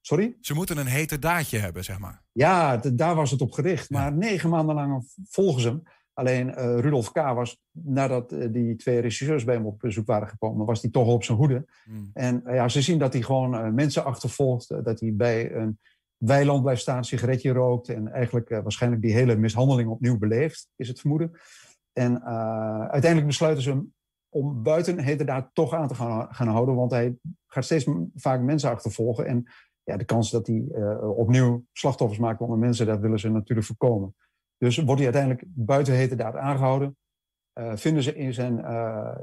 Sorry? 0.00 0.36
Ze 0.40 0.54
moeten 0.54 0.78
een 0.78 0.86
heterdaadje 0.86 1.58
hebben, 1.58 1.84
zeg 1.84 1.98
maar. 1.98 2.22
Ja, 2.32 2.76
daar 2.76 3.14
was 3.14 3.30
het 3.30 3.40
op 3.40 3.52
gericht. 3.52 3.90
Maar 3.90 4.12
negen 4.12 4.50
maanden 4.50 4.74
lang 4.74 5.04
volgen 5.28 5.62
ze 5.62 5.68
hem. 5.68 5.82
Alleen 6.12 6.54
eh, 6.54 6.78
Rudolf 6.78 7.12
K. 7.12 7.16
was, 7.16 7.60
nadat 7.70 8.32
eh, 8.32 8.52
die 8.52 8.76
twee 8.76 9.00
regisseurs 9.00 9.44
bij 9.44 9.54
hem 9.54 9.66
op 9.66 9.78
bezoek 9.78 10.06
waren 10.06 10.28
gekomen, 10.28 10.66
was 10.66 10.82
hij 10.82 10.90
toch 10.90 11.06
op 11.06 11.24
zijn 11.24 11.38
hoede. 11.38 11.66
En 12.12 12.46
eh, 12.46 12.54
ja, 12.54 12.68
ze 12.68 12.82
zien 12.82 12.98
dat 12.98 13.12
hij 13.12 13.22
gewoon 13.22 13.54
eh, 13.54 13.70
mensen 13.70 14.04
achtervolgt. 14.04 14.70
eh, 14.70 14.78
dat 14.82 15.00
hij 15.00 15.14
bij 15.14 15.54
een 15.54 15.78
weiland 16.20 16.62
blijft 16.62 16.80
staan, 16.80 17.04
sigaretje 17.04 17.52
rookt. 17.52 17.88
En 17.88 18.12
eigenlijk 18.12 18.50
eh, 18.50 18.62
waarschijnlijk 18.62 19.02
die 19.02 19.12
hele 19.12 19.36
mishandeling 19.36 19.88
opnieuw 19.88 20.18
beleeft, 20.18 20.68
is 20.76 20.88
het 20.88 21.00
vermoeden. 21.00 21.40
En 21.92 22.22
eh, 22.22 22.80
uiteindelijk 22.80 23.26
besluiten 23.26 23.62
ze 23.62 23.70
hem 23.70 23.94
om 24.28 24.62
buiten 24.62 24.98
heterdaad 24.98 25.50
toch 25.52 25.74
aan 25.74 25.88
te 25.88 25.94
gaan, 25.94 26.34
gaan 26.34 26.48
houden. 26.48 26.74
Want 26.74 26.90
hij 26.90 27.16
gaat 27.46 27.64
steeds 27.64 27.86
vaak 28.14 28.40
mensen 28.40 28.70
achtervolgen. 28.70 29.26
En 29.26 29.44
ja, 29.82 29.96
de 29.96 30.04
kans 30.04 30.30
dat 30.30 30.46
hij 30.46 30.64
eh, 30.72 31.18
opnieuw 31.18 31.64
slachtoffers 31.72 32.20
maakt 32.20 32.40
onder 32.40 32.58
mensen, 32.58 32.86
dat 32.86 33.00
willen 33.00 33.18
ze 33.18 33.28
natuurlijk 33.28 33.66
voorkomen. 33.66 34.14
Dus 34.58 34.76
wordt 34.76 35.02
hij 35.02 35.12
uiteindelijk 35.12 35.44
buiten 35.46 35.94
heterdaad 35.94 36.36
aangehouden. 36.36 36.96
Eh, 37.52 37.76
vinden 37.76 38.02
ze 38.02 38.14
in 38.14 38.34
zijn, 38.34 38.58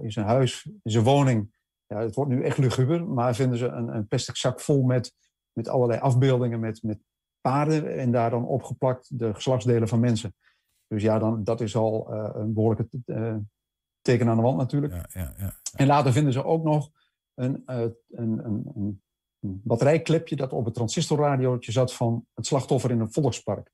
in 0.02 0.12
zijn 0.12 0.26
huis, 0.26 0.66
in 0.84 0.92
zijn 0.92 1.04
woning, 1.04 1.56
ja, 1.86 2.00
het 2.00 2.16
wordt 2.16 2.32
nu 2.32 2.44
echt 2.44 2.58
luguber, 2.58 3.08
maar 3.08 3.36
vinden 3.36 3.58
ze 3.58 3.68
een, 3.68 3.96
een 3.96 4.08
plastic 4.08 4.36
zak 4.36 4.62
vol 4.62 4.84
met, 4.84 5.14
met 5.58 5.68
allerlei 5.68 6.00
afbeeldingen 6.00 6.60
met, 6.60 6.84
met 6.84 7.00
paarden 7.42 7.98
en 7.98 8.12
daar 8.12 8.30
dan 8.30 8.46
opgeplakt 8.46 9.20
de 9.20 9.34
geslachtsdelen 9.34 9.88
van 9.88 10.00
mensen. 10.00 10.36
Dus 10.88 11.02
ja, 11.02 11.20
dan, 11.20 11.44
dat 11.44 11.62
is 11.62 11.76
al 11.76 12.14
eh, 12.14 12.30
een 12.34 12.54
behoorlijke 12.54 12.88
eh, 13.06 13.36
teken 14.02 14.28
aan 14.28 14.36
de 14.36 14.42
wand 14.42 14.58
natuurlijk. 14.58 14.94
En 15.76 15.88
later 15.88 16.12
vinden 16.12 16.34
ze 16.34 16.44
ook 16.44 16.64
nog 16.64 16.90
een, 17.34 17.66
eh, 17.66 17.82
een, 18.10 18.46
een, 18.46 18.72
een, 18.76 19.02
batterijklepje 19.40 20.36
dat 20.36 20.54
op 20.54 20.66
het 20.66 20.74
transistorradiootje 20.74 21.72
zat 21.72 21.94
van 21.94 22.26
het 22.34 22.46
slachtoffer 22.46 22.92
in 22.92 23.00
een 23.00 23.12
volkspark. 23.12 23.72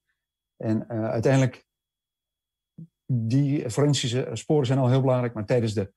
En 0.57 0.87
uiteindelijk, 0.89 1.65
die 3.05 3.69
forensische 3.69 4.29
sporen 4.33 4.65
zijn 4.65 4.79
al 4.79 4.89
heel 4.89 5.01
belangrijk, 5.01 5.33
maar 5.33 5.45
tijdens 5.45 5.73
de 5.73 5.93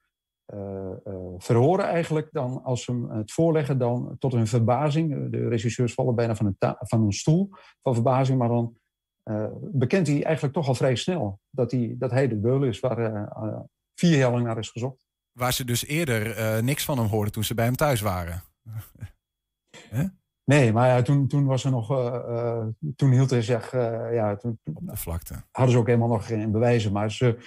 verhoren 1.38 1.84
eigenlijk, 1.86 2.28
dan 2.32 2.62
als 2.62 2.84
ze 2.84 2.92
hem 2.92 3.10
het 3.10 3.32
voorleggen, 3.32 3.78
dan 3.78 4.16
tot 4.18 4.32
hun 4.32 4.46
verbazing, 4.46 5.12
eh, 5.14 5.18
de 5.30 5.48
regisseurs 5.48 5.94
vallen 5.94 6.14
bijna 6.14 6.34
van 6.36 6.46
een, 6.46 6.76
van 6.78 7.02
een 7.02 7.12
stoel 7.12 7.48
van 7.82 7.94
verbazing, 7.94 8.38
maar 8.38 8.48
dan 8.48 8.76
eh, 9.22 9.46
bekent 9.60 10.06
hij 10.06 10.24
eigenlijk 10.24 10.54
toch 10.54 10.68
al 10.68 10.74
vrij 10.74 10.94
snel 10.96 11.40
dat 11.50 11.70
hij, 11.70 11.94
dat 11.98 12.10
hij 12.10 12.28
de 12.28 12.36
beul 12.36 12.62
is 12.64 12.80
waar 12.80 12.98
eh, 12.98 13.22
eh, 13.22 13.60
vier 13.94 14.16
jaar 14.18 14.30
lang 14.32 14.44
naar 14.44 14.58
is 14.58 14.70
gezocht. 14.70 15.06
Waar 15.32 15.52
ze 15.52 15.64
dus 15.64 15.86
eerder 15.86 16.36
eh, 16.36 16.62
niks 16.62 16.84
van 16.84 16.98
hem 16.98 17.06
hoorden 17.06 17.32
toen 17.32 17.44
ze 17.44 17.54
bij 17.54 17.64
hem 17.64 17.76
thuis 17.76 18.00
waren. 18.00 18.42
Nee, 20.44 20.72
maar 20.72 20.88
ja, 20.88 21.02
toen, 21.02 21.26
toen 21.28 21.44
was 21.46 21.64
er 21.64 21.70
nog. 21.70 21.90
eh, 21.90 22.14
eh, 22.16 22.66
toen 22.96 23.10
hield 23.10 23.30
hij 23.30 23.42
zich. 23.42 23.72
eh, 23.72 24.14
ja, 24.14 24.36
toen, 24.36 24.58
Op 24.74 24.86
de 24.88 24.96
vlakte. 24.96 25.34
hadden 25.50 25.72
ze 25.74 25.78
ook 25.80 25.86
helemaal 25.86 26.08
nog 26.08 26.26
geen 26.26 26.50
bewijzen. 26.52 26.92
Maar 26.92 27.10
ze, 27.12 27.38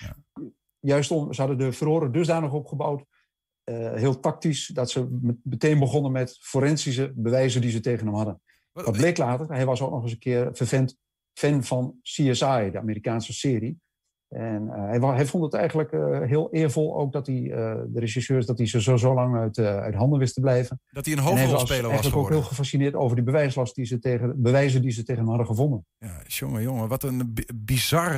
juist 0.80 1.12
om, 1.12 1.34
ze 1.34 1.42
hadden 1.42 1.58
de 1.60 1.72
verhoren 1.72 2.12
dusdanig 2.12 2.52
opgebouwd. 2.54 3.04
eh, 3.64 3.94
heel 3.94 4.20
tactisch, 4.20 4.68
dat 4.68 4.90
ze 4.90 5.08
met- 5.22 5.38
meteen 5.44 5.80
begonnen 5.80 6.12
met 6.12 6.38
forensische 6.42 7.12
bewijzen 7.16 7.62
die 7.62 7.72
ze 7.72 7.80
tegen 7.80 8.06
hem 8.06 8.16
hadden. 8.16 8.42
Wat 8.72 8.92
bleek 8.92 9.18
later, 9.18 9.48
hij 9.48 9.66
was 9.66 9.82
ook 9.82 9.92
nog 9.92 10.04
eens 10.04 10.12
een 10.12 10.20
keer 10.20 10.50
vervent 10.54 10.98
fan 11.34 11.64
van 11.64 12.00
CSI, 12.02 12.70
de 12.72 12.78
Amerikaanse 12.80 13.34
serie. 13.34 13.80
En 14.30 14.70
eh, 14.70 15.10
hij, 15.16 15.26
vond 15.26 15.44
het 15.44 15.54
eigenlijk 15.54 15.92
eh, 15.92 16.22
heel 16.22 16.50
eervol 16.52 16.98
ook 16.98 17.12
dat 17.12 17.28
hij, 17.28 17.36
eh, 17.36 17.74
de 17.88 18.00
regisseurs, 18.00 18.46
dat 18.46 18.58
hij 18.58 18.68
ze 18.68 18.82
zo, 18.82 18.98
zo 18.98 19.14
lang 19.14 19.36
uit, 19.36 19.58
uit 19.58 19.96
handen 19.96 20.20
wist 20.20 20.34
te 20.34 20.42
blijven. 20.42 20.82
Dat 20.92 21.06
hij 21.06 21.14
een 21.14 21.20
hoofdrolspeler 21.20 21.82
was 21.82 21.92
eigenlijk 21.92 22.06
ook 22.06 22.12
geworden. 22.12 22.38
heel 22.38 22.48
gefascineerd 22.48 22.96
over 22.96 23.16
die 23.16 23.26
bewijslast 23.26 23.76
die 23.76 23.86
ze 23.86 24.00
tegen, 24.00 24.42
bewijzen 24.42 24.82
die 24.82 24.92
ze 24.92 25.04
tegen 25.04 25.22
hem 25.22 25.30
hadden 25.30 25.48
gevonden. 25.48 25.86
Ja, 25.98 26.22
jongen, 26.28 26.62
jongen, 26.62 26.88
wat 26.88 27.04
een 27.04 27.34
bi- 27.34 27.46
bizar 27.56 28.12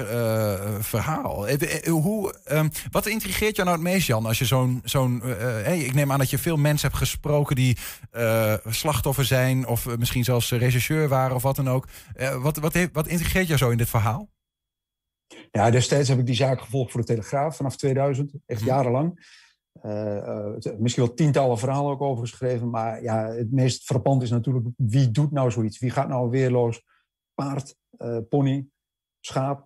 verhaal. 0.79 1.47
Hoe, 1.89 2.33
ehm, 2.43 2.69
wat 2.91 3.07
intrigeert 3.07 3.55
jou 3.55 3.67
nou 3.67 3.81
het 3.81 3.89
meest, 3.91 4.07
Jan? 4.07 4.25
Als 4.25 4.39
je 4.39 4.45
zo'n, 4.45 4.81
zo'n 4.83 5.21
hey, 5.63 5.79
ik 5.79 5.93
neem 5.93 6.11
aan 6.11 6.19
dat 6.19 6.29
je 6.29 6.37
veel 6.37 6.57
mensen 6.57 6.87
hebt 6.87 6.99
gesproken 6.99 7.55
die 7.55 7.77
slachtoffer 8.65 9.25
zijn, 9.25 9.67
of 9.67 9.97
misschien 9.97 10.23
zelfs 10.23 10.51
regisseur 10.51 11.07
waren 11.07 11.35
of 11.35 11.41
wat 11.41 11.55
dan 11.55 11.69
ook. 11.69 11.87
Wat, 12.41 12.57
wat, 12.57 12.89
wat 12.93 13.07
intrigeert 13.07 13.47
jou 13.47 13.57
zo 13.57 13.69
in 13.69 13.77
dit 13.77 13.89
verhaal? 13.89 14.29
Ja, 15.51 15.69
destijds 15.69 16.09
heb 16.09 16.19
ik 16.19 16.25
die 16.25 16.35
zaak 16.35 16.61
gevolgd 16.61 16.91
voor 16.91 17.01
de 17.01 17.07
Telegraaf 17.07 17.55
vanaf 17.55 17.77
2000, 17.77 18.33
echt 18.45 18.61
jarenlang. 18.61 19.19
Eh, 19.81 20.17
eh, 20.17 20.77
misschien 20.77 21.05
wel 21.05 21.13
tientallen 21.13 21.57
verhalen 21.57 21.91
ook 21.91 22.01
over 22.01 22.27
geschreven. 22.27 22.69
Maar 22.69 23.03
ja, 23.03 23.27
het 23.27 23.51
meest 23.51 23.83
frappant 23.83 24.21
is 24.21 24.29
natuurlijk 24.29 24.67
wie 24.75 25.11
doet 25.11 25.31
nou 25.31 25.51
zoiets? 25.51 25.79
Wie 25.79 25.89
gaat 25.89 26.07
nou 26.07 26.29
weerloos 26.29 26.83
paard, 27.33 27.75
eh, 27.97 28.17
pony, 28.29 28.67
schaap 29.19 29.65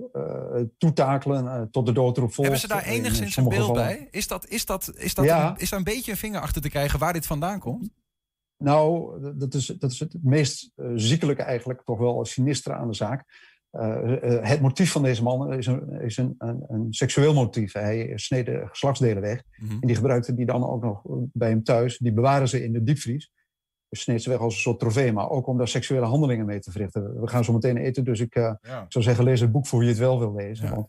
toetakelen 0.78 1.72
tot 1.72 1.86
de 1.86 1.92
doodroep 1.92 2.34
volgt? 2.34 2.52
Hebben 2.52 2.60
ze 2.60 2.68
daar 2.68 2.88
In 2.88 2.94
enigszins 2.94 3.36
een 3.36 3.50
beeld 3.50 3.74
bij? 3.74 4.08
Is, 4.12 4.28
dat, 4.28 4.48
is, 4.48 4.66
dat, 4.66 4.92
is, 4.96 5.14
dat 5.14 5.26
Ja. 5.26 5.50
een, 5.50 5.58
is 5.58 5.70
daar 5.70 5.80
een 5.80 5.86
beetje 5.86 6.12
een 6.12 6.18
vinger 6.18 6.42
achter 6.42 6.62
te 6.62 6.70
krijgen 6.70 7.00
waar 7.00 7.14
dit 7.14 7.26
vandaan 7.26 7.60
komt? 7.60 7.90
Nou, 8.58 9.20
dat 9.38 9.54
is, 9.54 9.66
dat 9.66 9.92
is 9.92 10.00
het 10.00 10.24
meest 10.24 10.72
ziekelijke 10.96 11.44
eigenlijk, 11.44 11.82
toch 11.84 11.98
wel 11.98 12.26
sinistere 12.26 12.76
aan 12.76 12.88
de 12.88 12.94
zaak. 12.94 13.26
Eh, 13.76 14.38
eh, 14.38 14.48
het 14.50 14.62
motief 14.62 14.92
van 14.92 15.04
deze 15.04 15.24
man 15.24 15.54
is 15.54 15.68
een, 15.68 16.02
is 16.02 16.18
een, 16.18 16.36
een, 16.38 16.64
een 16.68 16.94
seksueel 16.94 17.34
motief. 17.34 17.74
Hij 17.74 18.12
sneed 18.16 18.46
de 18.46 18.64
geslachtsdelen 18.68 19.22
weg. 19.22 19.44
En 19.60 19.88
die 19.88 19.96
gebruikte 19.96 20.36
die 20.36 20.46
dan 20.46 20.68
ook 20.68 20.84
nog 20.84 21.02
bij 21.34 21.50
hem 21.50 21.64
thuis. 21.64 21.98
Die 21.98 22.14
bewaren 22.14 22.48
ze 22.48 22.64
in 22.64 22.74
de 22.74 22.84
diepvries. 22.84 23.32
Dus 23.90 24.02
sneed 24.02 24.22
ze 24.22 24.30
weg 24.30 24.40
als 24.40 24.54
een 24.56 24.62
soort 24.62 24.80
trofee, 24.80 25.14
maar 25.14 25.30
ook 25.30 25.48
om 25.48 25.58
daar 25.58 25.68
seksuele 25.68 26.06
handelingen 26.06 26.46
mee 26.46 26.60
te 26.60 26.72
verrichten. 26.72 27.22
We 27.22 27.28
gaan 27.28 27.44
zo 27.44 27.54
meteen 27.54 27.78
eten, 27.78 28.04
dus 28.04 28.20
ik, 28.20 28.36
eh, 28.36 28.54
Ja. 28.62 28.82
ik 28.82 28.92
zou 28.92 29.04
zeggen, 29.04 29.24
lees 29.24 29.40
het 29.40 29.52
boek 29.52 29.68
voor 29.68 29.80
wie 29.80 29.88
het 29.88 29.98
wel 29.98 30.20
wil 30.20 30.36
lezen. 30.36 30.70
Want, 30.76 30.88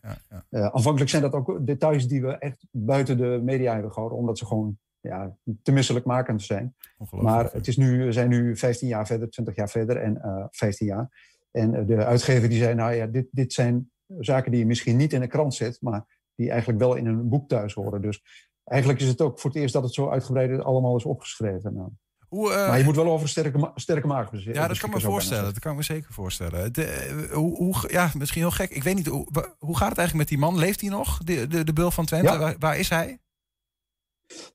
aanvankelijk 0.49 1.09
zijn 1.09 1.21
dat 1.21 1.33
ook 1.33 1.65
details 1.65 2.07
die 2.07 2.21
we 2.21 2.37
echt 2.37 2.65
buiten 2.71 3.17
de 3.17 3.39
media 3.43 3.73
hebben 3.73 3.91
gehouden, 3.91 4.19
omdat 4.19 4.37
ze 4.37 4.45
gewoon 4.45 4.77
ja, 4.99 5.35
te 5.63 5.71
misselijkmakend 5.71 6.41
zijn. 6.41 6.75
Maar 7.11 7.49
het 7.51 7.67
is 7.67 7.77
nu, 7.77 8.05
we 8.05 8.11
zijn 8.11 8.29
nu 8.29 8.57
15 8.57 8.87
jaar 8.87 9.05
verder, 9.05 9.29
20 9.29 9.55
jaar 9.55 9.69
verder 9.69 9.97
en 9.97 10.21
eh 10.21 10.45
15 10.49 10.87
jaar. 10.87 11.09
En 11.57 11.75
eh, 11.75 11.87
de 11.87 12.05
uitgever 12.05 12.49
die 12.49 12.57
zei, 12.57 12.75
nou 12.75 12.93
ja, 12.93 13.05
dit, 13.05 13.27
dit 13.31 13.53
zijn 13.53 13.91
zaken 14.19 14.51
die 14.51 14.59
je 14.59 14.65
misschien 14.65 14.97
niet 14.97 15.13
in 15.13 15.19
de 15.19 15.27
krant 15.27 15.53
zet, 15.53 15.77
maar 15.81 16.05
die 16.35 16.49
eigenlijk 16.49 16.79
wel 16.79 16.95
in 16.95 17.05
een 17.05 17.29
boek 17.29 17.49
thuis 17.49 17.73
horen. 17.73 18.01
Dus 18.01 18.21
eigenlijk 18.63 19.01
is 19.01 19.07
het 19.07 19.21
ook 19.21 19.39
voor 19.39 19.49
het 19.49 19.59
eerst 19.59 19.73
dat 19.73 19.83
het 19.83 19.93
zo 19.93 20.09
uitgebreid 20.09 20.63
allemaal 20.63 20.95
is 20.95 21.05
opgeschreven. 21.05 21.73
Nou. 21.73 21.89
Hoe, 22.27 22.51
eh, 22.51 22.67
maar 22.67 22.77
je 22.77 22.83
moet 22.83 22.95
wel 22.95 23.11
over 23.11 23.29
sterke, 23.29 23.57
ma- 23.57 23.71
sterke 23.75 24.07
maag 24.07 24.31
beschikken. 24.31 24.61
Ja, 24.61 24.67
dat 24.67 24.77
kan 24.77 24.89
me 24.89 24.99
voorstellen. 24.99 25.43
Dat 25.43 25.59
kan 25.59 25.71
ik 25.71 25.77
me 25.77 25.83
zeker 25.83 26.13
voorstellen. 26.13 26.73
De, 26.73 26.83
eh, 26.83 27.31
hoe, 27.31 27.55
hoe, 27.55 27.75
ja, 27.87 28.11
misschien 28.17 28.41
heel 28.41 28.51
gek. 28.51 28.69
Ik 28.69 28.83
weet 28.83 28.95
niet, 28.95 29.07
hoe, 29.07 29.27
hoe 29.57 29.77
gaat 29.77 29.89
het 29.89 29.97
eigenlijk 29.97 30.13
met 30.13 30.27
die 30.27 30.37
man? 30.37 30.57
Leeft 30.57 30.81
hij 30.81 30.89
nog, 30.89 31.17
de, 31.17 31.47
de, 31.47 31.63
de 31.63 31.73
Bul 31.73 31.91
van 31.91 32.05
Twente? 32.05 32.31
Ja. 32.31 32.39
Waar, 32.39 32.55
waar 32.59 32.77
is 32.77 32.89
hij? 32.89 33.19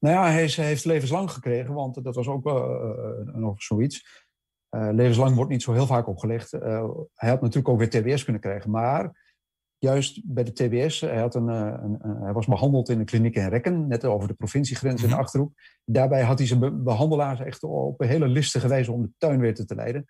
Nou 0.00 0.14
ja, 0.14 0.30
hij, 0.30 0.44
is, 0.44 0.56
hij 0.56 0.66
heeft 0.66 0.84
levenslang 0.84 1.30
gekregen, 1.30 1.74
want 1.74 2.04
dat 2.04 2.14
was 2.14 2.28
ook 2.28 2.46
eh, 2.46 3.34
nog 3.34 3.62
zoiets. 3.62 4.26
Eh, 4.74 4.88
levenslang 4.92 5.34
wordt 5.36 5.50
niet 5.50 5.62
zo 5.62 5.72
heel 5.72 5.86
vaak 5.86 6.06
opgelegd. 6.08 6.52
Eh, 6.52 6.88
hij 7.14 7.28
had 7.30 7.40
natuurlijk 7.40 7.68
ook 7.68 7.78
weer 7.78 7.90
TBS 7.90 8.24
kunnen 8.24 8.42
krijgen, 8.42 8.70
maar 8.70 9.20
juist 9.78 10.22
bij 10.24 10.44
de 10.44 10.52
TBS, 10.52 11.00
hij, 11.00 11.18
had 11.20 11.34
een, 11.34 11.48
eh, 11.48 11.74
een, 11.82 11.96
een- 12.00 12.22
hij 12.22 12.32
was 12.32 12.46
behandeld 12.46 12.88
in 12.88 12.98
een 12.98 13.04
kliniek 13.04 13.34
in 13.36 13.48
Rekken, 13.48 13.86
net 13.86 14.04
over 14.04 14.28
de 14.28 14.34
provinciegrens 14.34 15.02
in 15.02 15.08
de 15.08 15.16
Achterhoek. 15.16 15.52
Daarbij 15.84 16.22
had 16.22 16.38
hij 16.38 16.46
zijn 16.46 16.60
be- 16.60 16.72
behandelaars 16.72 17.40
echt 17.40 17.62
op 17.62 18.00
een 18.00 18.08
hele 18.08 18.28
listige 18.28 18.68
wijze 18.68 18.92
om 18.92 19.02
de 19.02 19.10
tuin 19.18 19.40
weer 19.40 19.54
te 19.54 19.74
leiden. 19.74 20.04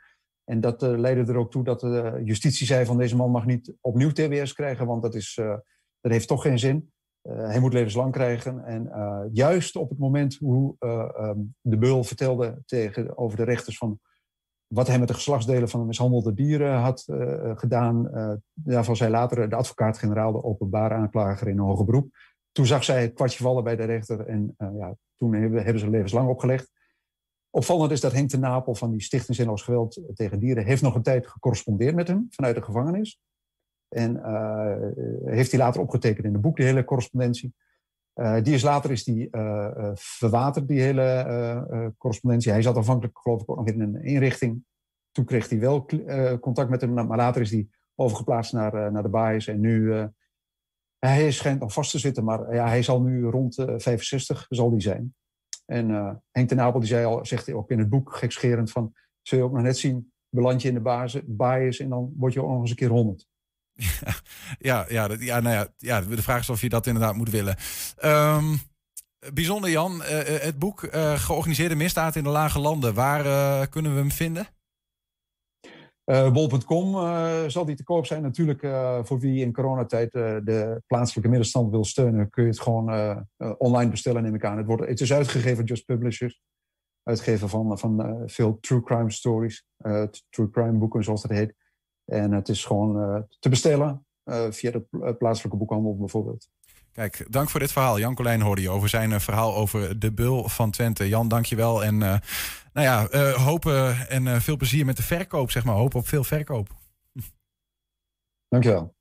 En 0.45 0.61
dat 0.61 0.83
eh, 0.83 0.89
leidde 0.99 1.33
er 1.33 1.39
ook 1.39 1.51
toe 1.51 1.65
dat 1.65 1.81
de 1.81 2.21
justitie 2.25 2.67
zei 2.67 2.85
van 2.85 2.99
deze 2.99 3.17
man 3.17 3.31
mag 3.31 3.47
niet 3.47 3.73
opnieuw 3.81 4.11
TBS 4.11 4.53
krijgen, 4.53 4.87
want 4.87 5.03
dat, 5.03 5.15
is, 5.15 5.37
eh, 5.41 5.57
dat 6.01 6.13
heeft 6.13 6.29
toch 6.29 6.43
geen 6.43 6.59
zin. 6.59 6.93
Eh, 7.23 7.37
hij 7.47 7.61
moet 7.61 7.73
levenslang 7.73 8.13
krijgen. 8.13 8.65
En 8.65 8.93
eh, 8.93 9.21
juist 9.33 9.77
op 9.77 9.89
het 9.89 9.99
moment 9.99 10.37
hoe 10.37 10.75
eh, 10.79 11.09
ehm, 11.17 11.39
de 11.61 11.79
beul 11.79 12.05
vertelde 12.05 12.63
tegen, 12.67 13.19
over 13.19 13.37
de 13.37 13.45
rechters 13.45 13.79
van 13.79 14.01
wat 14.73 14.87
hij 14.87 14.99
met 14.99 15.09
de 15.09 15.15
geslachtsdelen 15.15 15.69
van 15.69 15.81
de 15.81 15.87
mishandelde 15.87 16.35
dieren 16.35 16.79
had 16.79 17.05
eh, 17.07 17.57
gedaan, 17.57 18.11
eh, 18.11 18.33
daarvan 18.53 18.97
zei 18.97 19.11
later 19.11 19.49
de 19.49 19.57
advocaat-generaal, 19.57 20.33
de 20.33 20.45
openbare 20.45 20.95
aanklager 20.95 21.49
in 21.49 21.59
hoger 21.59 21.85
beroep. 21.85 22.15
Toen 22.53 22.67
zag 22.67 22.85
zij 22.85 23.03
het 23.03 23.13
kwartje 23.13 23.43
vallen 23.43 23.65
bij 23.65 23.77
de 23.77 23.85
rechter 23.85 24.27
en 24.27 24.55
eh, 24.57 24.69
ja, 24.79 24.95
toen 25.17 25.35
hebben, 25.35 25.63
hebben 25.63 25.81
ze 25.81 25.91
levenslang 25.91 26.29
opgelegd. 26.29 26.71
Opvallend 27.51 27.91
is 27.91 28.01
dat 28.01 28.13
Henk 28.13 28.31
de 28.31 28.39
Napel 28.39 28.75
van 28.75 28.91
die 28.91 29.03
Stichting 29.03 29.37
Zinloos 29.37 29.63
Geweld 29.63 30.01
tegen 30.15 30.39
Dieren 30.39 30.65
heeft 30.65 30.83
nog 30.83 30.95
een 30.95 31.03
tijd 31.03 31.27
gecorrespondeerd 31.27 31.95
met 31.95 32.09
hem 32.09 32.27
vanuit 32.31 32.55
de 32.55 32.63
gevangenis. 32.63 33.21
En 33.89 34.23
eh, 34.25 34.77
heeft 35.25 35.51
hij 35.51 35.61
later 35.61 35.81
opgetekend 35.81 36.27
in 36.27 36.33
het 36.33 36.43
boek, 36.43 36.57
die 36.57 36.67
hele 36.67 36.85
correspondentie. 36.85 37.55
Eh, 38.13 38.43
die 38.43 38.55
is 38.55 38.63
later 38.63 38.91
is 38.91 39.05
die, 39.05 39.31
eh, 39.31 39.67
eh, 39.67 39.91
verwaterd, 39.95 40.69
die 40.69 40.81
hele 40.81 41.95
correspondentie. 41.99 42.53
Hij 42.53 42.63
zat 42.63 42.77
aanvankelijk 42.77 43.19
geloof 43.19 43.43
ik 43.43 43.51
ook 43.51 43.57
nog 43.57 43.67
in 43.67 43.81
een 43.81 44.03
inrichting. 44.03 44.65
Toen 45.11 45.25
kreeg 45.25 45.49
hij 45.49 45.59
wel 45.59 45.87
contact 46.41 46.71
met 46.71 46.81
hem, 46.81 46.95
maar 46.95 47.17
later 47.17 47.41
is 47.41 47.51
hij 47.51 47.69
overgeplaatst 47.95 48.53
naar, 48.53 48.93
naar 48.93 49.03
de 49.03 49.09
baais. 49.09 49.47
En 49.47 49.61
nu, 49.61 50.09
hij 50.99 51.31
schijnt 51.31 51.61
nog 51.61 51.73
vast 51.73 51.91
te 51.91 51.99
zitten, 51.99 52.25
maar 52.25 52.55
ja, 52.55 52.69
hij 52.69 52.83
zal 52.83 53.03
nu 53.03 53.25
rond 53.25 53.59
eh, 53.59 53.75
65 53.77 54.47
zal 54.49 54.71
die 54.71 54.81
zijn. 54.81 55.15
En 55.67 56.23
Henk 56.31 56.49
de 56.49 56.55
Napel 56.55 56.81
die 56.81 56.89
zei 56.89 57.05
al, 57.05 57.25
zegt 57.25 57.53
ook 57.53 57.71
in 57.71 57.79
het 57.79 57.89
boek 57.89 58.17
gekscherend 58.17 58.71
van, 58.71 58.93
zul 59.23 59.39
je 59.39 59.45
ook 59.45 59.53
nog 59.53 59.63
net 59.63 59.79
zien 59.79 60.13
beland 60.29 60.63
je 60.63 60.69
in 60.69 60.75
de 60.75 60.81
basis, 60.81 61.23
bias 61.27 61.79
en 61.79 61.89
dan 61.89 62.13
word 62.17 62.33
je 62.33 62.43
ook 62.43 62.51
nog 62.51 62.61
eens 62.61 62.71
een 62.71 62.77
keer 62.77 62.89
100. 62.89 63.27
Ja, 64.59 64.85
ja, 64.89 65.09
ja, 65.19 65.41
nou 65.41 65.55
ja, 65.55 65.69
ja, 65.79 66.01
de 66.01 66.23
vraag 66.23 66.41
is 66.41 66.51
of 66.51 66.61
je 66.61 66.69
dat 66.69 66.87
inderdaad 66.87 67.15
moet 67.15 67.31
willen. 67.31 67.57
Ehm, 67.97 68.55
bijzonder 69.35 69.71
Jan, 69.71 70.03
eh, 70.03 70.35
eh, 70.35 70.43
het 70.43 70.59
boek 70.59 70.83
eh, 70.83 71.13
Georganiseerde 71.13 71.75
Misdaad 71.75 72.17
in 72.17 72.23
de 72.23 72.29
Lage 72.29 72.59
Landen. 72.59 72.95
Waar 72.95 73.69
kunnen 73.69 73.93
we 73.93 73.99
hem 73.99 74.11
vinden? 74.11 74.47
Bol.com 76.33 76.93
zal 77.51 77.65
die 77.65 77.77
te 77.77 77.85
koop 77.85 78.07
zijn. 78.07 78.23
Natuurlijk 78.23 78.61
voor 79.07 79.19
wie 79.19 79.41
in 79.41 79.53
coronatijd 79.53 80.13
de 80.13 80.83
plaatselijke 80.87 81.29
middenstand 81.29 81.71
wil 81.71 81.85
steunen, 81.85 82.31
kun 82.31 82.43
je 82.43 82.49
het 82.49 82.61
gewoon 82.61 83.27
online 83.59 83.91
bestellen, 83.91 84.23
neem 84.23 84.35
ik 84.35 84.45
aan. 84.45 84.57
Het, 84.57 84.67
wordt, 84.67 84.89
het 84.89 85.01
is 85.01 85.13
uitgegeven 85.13 85.57
door 85.57 85.65
Just 85.67 85.85
Publishers. 85.85 86.41
Uitgever 87.03 87.49
van, 87.49 87.79
van 87.79 88.23
veel 88.27 88.59
true 88.61 88.83
crime 88.83 89.11
stories. 89.11 89.67
true 90.31 90.51
crime 90.51 90.79
boeken, 90.79 91.05
zoals 91.05 91.23
dat 91.23 91.31
heet. 91.31 91.55
En 92.13 92.33
het 92.33 92.49
is 92.49 92.65
gewoon 92.65 93.03
eh, 93.03 93.21
te 93.39 93.49
bestellen 93.49 94.07
eh, 94.25 94.51
via 94.51 94.71
de 94.71 94.81
pl- 94.81 95.13
plaatselijke 95.19 95.57
boekhandel 95.59 95.97
bijvoorbeeld. 95.97 96.49
Kijk, 96.93 97.27
dank 97.31 97.51
voor 97.51 97.61
dit 97.61 97.73
verhaal. 97.73 97.99
Jan 97.99 98.15
Colijn 98.15 98.41
hoorde 98.41 98.63
je 98.63 98.71
over 98.71 98.89
zijn 98.89 99.13
eh, 99.13 99.19
verhaal 99.19 99.57
over 99.57 99.99
de 99.99 100.13
bul 100.13 100.49
van 100.49 100.71
Twente. 100.71 101.09
Jan, 101.09 101.29
dank 101.29 101.45
je 101.45 101.57
wel. 101.57 101.85
En 101.85 102.03
eh, 102.03 102.19
nou 102.73 102.87
ja, 102.87 103.09
eh, 103.09 103.33
hopen 103.33 104.09
en 104.09 104.27
eh, 104.27 104.41
veel 104.41 104.57
plezier 104.57 104.85
met 104.85 104.97
de 104.97 105.03
verkoop, 105.03 105.51
zeg 105.51 105.65
maar. 105.65 105.75
Hopen 105.75 105.99
op 105.99 106.09
veel 106.09 106.25
verkoop. 106.25 106.69
Dankjewel. 108.49 108.95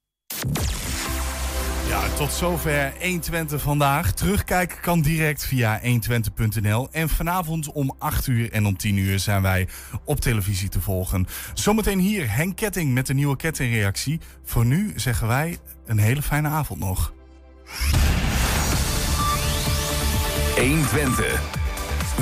Ja, 1.88 2.08
tot 2.16 2.32
zover 2.32 2.94
120 3.00 3.62
vandaag. 3.62 4.12
Terugkijken 4.12 4.80
kan 4.82 5.02
direct 5.02 5.46
via 5.46 5.82
120.nl. 5.82 6.88
En 6.92 7.10
vanavond 7.10 7.72
om 7.72 7.96
8 7.98 8.28
uur 8.28 8.52
en 8.52 8.66
om 8.66 8.78
10 8.78 8.98
uur 8.98 9.20
zijn 9.20 9.42
wij 9.42 9.68
op 10.06 10.20
televisie 10.20 10.70
te 10.70 10.82
volgen. 10.82 11.28
Zometeen 11.54 12.00
hier 12.00 12.36
Henk 12.36 12.56
Ketting 12.56 12.94
met 12.94 13.08
de 13.08 13.14
nieuwe 13.14 13.36
kettingreactie. 13.36 14.20
Voor 14.44 14.66
nu 14.66 14.94
zeggen 14.96 15.28
wij 15.28 15.58
een 15.86 15.98
hele 15.98 16.22
fijne 16.22 16.48
avond 16.48 16.80
nog. 16.80 17.14
120. 20.56 21.42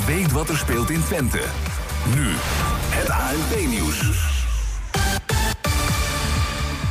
Weet 0.05 0.31
wat 0.31 0.49
er 0.49 0.57
speelt 0.57 0.89
in 0.89 1.03
Twente. 1.03 1.41
Nu, 2.15 2.27
het 2.89 3.09
ANP-nieuws. 3.09 4.27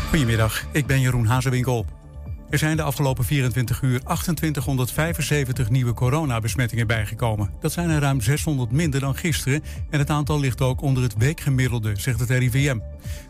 Goedemiddag, 0.09 0.65
ik 0.73 0.87
ben 0.87 1.01
Jeroen 1.01 1.27
Hazewinkel. 1.27 1.87
Er 2.51 2.59
zijn 2.59 2.77
de 2.77 2.83
afgelopen 2.83 3.25
24 3.25 3.83
uur 3.83 3.99
2875 4.01 5.71
nieuwe 5.71 5.93
coronabesmettingen 5.93 6.87
bijgekomen. 6.87 7.51
Dat 7.61 7.73
zijn 7.73 7.91
er 7.91 8.01
ruim 8.01 8.21
600 8.21 8.73
minder 8.73 9.01
dan 9.01 9.17
gisteren 9.17 9.63
en 9.91 9.99
het 9.99 10.11
aantal 10.11 10.41
ligt 10.41 10.61
ook 10.61 10.81
onder 10.81 11.03
het 11.03 11.17
weekgemiddelde, 11.17 11.93
zegt 11.97 12.21
het 12.21 12.31
RIVM. 12.31 12.79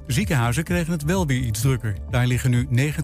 De 0.07 0.12
ziekenhuizen 0.12 0.64
kregen 0.64 0.93
het 0.93 1.05
wel 1.05 1.27
weer 1.27 1.41
iets 1.41 1.61
drukker. 1.61 1.97
Daar 2.11 2.27
liggen 2.27 2.51
nu 2.51 2.66
19 2.71 2.97